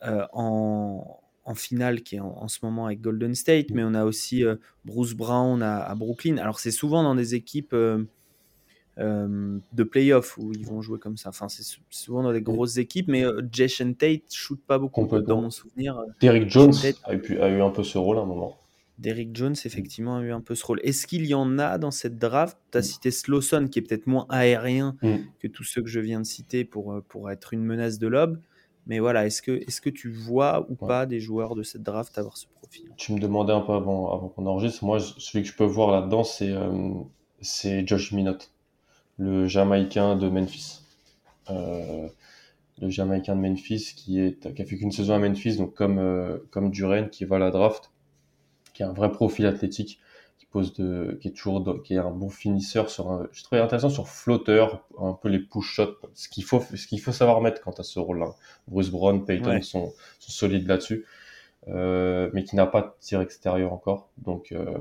en, 0.00 1.20
en 1.44 1.54
finale 1.54 2.02
qui 2.02 2.16
est 2.16 2.20
en, 2.20 2.46
ce 2.46 2.58
moment 2.62 2.86
avec 2.86 3.00
Golden 3.00 3.34
State, 3.34 3.70
mais 3.70 3.82
on 3.82 3.94
a 3.94 4.04
aussi 4.04 4.44
Bruce 4.84 5.14
Brown 5.14 5.60
à, 5.60 5.92
Brooklyn. 5.96 6.36
Alors 6.36 6.60
c'est 6.60 6.70
souvent 6.70 7.02
dans 7.02 7.16
des 7.16 7.34
équipes 7.34 7.74
de 8.96 9.82
playoff 9.82 10.38
où 10.38 10.52
ils 10.52 10.66
vont 10.66 10.80
jouer 10.80 10.98
comme 10.98 11.16
ça. 11.16 11.30
Enfin, 11.30 11.48
c'est 11.48 11.64
souvent 11.90 12.22
dans 12.22 12.32
des 12.32 12.42
grosses 12.42 12.76
équipes, 12.76 13.08
mais 13.08 13.24
Jason 13.50 13.92
Tate 13.92 14.32
shoot 14.32 14.60
pas 14.66 14.78
beaucoup 14.78 15.06
dans 15.20 15.42
mon 15.42 15.50
souvenir. 15.50 16.00
Derrick 16.20 16.48
Jones 16.48 16.74
a, 17.04 17.14
eu, 17.14 17.38
a 17.40 17.48
eu 17.48 17.60
un 17.60 17.70
peu 17.70 17.82
ce 17.82 17.98
rôle 17.98 18.18
à 18.18 18.20
un 18.20 18.26
moment. 18.26 18.56
Derrick 18.98 19.34
Jones, 19.34 19.56
effectivement, 19.64 20.18
a 20.18 20.22
eu 20.22 20.32
un 20.32 20.40
peu 20.40 20.54
ce 20.54 20.64
rôle. 20.64 20.80
Est-ce 20.84 21.06
qu'il 21.06 21.26
y 21.26 21.34
en 21.34 21.58
a 21.58 21.78
dans 21.78 21.90
cette 21.90 22.18
draft? 22.18 22.56
Tu 22.70 22.78
as 22.78 22.80
mm. 22.80 22.84
cité 22.84 23.10
Slowson, 23.10 23.68
qui 23.70 23.80
est 23.80 23.82
peut-être 23.82 24.06
moins 24.06 24.26
aérien 24.28 24.96
mm. 25.02 25.16
que 25.40 25.48
tous 25.48 25.64
ceux 25.64 25.82
que 25.82 25.88
je 25.88 26.00
viens 26.00 26.20
de 26.20 26.26
citer 26.26 26.64
pour, 26.64 27.02
pour 27.08 27.30
être 27.30 27.52
une 27.52 27.64
menace 27.64 27.98
de 27.98 28.06
lob. 28.06 28.38
Mais 28.86 28.98
voilà, 28.98 29.26
est-ce 29.26 29.40
que, 29.40 29.52
est 29.52 29.80
que 29.80 29.90
tu 29.90 30.10
vois 30.10 30.66
ou 30.70 30.74
pas 30.74 31.06
des 31.06 31.18
joueurs 31.18 31.54
de 31.54 31.62
cette 31.62 31.82
draft 31.82 32.16
avoir 32.18 32.36
ce 32.36 32.46
profil? 32.46 32.90
Tu 32.96 33.12
me 33.12 33.18
demandais 33.18 33.52
un 33.52 33.62
peu 33.62 33.72
avant, 33.72 34.12
avant 34.12 34.28
qu'on 34.28 34.46
enregistre. 34.46 34.84
Moi, 34.84 35.00
celui 35.00 35.42
que 35.42 35.50
je 35.50 35.56
peux 35.56 35.64
voir 35.64 35.90
là-dedans, 35.90 36.22
c'est 36.22 36.52
euh, 36.52 37.86
Josh 37.86 38.12
Minot, 38.12 38.36
le 39.18 39.46
Jamaïcain 39.46 40.16
de 40.16 40.28
Memphis. 40.28 40.80
Euh, 41.50 42.08
le 42.80 42.88
Jamaïcain 42.88 43.36
de 43.36 43.40
Memphis 43.40 43.92
qui, 43.96 44.20
est, 44.20 44.52
qui 44.54 44.62
a 44.62 44.64
fait 44.64 44.76
qu'une 44.76 44.92
saison 44.92 45.14
à 45.14 45.18
Memphis, 45.18 45.56
donc 45.56 45.74
comme, 45.74 45.98
euh, 45.98 46.38
comme 46.50 46.70
Duren 46.70 47.08
qui 47.08 47.24
va 47.24 47.36
à 47.36 47.38
la 47.38 47.50
draft, 47.50 47.90
qui 48.72 48.82
a 48.82 48.88
un 48.88 48.92
vrai 48.92 49.12
profil 49.12 49.46
athlétique 49.46 50.00
pose 50.54 50.72
de, 50.74 51.18
qui 51.20 51.28
est 51.28 51.32
toujours, 51.32 51.82
qui 51.82 51.94
est 51.94 51.98
un 51.98 52.12
bon 52.12 52.30
finisseur 52.30 52.88
sur 52.88 53.10
un, 53.10 53.26
je 53.32 53.42
trouvais 53.42 53.60
intéressant 53.60 53.90
sur 53.90 54.08
flotteur, 54.08 54.86
un 55.00 55.12
peu 55.12 55.28
les 55.28 55.40
push 55.40 55.66
shots, 55.66 55.98
ce 56.14 56.28
qu'il 56.28 56.44
faut, 56.44 56.60
ce 56.60 56.86
qu'il 56.86 57.00
faut 57.00 57.10
savoir 57.10 57.40
mettre 57.40 57.60
quant 57.60 57.72
à 57.72 57.82
ce 57.82 57.98
rôle-là. 57.98 58.36
Bruce 58.68 58.88
Brown, 58.88 59.24
Peyton 59.24 59.60
sont, 59.62 59.92
sont, 60.20 60.30
solides 60.30 60.68
là-dessus, 60.68 61.06
euh, 61.66 62.30
mais 62.34 62.44
qui 62.44 62.54
n'a 62.54 62.66
pas 62.66 62.82
de 62.82 62.90
tir 63.00 63.20
extérieur 63.20 63.72
encore. 63.72 64.10
Donc, 64.16 64.52
euh, 64.52 64.78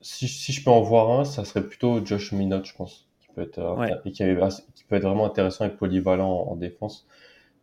si, 0.00 0.26
si, 0.26 0.52
je 0.52 0.64
peux 0.64 0.70
en 0.72 0.80
voir 0.80 1.20
un, 1.20 1.24
ça 1.24 1.44
serait 1.44 1.64
plutôt 1.64 2.04
Josh 2.04 2.32
Minot, 2.32 2.64
je 2.64 2.74
pense, 2.74 3.08
qui 3.11 3.11
peut 3.34 3.42
être, 3.42 3.78
et 4.04 4.12
qui, 4.12 4.24
qui, 4.74 4.84
peut 4.84 4.96
être 4.96 5.02
vraiment 5.02 5.26
intéressant 5.26 5.64
et 5.64 5.70
polyvalent 5.70 6.46
en 6.48 6.56
défense 6.56 7.06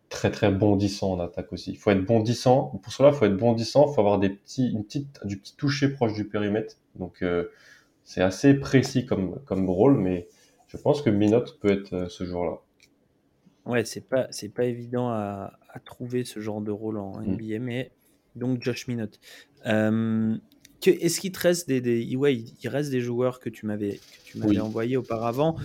très 0.09 0.31
très 0.31 0.51
bondissant 0.51 1.13
en 1.13 1.19
attaque 1.19 1.53
aussi. 1.53 1.71
Il 1.71 1.77
faut 1.77 1.91
être 1.91 2.03
bondissant. 2.03 2.79
Pour 2.83 2.91
cela, 2.91 3.09
il 3.09 3.15
faut 3.15 3.25
être 3.25 3.37
bondissant. 3.37 3.87
Il 3.89 3.93
faut 3.93 4.01
avoir 4.01 4.19
des 4.19 4.29
petits, 4.29 4.71
une 4.71 4.83
petite, 4.83 5.19
du 5.23 5.37
petit 5.37 5.55
toucher 5.55 5.89
proche 5.89 6.13
du 6.13 6.27
périmètre. 6.27 6.75
Donc 6.95 7.21
euh, 7.21 7.49
c'est 8.03 8.21
assez 8.21 8.55
précis 8.55 9.05
comme, 9.05 9.39
comme 9.45 9.69
rôle, 9.69 9.97
mais 9.97 10.27
je 10.67 10.77
pense 10.77 11.01
que 11.01 11.09
Minot 11.09 11.45
peut 11.61 11.71
être 11.71 11.93
euh, 11.93 12.09
ce 12.09 12.25
jour-là. 12.25 12.57
Ouais, 13.65 13.85
c'est 13.85 14.07
pas 14.07 14.27
c'est 14.31 14.49
pas 14.49 14.65
évident 14.65 15.09
à, 15.09 15.53
à, 15.71 15.79
trouver 15.79 16.23
ce 16.23 16.39
genre 16.39 16.61
de 16.61 16.71
rôle 16.71 16.97
en 16.97 17.21
NBA, 17.21 17.59
mm. 17.59 17.63
mais 17.63 17.91
donc 18.35 18.63
Josh 18.63 18.87
Minot. 18.87 19.11
Euh, 19.67 20.35
est-ce 20.87 21.19
qu'il 21.19 21.31
te 21.31 21.39
reste 21.39 21.67
des, 21.67 21.81
des 21.81 22.15
ouais, 22.15 22.35
il 22.35 22.69
reste 22.69 22.91
des 22.91 23.01
joueurs 23.01 23.39
que 23.39 23.49
tu 23.49 23.65
m'avais 23.65 23.99
tu 24.23 24.37
m'avais 24.37 24.59
envoyé 24.59 24.97
auparavant, 24.97 25.55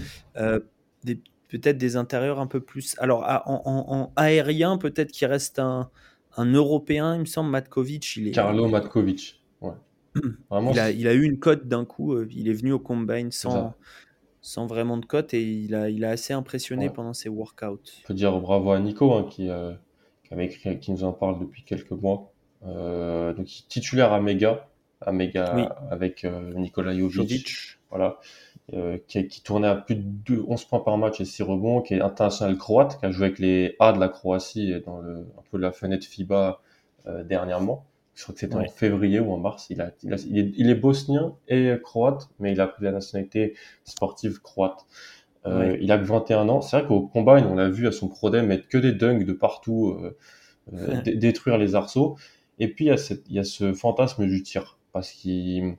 des 1.05 1.21
peut-être 1.55 1.79
des 1.79 1.97
intérieurs 1.97 2.41
un 2.41 2.47
peu 2.47 2.61
plus. 2.61 2.97
Alors, 2.99 3.25
en, 3.47 4.13
aérien, 4.17 4.77
peut-être 4.77 5.13
qu'il 5.13 5.29
reste 5.29 5.59
un, 5.59 5.91
un, 6.37 6.47
Européen, 6.53 7.15
il 7.15 7.21
me 7.21 7.25
semble, 7.27 7.51
Matkovic. 7.51 8.17
Il 8.17 8.29
est, 8.29 8.33
Carlo 8.33 8.69
Matkovic. 8.69 9.41
Ouais. 9.61 9.73
Vraiment, 10.51 10.73
il, 10.73 10.79
a, 10.81 10.91
il, 10.91 11.07
a, 11.07 11.15
eu 11.15 11.23
une 11.23 11.39
cote 11.39 11.69
d'un 11.69 11.85
coup. 11.85 12.15
Euh, 12.15 12.29
il 12.33 12.49
est 12.49 12.53
venu 12.53 12.73
au 12.73 12.79
combine 12.81 13.31
sans, 13.31 13.75
sans 14.41 14.67
vraiment 14.67 14.97
de 14.97 15.07
cote 15.07 15.33
et 15.35 15.43
il 15.43 15.75
a, 15.75 15.89
il 15.91 16.05
a 16.05 16.11
assez 16.11 16.33
impressionné 16.33 16.91
pendant 16.91 17.15
ses 17.15 17.29
workouts. 17.29 17.79
Je 18.03 18.07
peux 18.07 18.15
dire 18.15 18.39
bravo 18.41 18.73
à 18.73 18.81
Nico 18.81 19.13
hein, 19.13 19.27
qui, 19.31 19.49
euh, 19.49 19.73
qui, 20.25 20.35
avait 20.35 20.47
écrit, 20.47 20.79
qui 20.81 20.93
nous 20.93 21.05
en 21.05 21.13
parle 21.13 21.41
depuis 21.41 21.65
quelques 21.65 21.93
mois. 21.93 22.33
Euh, 22.67 23.33
donc, 23.33 23.47
titulaire 23.69 24.13
à 24.13 24.21
Mega, 24.21 24.69
à 25.07 25.13
Mega 25.13 25.77
avec 25.91 26.25
Nicolas 26.55 26.95
Jovic. 27.09 27.79
Voilà. 27.91 28.19
Euh, 28.73 28.97
qui, 29.09 29.29
qui, 29.29 29.43
tournait 29.43 29.69
à 29.69 29.75
plus 29.75 29.97
de 29.97 30.43
11 30.49 30.65
points 30.65 30.81
par 30.81 30.97
match 30.97 31.21
et 31.21 31.27
6 31.27 31.43
rebonds, 31.43 31.83
qui 31.83 31.95
est 31.95 32.01
international 32.01 32.57
croate, 32.57 32.99
qui 32.99 33.05
a 33.05 33.11
joué 33.11 33.27
avec 33.27 33.39
les 33.39 33.77
A 33.79 33.93
de 33.93 34.01
la 34.01 34.09
Croatie 34.09 34.73
dans 34.87 35.01
le, 35.01 35.19
un 35.19 35.43
peu 35.51 35.59
la 35.59 35.71
fenêtre 35.71 36.07
FIBA 36.07 36.63
euh, 37.07 37.23
dernièrement. 37.25 37.85
Je 38.15 38.23
crois 38.23 38.35
que 38.35 38.41
c'était 38.41 38.55
en 38.55 38.65
février 38.65 39.21
ou 39.21 39.33
en 39.33 39.37
mars. 39.37 39.67
Il, 39.69 39.83
a, 39.83 39.91
il, 40.03 40.15
est, 40.15 40.53
il, 40.57 40.71
est, 40.71 40.75
bosnien 40.75 41.35
et 41.47 41.75
croate, 41.83 42.31
mais 42.39 42.53
il 42.53 42.61
a 42.61 42.67
pris 42.67 42.85
la 42.85 42.93
nationalité 42.93 43.55
sportive 43.85 44.41
croate. 44.41 44.87
Euh, 45.47 45.77
Il 45.81 45.93
a 45.93 45.99
que 45.99 46.05
21 46.05 46.49
ans. 46.49 46.63
C'est 46.63 46.79
vrai 46.79 46.89
qu'au 46.89 47.03
combine, 47.03 47.45
on 47.45 47.57
l'a 47.57 47.69
vu 47.69 47.87
à 47.87 47.93
son 47.93 48.09
prodem 48.09 48.47
mettre 48.47 48.67
que 48.69 48.79
des 48.79 48.93
dunks 48.93 49.27
de 49.27 49.33
partout, 49.35 49.91
euh, 50.01 50.17
euh 50.73 51.03
détruire 51.17 51.59
les 51.59 51.75
arceaux. 51.75 52.17
Et 52.59 52.69
puis 52.69 52.87
il 52.87 52.89
y, 52.89 52.93
a 52.93 52.97
cette, 52.97 53.25
il 53.29 53.35
y 53.35 53.39
a 53.39 53.45
ce 53.45 53.75
fantasme 53.75 54.27
du 54.27 54.43
tir, 54.43 54.79
parce 54.95 55.11
qu'il 55.11 55.77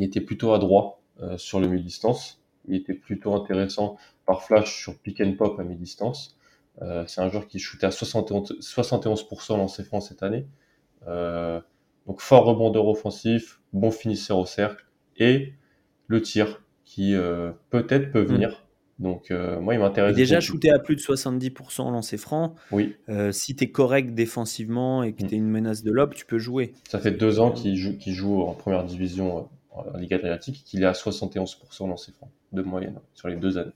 était 0.00 0.22
plutôt 0.22 0.54
adroit 0.54 1.02
euh, 1.20 1.36
sur 1.36 1.60
le 1.60 1.68
mi-distance. 1.68 2.42
Il 2.66 2.74
était 2.74 2.94
plutôt 2.94 3.34
intéressant 3.34 3.98
par 4.24 4.42
flash 4.42 4.82
sur 4.82 4.98
pick 4.98 5.20
and 5.20 5.34
pop 5.34 5.60
à 5.60 5.64
mi-distance. 5.64 6.38
Euh, 6.80 7.04
c'est 7.06 7.20
un 7.20 7.28
joueur 7.28 7.46
qui 7.46 7.58
shootait 7.58 7.86
à 7.86 7.90
71%, 7.90 8.60
71% 8.60 9.58
lancé 9.58 9.84
franc 9.84 10.00
cette 10.00 10.22
année. 10.22 10.46
Euh, 11.06 11.60
donc 12.06 12.22
fort 12.22 12.46
rebondeur 12.46 12.88
offensif, 12.88 13.60
bon 13.74 13.90
finisseur 13.90 14.38
au 14.38 14.46
cercle 14.46 14.86
et 15.18 15.52
le 16.06 16.22
tir 16.22 16.64
qui 16.86 17.14
peut-être 17.68 18.10
peut 18.10 18.22
hmm. 18.22 18.32
venir. 18.32 18.67
Donc 18.98 19.30
moi 19.30 19.74
il 19.74 19.80
m'intéresse. 19.80 20.16
Déjà 20.16 20.40
shooté 20.40 20.70
à 20.70 20.78
plus 20.78 20.96
de 20.96 21.00
70% 21.00 21.92
lancé 21.92 22.16
franc. 22.16 22.54
Oui. 22.72 22.96
si 23.30 23.54
tu 23.54 23.64
es 23.64 23.70
correct 23.70 24.14
défensivement 24.14 25.02
et 25.02 25.12
que 25.12 25.22
hmm. 25.22 25.28
tu 25.28 25.34
es 25.34 25.38
une 25.38 25.50
menace 25.50 25.82
de 25.82 25.92
lob, 25.92 26.14
tu 26.14 26.26
peux 26.26 26.38
jouer. 26.38 26.72
Ça 26.88 26.98
fait 26.98 27.12
deux 27.12 27.40
ans 27.40 27.52
qu'il 27.52 27.76
joue, 27.76 27.96
joue 28.06 28.42
en 28.42 28.54
première 28.54 28.84
division 28.84 29.48
en 29.70 29.96
Ligue 29.98 30.14
Adriatique, 30.14 30.62
qu'il 30.64 30.82
est 30.82 30.86
à 30.86 30.92
71% 30.92 31.88
dans 31.88 31.96
ses 31.96 32.12
francs 32.12 32.30
de 32.52 32.62
moyenne 32.62 32.98
sur 33.14 33.28
les 33.28 33.36
deux 33.36 33.58
années. 33.58 33.72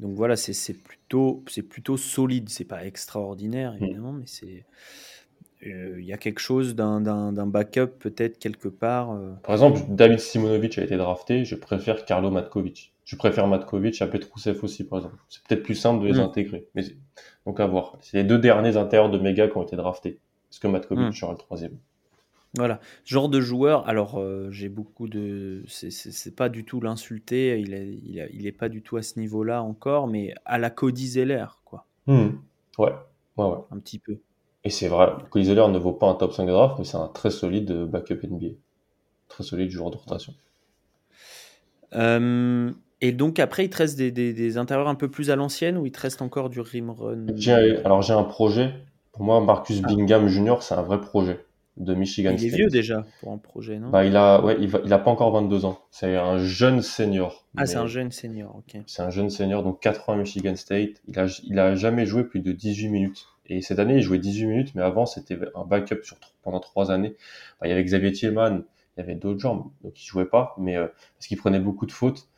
Donc 0.00 0.14
voilà, 0.14 0.36
c'est 0.36 0.74
plutôt, 0.74 1.44
plutôt 1.68 1.96
solide. 1.96 2.48
C'est 2.48 2.64
pas 2.64 2.84
extraordinaire, 2.84 3.72
hmm. 3.72 3.84
évidemment, 3.84 4.12
mais 4.12 4.26
c'est. 4.26 4.64
Euh, 5.66 5.96
il 5.98 6.04
y 6.04 6.12
a 6.12 6.18
quelque 6.18 6.40
chose 6.40 6.74
d'un 6.74 7.46
backup 7.46 7.98
peut-être 7.98 8.38
quelque 8.38 8.68
part. 8.68 9.12
Euh. 9.12 9.32
Par 9.42 9.54
exemple, 9.54 9.80
David 9.88 10.18
Simonovic 10.18 10.76
a 10.78 10.82
été 10.82 10.96
drafté, 10.96 11.44
je 11.44 11.54
préfère 11.54 12.04
Carlo 12.04 12.30
Matkovic. 12.30 12.93
Je 13.04 13.16
préfère 13.16 13.46
Matkovic 13.46 14.00
à 14.00 14.06
Petrousev 14.06 14.58
aussi, 14.62 14.84
par 14.84 14.98
exemple. 14.98 15.16
C'est 15.28 15.42
peut-être 15.46 15.62
plus 15.62 15.74
simple 15.74 16.02
de 16.02 16.08
les 16.08 16.18
hmm. 16.18 16.24
intégrer. 16.24 16.66
Mais 16.74 16.82
donc 17.46 17.60
à 17.60 17.66
voir. 17.66 17.96
C'est 18.00 18.16
les 18.16 18.24
deux 18.24 18.38
derniers 18.38 18.76
intérieurs 18.76 19.10
de 19.10 19.18
méga 19.18 19.48
qui 19.48 19.56
ont 19.56 19.62
été 19.62 19.76
draftés. 19.76 20.20
Est-ce 20.50 20.60
que 20.60 20.68
Matkovic 20.68 21.08
hmm. 21.08 21.12
sera 21.12 21.32
le 21.32 21.38
troisième 21.38 21.76
voilà, 22.56 22.78
genre 23.04 23.28
de 23.28 23.40
joueur, 23.40 23.88
alors 23.88 24.20
euh, 24.20 24.48
j'ai 24.52 24.68
beaucoup 24.68 25.08
de. 25.08 25.64
C'est 25.66 26.36
pas 26.36 26.48
du 26.48 26.64
tout 26.64 26.80
l'insulter, 26.80 27.58
il 27.58 27.74
est, 27.74 27.88
il, 28.04 28.28
il 28.32 28.46
est 28.46 28.52
pas 28.52 28.68
du 28.68 28.80
tout 28.80 28.96
à 28.96 29.02
ce 29.02 29.18
niveau-là 29.18 29.60
encore, 29.60 30.06
mais 30.06 30.32
à 30.44 30.56
la 30.58 30.70
Cody 30.70 31.08
Zeller, 31.08 31.46
quoi. 31.64 31.84
Hmm. 32.06 32.28
Ouais. 32.78 32.92
ouais, 33.38 33.44
ouais. 33.44 33.58
Un 33.72 33.78
petit 33.80 33.98
peu. 33.98 34.18
Et 34.62 34.70
c'est 34.70 34.86
vrai, 34.86 35.08
Cody 35.30 35.46
Zeller 35.46 35.66
ne 35.68 35.78
vaut 35.78 35.92
pas 35.92 36.06
un 36.06 36.14
top 36.14 36.32
5 36.32 36.46
draft, 36.46 36.76
mais 36.78 36.84
c'est 36.84 36.96
un 36.96 37.08
très 37.08 37.30
solide 37.30 37.72
backup 37.72 38.20
NBA. 38.22 38.54
Très 39.28 39.42
solide 39.42 39.70
joueur 39.70 39.90
de 39.90 39.96
rotation. 39.96 40.32
Euh, 41.94 42.72
et 43.04 43.12
donc 43.12 43.38
après, 43.38 43.66
il 43.66 43.68
te 43.68 43.76
reste 43.76 43.98
des, 43.98 44.10
des, 44.10 44.32
des, 44.32 44.56
intérieurs 44.56 44.88
un 44.88 44.94
peu 44.94 45.10
plus 45.10 45.30
à 45.30 45.36
l'ancienne 45.36 45.76
ou 45.76 45.84
il 45.84 45.92
te 45.92 46.00
reste 46.00 46.22
encore 46.22 46.48
du 46.48 46.60
rim 46.60 46.88
run? 46.88 47.26
Alors 47.84 48.00
j'ai 48.00 48.14
un 48.14 48.24
projet. 48.24 48.72
Pour 49.12 49.24
moi, 49.24 49.42
Marcus 49.42 49.82
ah. 49.84 49.88
Bingham 49.88 50.26
Jr., 50.26 50.54
c'est 50.60 50.74
un 50.74 50.80
vrai 50.80 50.98
projet 51.02 51.44
de 51.76 51.92
Michigan 51.92 52.34
il 52.38 52.46
est 52.46 52.56
vieux 52.56 52.68
déjà 52.68 53.04
pour 53.20 53.32
un 53.32 53.36
projet, 53.36 53.78
non? 53.78 53.90
Bah, 53.90 54.06
il 54.06 54.16
a, 54.16 54.42
ouais, 54.42 54.56
il, 54.58 54.68
va, 54.68 54.80
il 54.86 54.92
a 54.92 54.98
pas 54.98 55.10
encore 55.10 55.32
22 55.32 55.66
ans. 55.66 55.80
C'est 55.90 56.16
un 56.16 56.38
jeune 56.38 56.80
senior. 56.80 57.44
Ah, 57.58 57.66
c'est 57.66 57.76
un 57.76 57.86
jeune 57.86 58.10
senior, 58.10 58.56
ok. 58.56 58.80
C'est 58.86 59.02
un 59.02 59.10
jeune 59.10 59.28
senior, 59.28 59.62
donc 59.62 59.80
4 59.80 60.08
ans 60.08 60.14
à 60.14 60.16
Michigan 60.16 60.56
State. 60.56 61.02
Il 61.06 61.18
a, 61.18 61.26
il 61.42 61.58
a 61.58 61.74
jamais 61.74 62.06
joué 62.06 62.24
plus 62.24 62.40
de 62.40 62.52
18 62.52 62.88
minutes. 62.88 63.26
Et 63.46 63.60
cette 63.60 63.80
année, 63.80 63.96
il 63.96 64.02
jouait 64.02 64.18
18 64.18 64.46
minutes, 64.46 64.74
mais 64.74 64.82
avant, 64.82 65.04
c'était 65.04 65.38
un 65.54 65.64
backup 65.64 66.02
sur, 66.04 66.16
pendant 66.42 66.60
3 66.60 66.90
années. 66.90 67.16
Bah, 67.60 67.66
il 67.66 67.68
y 67.68 67.72
avait 67.72 67.84
Xavier 67.84 68.12
Thielman, 68.12 68.62
il 68.96 69.00
y 69.00 69.02
avait 69.02 69.14
d'autres 69.14 69.40
gens, 69.40 69.72
donc 69.82 70.00
il 70.02 70.06
jouait 70.06 70.24
pas, 70.24 70.54
mais 70.56 70.76
euh, 70.76 70.86
parce 71.18 71.26
qu'il 71.26 71.36
prenait 71.36 71.60
beaucoup 71.60 71.84
de 71.84 71.92
fautes. 71.92 72.28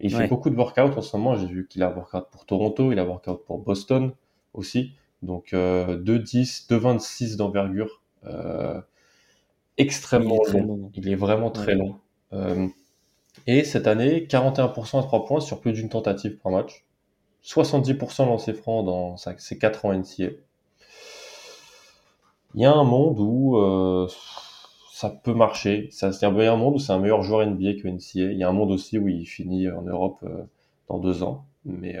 Il 0.00 0.14
fait 0.14 0.28
beaucoup 0.28 0.50
de 0.50 0.56
workout 0.56 0.96
en 0.96 1.02
ce 1.02 1.16
moment. 1.16 1.36
J'ai 1.36 1.46
vu 1.46 1.66
qu'il 1.66 1.82
a 1.82 1.90
workout 1.90 2.26
pour 2.30 2.46
Toronto, 2.46 2.92
il 2.92 2.98
a 2.98 3.04
workout 3.04 3.44
pour 3.44 3.58
Boston 3.58 4.12
aussi. 4.54 4.92
Donc 5.22 5.52
euh, 5.52 5.98
2-10, 6.00 6.68
2-26 6.68 7.36
d'envergure. 7.36 8.02
Euh, 8.24 8.80
extrêmement 9.76 10.40
long. 10.52 10.90
Il 10.94 11.08
est 11.08 11.14
vraiment 11.14 11.50
très 11.50 11.74
long. 11.74 11.96
Euh, 12.32 12.68
et 13.46 13.64
cette 13.64 13.86
année, 13.86 14.26
41% 14.28 14.98
à 14.98 15.02
3 15.02 15.24
points 15.24 15.40
sur 15.40 15.60
plus 15.60 15.72
d'une 15.72 15.88
tentative 15.88 16.36
par 16.38 16.52
match. 16.52 16.84
70% 17.44 18.26
lancé 18.26 18.52
franc 18.52 18.82
dans 18.82 19.16
ses 19.16 19.58
4 19.58 19.84
ans 19.84 19.92
NCA. 19.92 20.30
Il 22.54 22.62
y 22.62 22.64
a 22.64 22.72
un 22.72 22.84
monde 22.84 23.20
où 23.20 23.56
euh, 23.58 24.08
ça 24.98 25.10
peut 25.10 25.34
marcher. 25.34 25.90
A 26.02 26.26
un 26.26 26.56
monde 26.56 26.74
où 26.74 26.78
c'est 26.80 26.92
un 26.92 26.98
meilleur 26.98 27.22
joueur 27.22 27.46
NBA 27.46 27.74
que 27.74 27.86
NCA. 27.86 28.32
Il 28.32 28.38
y 28.38 28.42
a 28.42 28.48
un 28.48 28.52
monde 28.52 28.72
aussi 28.72 28.98
où 28.98 29.06
il 29.06 29.26
finit 29.26 29.70
en 29.70 29.82
Europe 29.82 30.18
euh, 30.24 30.42
dans 30.88 30.98
deux 30.98 31.22
ans. 31.22 31.46
Mais 31.64 31.96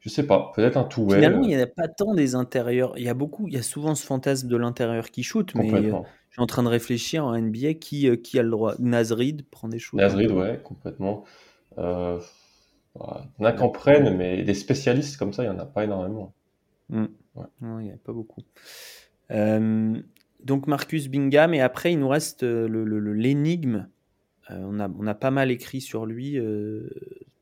Je 0.00 0.10
sais 0.10 0.26
pas, 0.26 0.52
peut-être 0.54 0.76
un 0.76 0.84
tout 0.84 1.08
Finalement, 1.08 1.42
il 1.42 1.48
n'y 1.48 1.56
en 1.56 1.62
a 1.62 1.66
pas 1.66 1.88
tant 1.88 2.12
des 2.12 2.34
intérieurs. 2.34 2.92
Il 2.98 3.04
y 3.04 3.08
a 3.08 3.14
beaucoup, 3.14 3.48
il 3.48 3.54
y 3.54 3.56
a 3.56 3.62
souvent 3.62 3.94
ce 3.94 4.04
fantasme 4.04 4.48
de 4.48 4.56
l'intérieur 4.58 5.10
qui 5.10 5.22
shoot, 5.22 5.54
mais 5.54 5.72
euh, 5.72 5.92
je 6.28 6.34
suis 6.34 6.42
en 6.42 6.46
train 6.46 6.62
de 6.62 6.68
réfléchir 6.68 7.24
en 7.24 7.38
NBA 7.38 7.74
qui, 7.74 8.06
euh, 8.06 8.16
qui 8.16 8.38
a 8.38 8.42
le 8.42 8.50
droit. 8.50 8.74
Nazrid 8.78 9.46
prend 9.50 9.68
des 9.68 9.78
shoots. 9.78 9.98
Nazrid, 9.98 10.30
ouais, 10.32 10.60
complètement. 10.62 11.24
Euh, 11.78 12.18
bah, 12.98 13.24
il 13.38 13.42
y 13.42 13.46
en 13.46 13.48
a 13.48 13.52
qu'en 13.52 13.70
prennent, 13.70 14.14
mais 14.14 14.42
des 14.42 14.54
spécialistes 14.54 15.16
comme 15.16 15.32
ça, 15.32 15.42
il 15.44 15.50
n'y 15.50 15.56
en 15.56 15.58
a 15.58 15.64
pas 15.64 15.84
énormément. 15.84 16.34
Hmm. 16.90 17.06
il 17.62 17.66
n'y 17.66 17.90
en 17.92 17.94
a 17.94 17.98
pas 18.04 18.12
beaucoup. 18.12 18.42
Donc 20.44 20.66
Marcus 20.66 21.08
Bingham, 21.08 21.54
et 21.54 21.60
après, 21.60 21.92
il 21.92 21.98
nous 21.98 22.08
reste 22.08 22.42
l'énigme. 22.42 23.88
Le, 24.48 24.56
le, 24.56 24.66
on, 24.66 24.80
a, 24.80 24.88
on 24.88 25.06
a 25.06 25.14
pas 25.14 25.30
mal 25.30 25.50
écrit 25.50 25.80
sur 25.80 26.06
lui. 26.06 26.38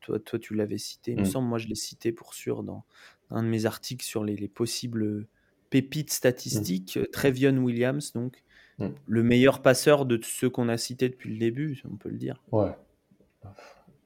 Toi, 0.00 0.18
toi, 0.18 0.38
tu 0.38 0.54
l'avais 0.54 0.78
cité, 0.78 1.12
il 1.12 1.18
me 1.18 1.22
mm. 1.22 1.26
semble. 1.26 1.48
Moi, 1.48 1.58
je 1.58 1.68
l'ai 1.68 1.74
cité 1.74 2.12
pour 2.12 2.34
sûr 2.34 2.62
dans 2.62 2.84
un 3.30 3.42
de 3.42 3.48
mes 3.48 3.66
articles 3.66 4.04
sur 4.04 4.24
les, 4.24 4.48
possibles 4.48 5.26
pépites 5.70 6.12
statistiques. 6.12 6.96
Mm. 6.96 7.06
Trevion 7.12 7.56
Williams, 7.58 8.12
donc, 8.12 8.42
mm. 8.78 8.86
le 9.06 9.22
meilleur 9.22 9.62
passeur 9.62 10.06
de 10.06 10.18
ceux 10.22 10.50
qu'on 10.50 10.68
a 10.68 10.76
cités 10.76 11.08
depuis 11.08 11.30
le 11.30 11.38
début, 11.38 11.82
on 11.90 11.96
peut 11.96 12.08
le 12.08 12.18
dire. 12.18 12.42
Ouais. 12.52 12.72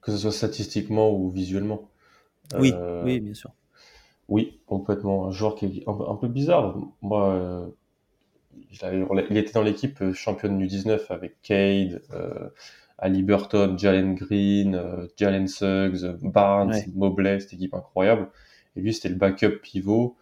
Que 0.01 0.13
ce 0.13 0.19
soit 0.19 0.33
statistiquement 0.33 1.13
ou 1.13 1.31
visuellement. 1.31 1.89
Oui, 2.59 2.73
euh, 2.75 3.05
oui, 3.05 3.21
bien 3.21 3.35
sûr. 3.35 3.53
Oui, 4.29 4.61
complètement. 4.67 5.27
Un 5.27 5.31
joueur 5.31 5.55
qui 5.55 5.67
est 5.67 5.89
un, 5.89 6.17
peu 6.17 6.29
bizarre. 6.29 6.77
Moi, 7.01 7.35
euh, 7.35 7.69
il, 8.71 9.37
était 9.37 9.53
dans 9.53 9.63
l'équipe 9.63 10.01
euh, 10.03 10.13
championne 10.13 10.59
du 10.59 10.67
19 10.67 11.11
avec 11.11 11.41
Cade, 11.43 12.03
Ali 13.03 13.25
Burton, 13.25 13.77
Jalen 13.77 14.15
Green, 14.15 14.77
euh, 14.77 15.09
Jalen 15.17 15.49
Suggs, 15.49 16.07
Barnes, 16.23 16.77
Mobley, 16.95 17.41
cette 17.41 17.55
équipe 17.55 17.75
incroyable. 17.75 18.29
Et 18.77 18.81
lui, 18.81 18.95
c'était 18.95 19.09
le 19.09 19.17
backup 19.17 19.59
pivot, 19.61 20.17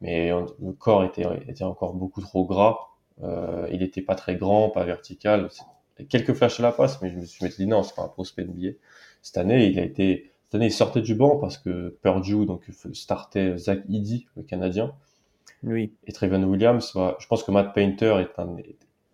mais 0.00 0.30
le 0.30 0.72
corps 0.72 1.04
était, 1.04 1.24
était 1.48 1.62
encore 1.62 1.94
beaucoup 1.94 2.20
trop 2.20 2.44
gras. 2.44 2.76
Euh, 3.22 3.68
il 3.70 3.78
n'était 3.78 4.02
pas 4.02 4.16
très 4.16 4.34
grand, 4.34 4.68
pas 4.68 4.84
vertical. 4.84 5.48
Quelques 6.08 6.34
flashs 6.34 6.58
à 6.58 6.64
la 6.64 6.72
passe, 6.72 7.00
mais 7.00 7.10
je 7.10 7.16
me 7.18 7.24
suis 7.24 7.48
dit 7.56 7.66
non, 7.68 7.84
c'est 7.84 7.94
pas 7.94 8.02
un 8.02 8.08
prospect 8.08 8.44
NBA. 8.44 8.72
Cette 9.22 9.38
année, 9.38 9.68
il 9.68 9.78
a 9.78 9.84
été, 9.84 10.32
cette 10.46 10.56
année, 10.56 10.66
il 10.66 10.72
sortait 10.72 11.02
du 11.02 11.14
banc 11.14 11.36
parce 11.36 11.56
que 11.56 11.96
Purdue, 12.02 12.46
donc, 12.46 12.68
startait 12.92 13.56
Zach 13.58 13.78
Edey, 13.88 14.26
le 14.36 14.42
Canadien. 14.42 14.92
Oui. 15.64 15.92
Et 16.06 16.12
Trevor 16.12 16.40
Williams, 16.40 16.92
bah, 16.94 17.16
je 17.18 17.26
pense 17.26 17.42
que 17.42 17.50
Matt 17.50 17.74
Painter 17.74 18.16
est, 18.20 18.38
un, 18.38 18.56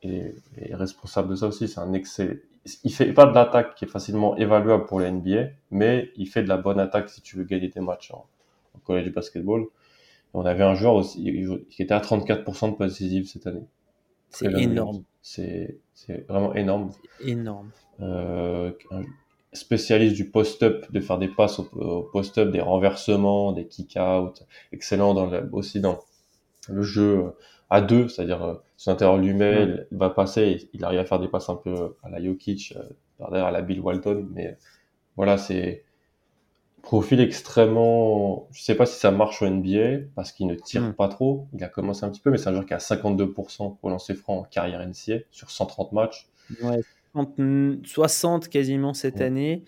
est, 0.03 0.34
est 0.57 0.74
responsable 0.74 1.30
de 1.30 1.36
ça 1.36 1.46
aussi. 1.46 1.68
C'est 1.68 1.80
un 1.80 1.92
excellent, 1.92 2.36
il 2.84 2.92
fait 2.92 3.12
pas 3.12 3.26
de 3.26 3.34
l'attaque 3.34 3.74
qui 3.74 3.84
est 3.84 3.88
facilement 3.88 4.36
évaluable 4.36 4.86
pour 4.86 5.01
la 5.01 5.11
NBA, 5.11 5.51
mais 5.70 6.11
il 6.16 6.26
fait 6.26 6.42
de 6.42 6.48
la 6.48 6.57
bonne 6.57 6.78
attaque 6.78 7.09
si 7.09 7.22
tu 7.22 7.36
veux 7.36 7.44
gagner 7.44 7.70
tes 7.70 7.80
matchs 7.80 8.12
en, 8.12 8.26
college 8.84 9.12
basketball. 9.12 9.66
on 10.32 10.44
avait 10.46 10.62
un 10.62 10.74
joueur 10.74 10.94
aussi 10.94 11.22
qui 11.70 11.82
était 11.82 11.94
à 11.94 12.01
34% 12.01 12.70
de 12.70 12.76
possessive 12.76 13.26
cette 13.26 13.46
année. 13.46 13.66
C'est 14.30 14.53
énorme. 14.53 15.03
C'est 15.22 15.80
vraiment 16.28 16.55
énorme. 16.55 16.90
Énorme. 17.24 17.70
Euh, 18.01 18.72
un 18.90 19.03
spécialiste 19.53 20.14
du 20.14 20.30
post-up, 20.30 20.90
de 20.92 21.01
faire 21.01 21.18
des 21.18 21.28
passes 21.28 21.59
au, 21.59 22.03
post-up, 22.12 22.51
des 22.51 22.61
renversements, 22.61 23.53
des 23.53 23.66
kick-out, 23.66 24.44
excellent 24.72 25.14
dans 25.14 25.30
aussi 25.53 25.80
dans 25.80 26.01
le 26.68 26.82
jeu 26.82 27.32
à 27.70 27.80
deux, 27.80 28.08
c'est-à-dire 28.08 28.42
euh, 28.42 28.54
son 28.76 28.90
intérieur 28.90 29.22
il 29.22 29.86
va 29.92 30.11
passer, 30.11 30.68
il 30.72 30.84
arrive 30.84 30.98
à 30.98 31.04
faire 31.04 31.20
des 31.20 31.28
passes 31.28 31.48
un 31.48 31.54
peu 31.54 31.96
à 32.02 32.11
la 32.11 32.22
Jokic, 32.22 32.74
euh, 32.76 32.82
derrière 33.18 33.46
à 33.46 33.50
la 33.52 33.62
Bill 33.62 33.80
Walton, 33.80 34.28
mais 34.32 34.58
voilà, 35.16 35.38
c'est 35.38 35.84
profil 36.82 37.20
extrêmement, 37.20 38.48
je 38.50 38.62
sais 38.62 38.74
pas 38.74 38.86
si 38.86 38.98
ça 38.98 39.11
marche 39.11 39.42
au 39.42 39.48
NBA 39.48 40.06
parce 40.14 40.32
qu'il 40.32 40.46
ne 40.46 40.54
tire 40.54 40.82
mm. 40.82 40.94
pas 40.94 41.08
trop. 41.08 41.46
Il 41.52 41.62
a 41.62 41.68
commencé 41.68 42.04
un 42.04 42.11
petit 42.11 42.20
peu, 42.20 42.30
mais 42.30 42.38
c'est 42.38 42.48
un 42.48 42.52
joueur 42.52 42.66
qui 42.66 42.74
a 42.74 42.78
52% 42.78 43.76
au 43.80 43.88
lancer 43.88 44.14
franc 44.14 44.38
en 44.38 44.42
carrière 44.44 44.84
NCA 44.84 45.18
sur 45.30 45.50
130 45.50 45.92
matchs. 45.92 46.28
Ouais, 46.62 46.80
60 47.84 48.48
quasiment 48.48 48.94
cette 48.94 49.20
année, 49.20 49.64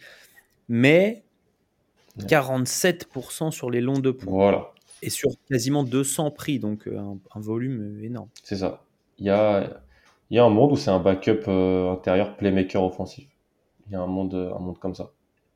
mais 0.68 1.22
47% 2.18 3.50
sur 3.50 3.70
les 3.70 3.80
longs 3.80 4.00
de 4.00 4.10
points. 4.10 4.32
Voilà 4.32 4.71
et 5.02 5.10
sur 5.10 5.30
quasiment 5.48 5.82
200 5.82 6.30
prix, 6.30 6.58
donc 6.58 6.86
euh, 6.86 6.98
un, 7.34 7.40
volume 7.40 7.98
euh, 7.98 8.04
énorme. 8.04 8.28
C'est 8.42 8.56
ça. 8.56 8.84
Il 9.18 9.26
y 9.26 9.30
a, 9.30 9.82
il 10.30 10.36
y 10.36 10.38
a 10.38 10.44
un 10.44 10.48
monde 10.48 10.72
où 10.72 10.76
c'est 10.76 10.90
un 10.90 11.00
backup 11.00 11.42
euh, 11.48 11.92
intérieur 11.92 12.36
playmaker 12.36 12.82
offensif. 12.82 13.28
Il 13.86 13.92
y 13.92 13.96
a 13.96 14.00
un 14.00 14.06
monde, 14.06 14.34
un 14.34 14.58
monde 14.60 14.78
comme 14.78 14.94
ça. 14.94 15.10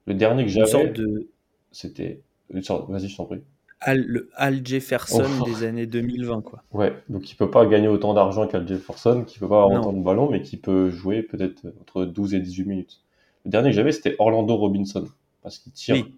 Le 0.07 0.15
dernier 0.15 0.45
que 0.45 0.51
j'avais, 0.51 0.89
de... 0.89 1.31
c'était. 1.71 2.21
Vas-y, 2.51 3.09
je 3.09 3.17
t'en 3.17 3.25
prie. 3.25 3.41
Al, 3.81 4.01
le 4.01 4.31
Al 4.35 4.67
Jefferson 4.67 5.29
oh. 5.41 5.45
des 5.45 5.65
années 5.65 5.87
2020, 5.87 6.43
quoi. 6.43 6.63
Ouais, 6.73 6.95
donc 7.09 7.31
il 7.31 7.35
peut 7.35 7.51
pas 7.51 7.67
gagner 7.67 7.89
autant 7.89 8.15
d'argent 8.15 8.47
qu'Al 8.47 8.67
Jefferson, 8.67 9.25
qui 9.27 9.39
peut 9.39 9.49
pas 9.49 9.63
avoir 9.63 9.81
autant 9.81 9.93
de 9.93 10.03
ballons, 10.03 10.31
mais 10.31 10.43
qui 10.43 10.57
peut 10.57 10.91
jouer 10.91 11.23
peut-être 11.23 11.67
entre 11.81 12.05
12 12.05 12.35
et 12.35 12.41
18 12.41 12.65
minutes. 12.65 13.01
Le 13.45 13.51
dernier 13.51 13.71
que 13.71 13.77
j'avais, 13.77 13.93
c'était 13.93 14.17
Orlando 14.19 14.57
Robinson, 14.57 15.07
parce 15.43 15.59
qu'il 15.59 15.73
tire. 15.73 15.97
Oui. 15.97 16.15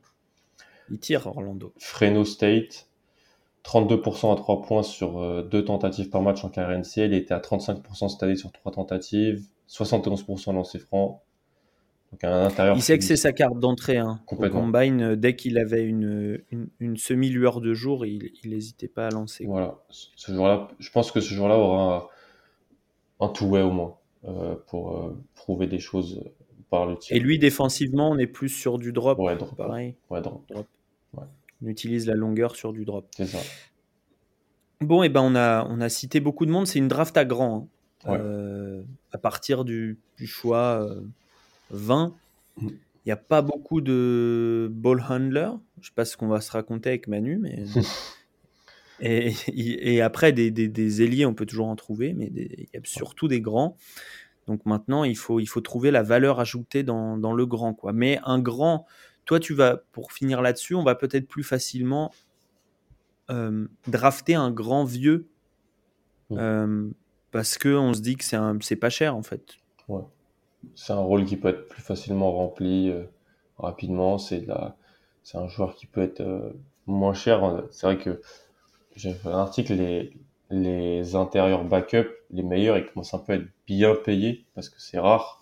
Il 0.91 0.99
tire 0.99 1.26
Orlando. 1.26 1.72
Freno 1.79 2.24
State, 2.24 2.88
32% 3.65 4.33
à 4.33 4.37
3 4.37 4.63
points 4.63 4.83
sur 4.83 5.19
euh, 5.19 5.43
deux 5.43 5.65
tentatives 5.65 6.11
par 6.11 6.23
match 6.23 6.45
en 6.45 6.49
carrière 6.49 6.79
NCA. 6.79 7.07
Il 7.07 7.15
était 7.15 7.35
à 7.35 7.39
35% 7.39 8.09
cette 8.09 8.23
année 8.23 8.37
sur 8.37 8.53
trois 8.53 8.73
tentatives, 8.73 9.43
71% 9.69 10.55
lancé 10.55 10.79
franc. 10.79 11.23
Donc 12.13 12.25
à 12.25 12.31
l'intérieur. 12.31 12.77
Il 12.77 12.83
sait 12.83 12.97
que 12.97 13.05
c'est 13.05 13.17
sa 13.17 13.33
carte 13.33 13.59
d'entrée. 13.59 13.99
Hein. 13.99 14.21
Au 14.27 14.37
combine, 14.49 15.03
euh, 15.03 15.17
dès 15.17 15.37
qu'il 15.37 15.59
avait 15.59 15.85
une, 15.85 16.41
une, 16.81 16.97
semi-lueur 16.97 17.61
de 17.61 17.75
jour, 17.75 18.07
il 18.07 18.33
n'hésitait 18.47 18.89
pas 18.89 19.09
à 19.09 19.11
lancer. 19.11 19.45
Voilà. 19.45 19.77
Ce 19.91 20.33
jour-là, 20.33 20.69
je 20.79 20.91
pense 20.91 21.13
que 21.13 21.21
ce 21.21 21.35
jour-là 21.35 21.59
aura 21.59 22.09
un, 23.21 23.29
two-way 23.29 23.61
au 23.61 23.71
moins 23.71 23.97
euh, 24.25 24.55
pour 24.69 25.15
prouver 25.35 25.67
des 25.67 25.81
choses 25.81 26.25
par 26.71 26.87
le 26.87 26.97
tir. 26.97 27.15
Et 27.15 27.21
lui, 27.21 27.39
défensivement, 27.39 28.11
on 28.11 28.17
est 28.17 28.27
plus 28.27 28.49
sur 28.49 28.79
du 28.79 28.93
drop. 28.93 29.19
Ouais, 29.19 29.37
drop. 29.37 29.55
Pareil. 29.57 29.95
Ouais, 30.09 30.23
drop. 30.23 30.43
drop. 30.49 30.67
On 31.63 31.67
utilise 31.67 32.07
la 32.07 32.15
longueur 32.15 32.57
sur 32.57 32.73
du 32.73 32.85
drop. 32.85 33.07
C'est 33.17 33.27
ça. 33.27 33.39
Bon, 34.81 35.03
et 35.03 35.07
eh 35.07 35.09
ben 35.09 35.23
on 35.23 35.35
a, 35.35 35.67
on 35.69 35.81
a 35.81 35.89
cité 35.89 36.21
beaucoup 36.21 36.47
de 36.47 36.53
monde. 36.53 36.67
C'est 36.67 36.79
une 36.79 36.89
draft 36.89 37.17
à 37.17 37.25
grand. 37.25 37.69
Hein. 38.05 38.15
Euh, 38.15 38.83
à 39.13 39.19
partir 39.19 39.65
du, 39.65 39.99
choix 40.25 40.89
20, 41.71 42.05
euh, 42.05 42.63
mm. 42.63 42.69
il 42.69 43.07
n'y 43.07 43.13
a 43.13 43.17
pas 43.17 43.43
beaucoup 43.43 43.81
de 43.81 44.69
ball 44.71 45.05
handlers. 45.09 45.59
Je 45.77 45.81
ne 45.81 45.85
sais 45.87 45.93
pas 45.95 46.05
ce 46.05 46.17
qu'on 46.17 46.29
va 46.29 46.41
se 46.41 46.53
raconter 46.53 46.91
avec 46.91 47.09
Manu, 47.09 47.39
mais. 47.39 47.65
et, 49.01 49.33
et, 49.49 50.01
après, 50.01 50.33
des, 50.33 50.51
des, 50.51 51.03
ailiers, 51.03 51.27
on 51.27 51.35
peut 51.35 51.47
toujours 51.47 51.69
en 51.69 51.77
trouver, 51.77 52.13
mais 52.15 52.27
il 52.27 52.69
y 52.73 52.77
a 52.77 52.81
surtout 52.85 53.27
des 53.27 53.41
grands. 53.41 53.77
Donc 54.47 54.65
maintenant, 54.65 55.05
il 55.05 55.17
faut, 55.17 55.41
il 55.41 55.47
faut 55.47 55.61
trouver 55.61 55.91
la 55.91 56.03
valeur 56.03 56.41
ajoutée 56.41 56.83
dans, 56.83 57.19
dans 57.19 57.35
le 57.35 57.47
grand. 57.47 57.75
Quoi. 57.75 57.93
Mais 57.93 58.19
un 58.25 58.39
grand 58.39 58.87
toi, 59.29 59.39
tu 59.39 59.53
vas, 59.53 59.76
pour 59.93 60.12
finir 60.12 60.41
là-dessus, 60.41 60.74
on 60.74 60.83
va 60.83 60.95
peut-être 60.95 61.29
plus 61.29 61.43
facilement 61.43 62.11
euh, 63.29 63.68
drafter 63.87 64.35
un 64.35 64.51
grand 64.51 64.85
vieux 64.85 65.29
euh, 66.33 66.89
parce 67.31 67.59
qu'on 67.59 67.93
se 67.93 68.01
dit 68.01 68.16
que 68.16 68.24
c'est 68.24 68.76
pas 68.76 68.89
cher 68.89 69.14
en 69.14 69.22
fait. 69.22 69.45
Ouais. 69.87 70.01
C'est 70.74 70.95
un 70.95 71.01
rôle 71.01 71.26
qui 71.26 71.37
peut 71.37 71.49
être 71.49 71.68
plus 71.68 71.83
facilement 71.83 72.33
rempli 72.33 72.89
euh, 72.89 73.05
rapidement. 73.59 74.16
C'est 74.16 74.47
c'est 75.22 75.37
un 75.37 75.47
joueur 75.47 75.74
qui 75.74 75.85
peut 75.85 76.01
être 76.01 76.55
moins 76.87 77.12
cher. 77.12 77.64
C'est 77.70 77.87
vrai 77.87 77.99
que 77.99 78.22
j'ai 78.97 79.12
fait 79.12 79.29
un 79.29 79.41
article 79.41 79.74
les 79.74 80.16
les 80.49 81.14
intérieurs 81.16 81.64
backup, 81.64 82.09
les 82.31 82.43
meilleurs, 82.43 82.79
ils 82.79 82.87
commencent 82.87 83.12
un 83.12 83.18
peu 83.18 83.35
à 83.35 83.37
être 83.37 83.49
bien 83.66 83.95
payés 83.95 84.47
parce 84.55 84.70
que 84.70 84.81
c'est 84.81 84.99
rare 84.99 85.38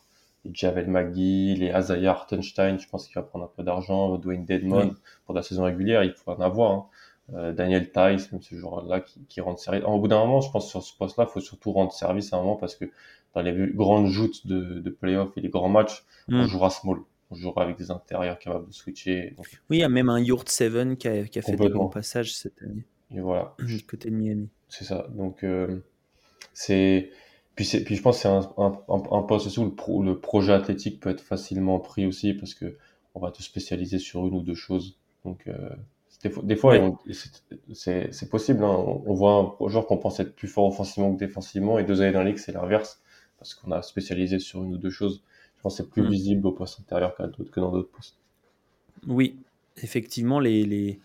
Javel 0.53 0.89
McGee, 0.89 1.57
les 1.57 1.71
Azaya 1.71 2.11
Hartenstein, 2.11 2.79
je 2.79 2.89
pense 2.89 3.07
qu'il 3.07 3.15
va 3.15 3.23
prendre 3.23 3.45
un 3.45 3.51
peu 3.55 3.63
d'argent, 3.63 4.17
Dwayne 4.19 4.45
Dedmon 4.45 4.95
pour 5.25 5.35
la 5.35 5.43
saison 5.43 5.65
régulière, 5.65 6.05
il 6.05 6.13
faut 6.13 6.31
en 6.31 6.41
avoir. 6.41 6.73
Hein. 6.73 6.87
Euh, 7.35 7.53
Daniel 7.53 7.91
Tice, 7.91 8.31
même 8.31 8.41
ce 8.41 8.55
joueur-là 8.55 9.01
qui, 9.01 9.25
qui 9.27 9.41
rend 9.41 9.57
service. 9.57 9.83
Au 9.85 9.99
bout 9.99 10.07
d'un 10.07 10.21
moment, 10.21 10.41
je 10.41 10.51
pense 10.51 10.69
sur 10.69 10.83
ce 10.83 10.97
poste-là, 10.97 11.27
il 11.29 11.33
faut 11.33 11.41
surtout 11.41 11.73
rendre 11.73 11.93
service 11.93 12.33
à 12.33 12.37
un 12.37 12.41
moment 12.41 12.55
parce 12.55 12.77
que 12.77 12.85
dans 13.35 13.43
les 13.43 13.53
grandes 13.75 14.07
joutes 14.07 14.47
de, 14.47 14.79
de 14.79 14.91
playoffs 14.91 15.37
et 15.37 15.41
les 15.41 15.49
grands 15.49 15.69
matchs, 15.69 16.05
on 16.29 16.45
mm. 16.45 16.47
jouera 16.47 16.71
small. 16.71 17.01
On 17.31 17.35
jouera 17.35 17.65
avec 17.65 17.77
des 17.77 17.91
intérieurs 17.91 18.39
capables 18.39 18.69
de 18.69 18.73
switcher. 18.73 19.35
Oui, 19.69 19.79
il 19.79 19.81
y 19.81 19.83
a 19.83 19.89
même 19.89 20.09
un 20.09 20.21
Yurt 20.21 20.49
7 20.49 20.97
qui 20.97 21.09
a, 21.09 21.25
qui 21.25 21.41
a 21.41 21.43
fait 21.43 21.57
des 21.57 21.69
bons 21.69 21.89
passages 21.89 22.37
cette 22.37 22.63
année. 22.63 22.85
Et 23.11 23.21
voilà. 23.21 23.55
Du 23.59 23.85
côté 23.85 24.11
de 24.11 24.15
Miami. 24.15 24.49
C'est 24.69 24.85
ça. 24.85 25.09
Donc, 25.11 25.43
euh, 25.43 25.81
c'est 26.53 27.11
puis, 27.57 27.67
puis 27.85 27.97
je 27.97 28.03
pense 28.03 28.17
que 28.17 28.23
c'est 28.23 28.29
un, 28.29 28.49
un, 28.59 28.79
un, 28.89 29.23
poste 29.23 29.47
aussi 29.47 29.59
où 29.59 29.65
le, 29.65 30.05
le, 30.05 30.21
projet 30.21 30.53
athlétique 30.53 31.01
peut 31.01 31.11
être 31.11 31.23
facilement 31.23 31.81
pris 31.81 32.07
aussi 32.07 32.35
parce 32.35 32.55
que 32.55 32.77
on 33.15 33.21
va 33.21 33.31
te 33.31 33.43
spécialiser 33.43 33.99
sur 33.99 34.27
une 34.27 34.35
ou 34.35 34.43
deux 34.43 34.55
choses. 34.55 34.99
Donc, 35.25 35.49
euh, 35.49 35.71
des 36.23 36.31
fois, 36.31 36.43
des 36.45 36.57
fois 36.57 36.99
c'est 37.73 38.31
possible. 38.31 38.63
Hein. 38.63 38.77
On, 39.07 39.15
voit 39.15 39.57
un 39.59 39.69
joueur 39.69 39.87
qu'on 39.87 39.97
pense 39.97 40.21
être 40.21 40.37
plus 40.37 40.49
fort 40.49 40.67
offensivement 40.67 41.15
que 41.15 41.19
défensivement 41.19 41.79
et 41.79 41.85
deux 41.85 42.03
années 42.03 42.13
dans 42.13 42.23
la 42.23 42.27
ligue, 42.27 42.39
c'est 42.39 42.53
l'inverse 42.53 43.01
parce 43.39 43.55
qu'on 43.55 43.73
a 43.73 43.83
spécialisé 43.83 44.39
sur 44.39 44.63
une 44.63 44.75
ou 44.75 44.79
deux 44.79 44.91
choses. 44.91 45.23
Je 45.57 45.63
pense 45.63 45.79
que 45.79 45.83
c'est 45.83 45.91
plus 45.91 46.03
mm. 46.03 46.11
visible 46.11 46.47
au 46.47 46.53
poste 46.53 46.81
intérieur 46.81 47.15
que 47.17 47.61
dans 47.61 47.73
d'autres 47.73 47.91
postes. 47.91 48.19
Oui, 49.07 49.37
effectivement, 49.79 50.41
les, 50.41 50.65
les, 50.65 51.01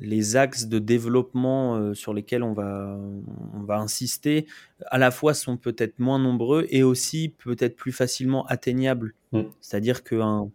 les 0.00 0.36
axes 0.36 0.66
de 0.66 0.78
développement 0.78 1.76
euh, 1.76 1.94
sur 1.94 2.14
lesquels 2.14 2.42
on 2.42 2.52
va, 2.52 2.98
on 3.54 3.62
va 3.62 3.78
insister, 3.78 4.46
à 4.86 4.98
la 4.98 5.10
fois 5.10 5.34
sont 5.34 5.56
peut-être 5.56 5.98
moins 5.98 6.18
nombreux 6.18 6.66
et 6.70 6.82
aussi 6.82 7.32
peut-être 7.44 7.76
plus 7.76 7.92
facilement 7.92 8.46
atteignables. 8.46 9.14
Mm. 9.32 9.42
C'est-à-dire 9.60 10.04
qu'un 10.04 10.50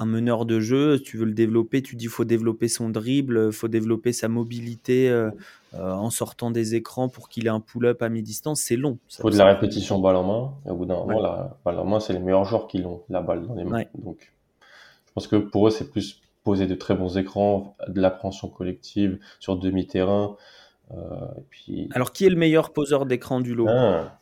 un 0.00 0.06
meneur 0.06 0.46
de 0.46 0.60
jeu, 0.60 0.98
tu 0.98 1.18
veux 1.18 1.26
le 1.26 1.34
développer, 1.34 1.82
tu 1.82 1.94
dis 1.94 2.06
faut 2.06 2.24
développer 2.24 2.68
son 2.68 2.88
dribble, 2.88 3.52
faut 3.52 3.68
développer 3.68 4.14
sa 4.14 4.28
mobilité 4.28 5.10
euh, 5.10 5.30
euh, 5.74 5.92
en 5.92 6.08
sortant 6.08 6.50
des 6.50 6.74
écrans 6.74 7.10
pour 7.10 7.28
qu'il 7.28 7.46
ait 7.46 7.50
un 7.50 7.60
pull-up 7.60 8.00
à 8.00 8.08
mi-distance, 8.08 8.62
c'est 8.62 8.76
long. 8.76 8.98
Il 9.10 9.20
faut 9.20 9.30
de 9.30 9.36
la 9.36 9.44
répétition 9.44 9.98
balle 9.98 10.16
en 10.16 10.24
main. 10.24 10.54
Et 10.66 10.70
au 10.70 10.76
bout 10.76 10.86
d'un 10.86 10.96
moment, 10.96 11.20
la 11.20 11.58
balle 11.66 11.78
en 11.78 11.84
main, 11.84 12.00
c'est 12.00 12.14
les 12.14 12.18
meilleurs 12.18 12.46
joueurs 12.46 12.66
qui 12.66 12.78
l'ont, 12.78 13.02
la 13.10 13.20
balle 13.20 13.46
dans 13.46 13.54
les 13.54 13.64
mains. 13.64 13.84
Donc, 13.98 14.32
je 15.06 15.12
pense 15.12 15.26
que 15.26 15.36
pour 15.36 15.68
eux, 15.68 15.70
c'est 15.70 15.90
plus 15.90 16.22
poser 16.44 16.66
de 16.66 16.74
très 16.74 16.94
bons 16.94 17.16
écrans, 17.18 17.76
de 17.88 18.00
l'appréhension 18.00 18.48
collective 18.48 19.18
sur 19.38 19.56
demi-terrain. 19.56 20.36
Euh, 20.92 21.26
puis... 21.50 21.88
Alors, 21.94 22.12
qui 22.12 22.26
est 22.26 22.30
le 22.30 22.36
meilleur 22.36 22.72
poseur 22.72 23.06
d'écran 23.06 23.40
du 23.40 23.54
lot? 23.54 23.68
Ah. 23.68 24.18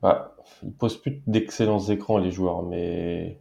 bah, 0.00 0.36
Ils 0.62 0.72
posent 0.72 1.00
plus 1.00 1.22
d'excellents 1.26 1.80
écrans, 1.88 2.18
les 2.18 2.30
joueurs, 2.30 2.62
mais. 2.62 3.38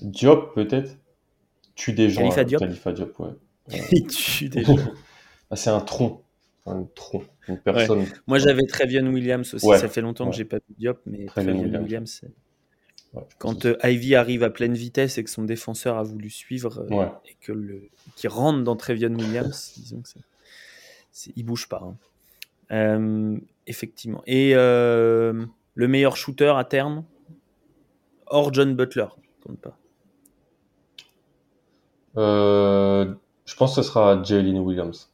Diop, 0.00 0.54
peut-être? 0.54 0.96
Tue 1.74 1.92
des 1.92 2.10
gens. 2.10 2.20
Khalifa 2.20 2.44
Diop? 2.44 2.60
Khalifa 2.60 2.92
Diop, 2.92 3.18
ouais. 3.20 3.32
Il 3.92 4.06
tue 4.06 4.48
des 4.48 4.64
gens. 4.64 4.76
Ah, 5.52 5.56
c'est 5.56 5.70
un 5.70 5.80
tronc 5.80 6.22
un 6.66 6.84
tronc, 6.94 7.24
une 7.48 7.58
personne. 7.58 8.06
Moi, 8.26 8.38
j'avais 8.38 8.66
Trevion 8.66 9.06
Williams 9.06 9.54
aussi. 9.54 9.66
Ça 9.66 9.88
fait 9.88 10.00
longtemps 10.00 10.30
que 10.30 10.36
j'ai 10.36 10.44
pas 10.44 10.58
vu 10.58 10.74
Diop, 10.78 11.00
mais 11.06 11.26
Trevion 11.26 11.58
Williams, 11.58 11.82
Williams 11.82 12.22
quand 13.38 13.66
euh, 13.66 13.76
Ivy 13.82 14.14
arrive 14.14 14.42
à 14.42 14.50
pleine 14.50 14.74
vitesse 14.74 15.18
et 15.18 15.24
que 15.24 15.30
son 15.30 15.42
défenseur 15.42 15.98
a 15.98 16.02
voulu 16.02 16.30
suivre 16.30 16.86
euh, 16.90 17.06
et 17.26 17.36
que 17.40 17.52
le 17.52 17.88
qui 18.16 18.28
rentre 18.28 18.62
dans 18.62 18.76
Trevion 18.76 19.12
Williams, 19.14 19.72
disons 19.76 20.02
que 20.02 20.10
il 21.34 21.44
bouge 21.44 21.68
pas. 21.68 21.82
Hein. 21.82 21.96
Euh, 22.70 23.36
effectivement. 23.66 24.22
Et 24.26 24.54
le 24.54 25.48
meilleur 25.76 26.16
shooter 26.16 26.52
à 26.56 26.64
terme, 26.64 27.04
hors 28.26 28.52
John 28.52 28.76
Butler, 28.76 29.06
compte 29.44 29.58
pas. 29.58 29.76
je 32.14 33.56
pense 33.56 33.74
que 33.74 33.82
ce 33.82 33.88
sera 33.88 34.22
Jalen 34.22 34.58
Williams. 34.58 35.09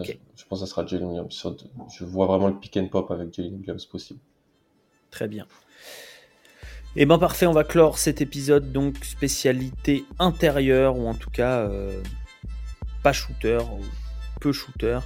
Je 0.00 0.44
pense 0.48 0.60
que 0.60 0.66
ça 0.66 0.70
sera 0.70 0.86
Jalen 0.86 1.06
Williams. 1.06 1.46
Je 1.96 2.04
vois 2.04 2.26
vraiment 2.26 2.48
le 2.48 2.58
pick 2.58 2.76
and 2.76 2.88
pop 2.88 3.10
avec 3.10 3.34
Jalen 3.34 3.54
Williams 3.54 3.86
possible. 3.86 4.20
Très 5.10 5.28
bien. 5.28 5.46
Et 6.94 7.02
eh 7.02 7.06
ben 7.06 7.18
parfait, 7.18 7.46
on 7.46 7.52
va 7.52 7.64
clore 7.64 7.96
cet 7.96 8.20
épisode 8.20 8.70
donc 8.70 9.02
spécialité 9.02 10.04
intérieure 10.18 10.98
ou 10.98 11.08
en 11.08 11.14
tout 11.14 11.30
cas 11.30 11.60
euh, 11.60 12.02
pas 13.02 13.14
shooter 13.14 13.60
ou 13.60 13.80
peu 14.42 14.52
shooter, 14.52 14.98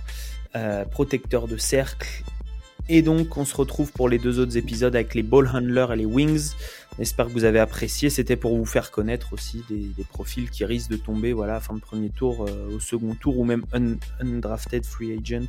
euh, 0.57 0.84
protecteur 0.84 1.47
de 1.47 1.57
cercle. 1.57 2.24
Et 2.89 3.03
donc 3.03 3.37
on 3.37 3.45
se 3.45 3.55
retrouve 3.57 3.93
pour 3.93 4.09
les 4.09 4.18
deux 4.18 4.41
autres 4.41 4.57
épisodes 4.57 4.97
avec 4.97 5.14
les 5.14 5.22
ball 5.22 5.49
handlers 5.53 5.93
et 5.93 5.97
les 5.97 6.05
wings. 6.05 6.55
J'espère 6.99 7.26
que 7.26 7.32
vous 7.32 7.44
avez 7.44 7.59
apprécié. 7.59 8.09
C'était 8.09 8.36
pour 8.36 8.57
vous 8.57 8.64
faire 8.64 8.90
connaître 8.90 9.32
aussi 9.32 9.62
des, 9.68 10.05
profils 10.05 10.51
qui 10.51 10.64
risquent 10.64 10.90
de 10.90 10.97
tomber 10.97 11.32
voilà, 11.32 11.61
fin 11.61 11.74
de 11.74 11.80
premier 11.80 12.09
tour, 12.09 12.47
euh, 12.49 12.76
au 12.76 12.80
second 12.80 13.14
tour 13.14 13.38
ou 13.38 13.44
même 13.44 13.64
undrafted 14.20 14.84
free 14.84 15.12
agent 15.12 15.49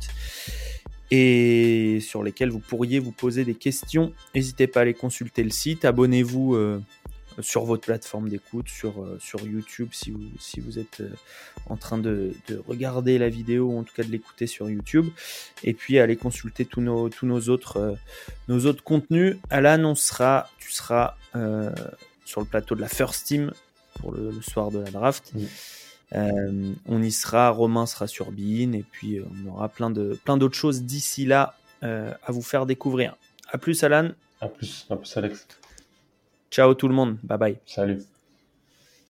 et 1.10 2.00
sur 2.02 2.22
lesquels 2.22 2.50
vous 2.50 2.58
pourriez 2.58 2.98
vous 2.98 3.12
poser 3.12 3.44
des 3.44 3.54
questions. 3.54 4.12
N'hésitez 4.34 4.66
pas 4.66 4.80
à 4.80 4.82
aller 4.82 4.94
consulter 4.94 5.42
le 5.42 5.50
site. 5.50 5.84
Abonnez-vous 5.84 6.54
euh, 6.54 6.82
sur 7.40 7.64
votre 7.64 7.86
plateforme 7.86 8.28
d'écoute, 8.28 8.68
sur, 8.68 9.02
euh, 9.02 9.18
sur 9.20 9.40
YouTube 9.46 9.88
si 9.92 10.10
vous, 10.10 10.24
si 10.38 10.60
vous 10.60 10.78
êtes 10.78 11.02
en 11.66 11.76
train 11.76 11.98
de, 11.98 12.34
regarder 12.66 13.18
la 13.18 13.28
vidéo 13.28 13.66
ou 13.66 13.78
en 13.78 13.84
tout 13.84 13.94
cas 13.94 14.02
de 14.02 14.10
l'écouter 14.10 14.46
sur 14.46 14.68
YouTube. 14.70 15.06
Et 15.64 15.74
puis 15.74 15.98
allez 15.98 16.16
consulter 16.16 16.64
tous 16.64 16.80
nos, 16.80 17.08
tous 17.08 17.26
nos, 17.26 17.48
autres, 17.48 17.96
nos 18.48 18.66
autres 18.66 18.82
contenus. 18.82 19.36
Alan, 19.50 19.84
on 19.84 19.94
sera, 19.94 20.48
tu 20.58 20.72
seras 20.72 21.16
euh, 21.36 21.70
sur 22.24 22.40
le 22.40 22.46
plateau 22.46 22.74
de 22.74 22.80
la 22.80 22.88
First 22.88 23.26
Team 23.26 23.52
pour 24.00 24.12
le, 24.12 24.32
soir 24.42 24.70
de 24.70 24.78
la 24.78 24.90
draft. 24.90 25.32
Euh, 26.14 26.72
on 26.86 27.02
y 27.02 27.12
sera, 27.12 27.50
Romain 27.50 27.86
sera 27.86 28.06
sur 28.06 28.32
Bean 28.32 28.72
et 28.72 28.84
puis 28.90 29.18
euh, 29.18 29.24
on 29.44 29.50
aura 29.50 29.68
plein 29.68 29.90
de 29.90 30.18
plein 30.24 30.38
d'autres 30.38 30.56
choses 30.56 30.82
d'ici 30.82 31.26
là 31.26 31.54
à 31.80 32.32
vous 32.32 32.42
faire 32.42 32.66
découvrir. 32.66 33.16
À 33.50 33.56
plus 33.56 33.84
Alan. 33.84 34.10
À 34.40 34.48
plus, 34.48 34.84
à 34.90 34.96
plus 34.96 35.16
Alex. 35.16 35.46
Ciao 36.50 36.74
tout 36.74 36.88
le 36.88 36.94
monde, 36.94 37.18
bye 37.22 37.38
bye. 37.38 37.58
Salut. 37.66 38.02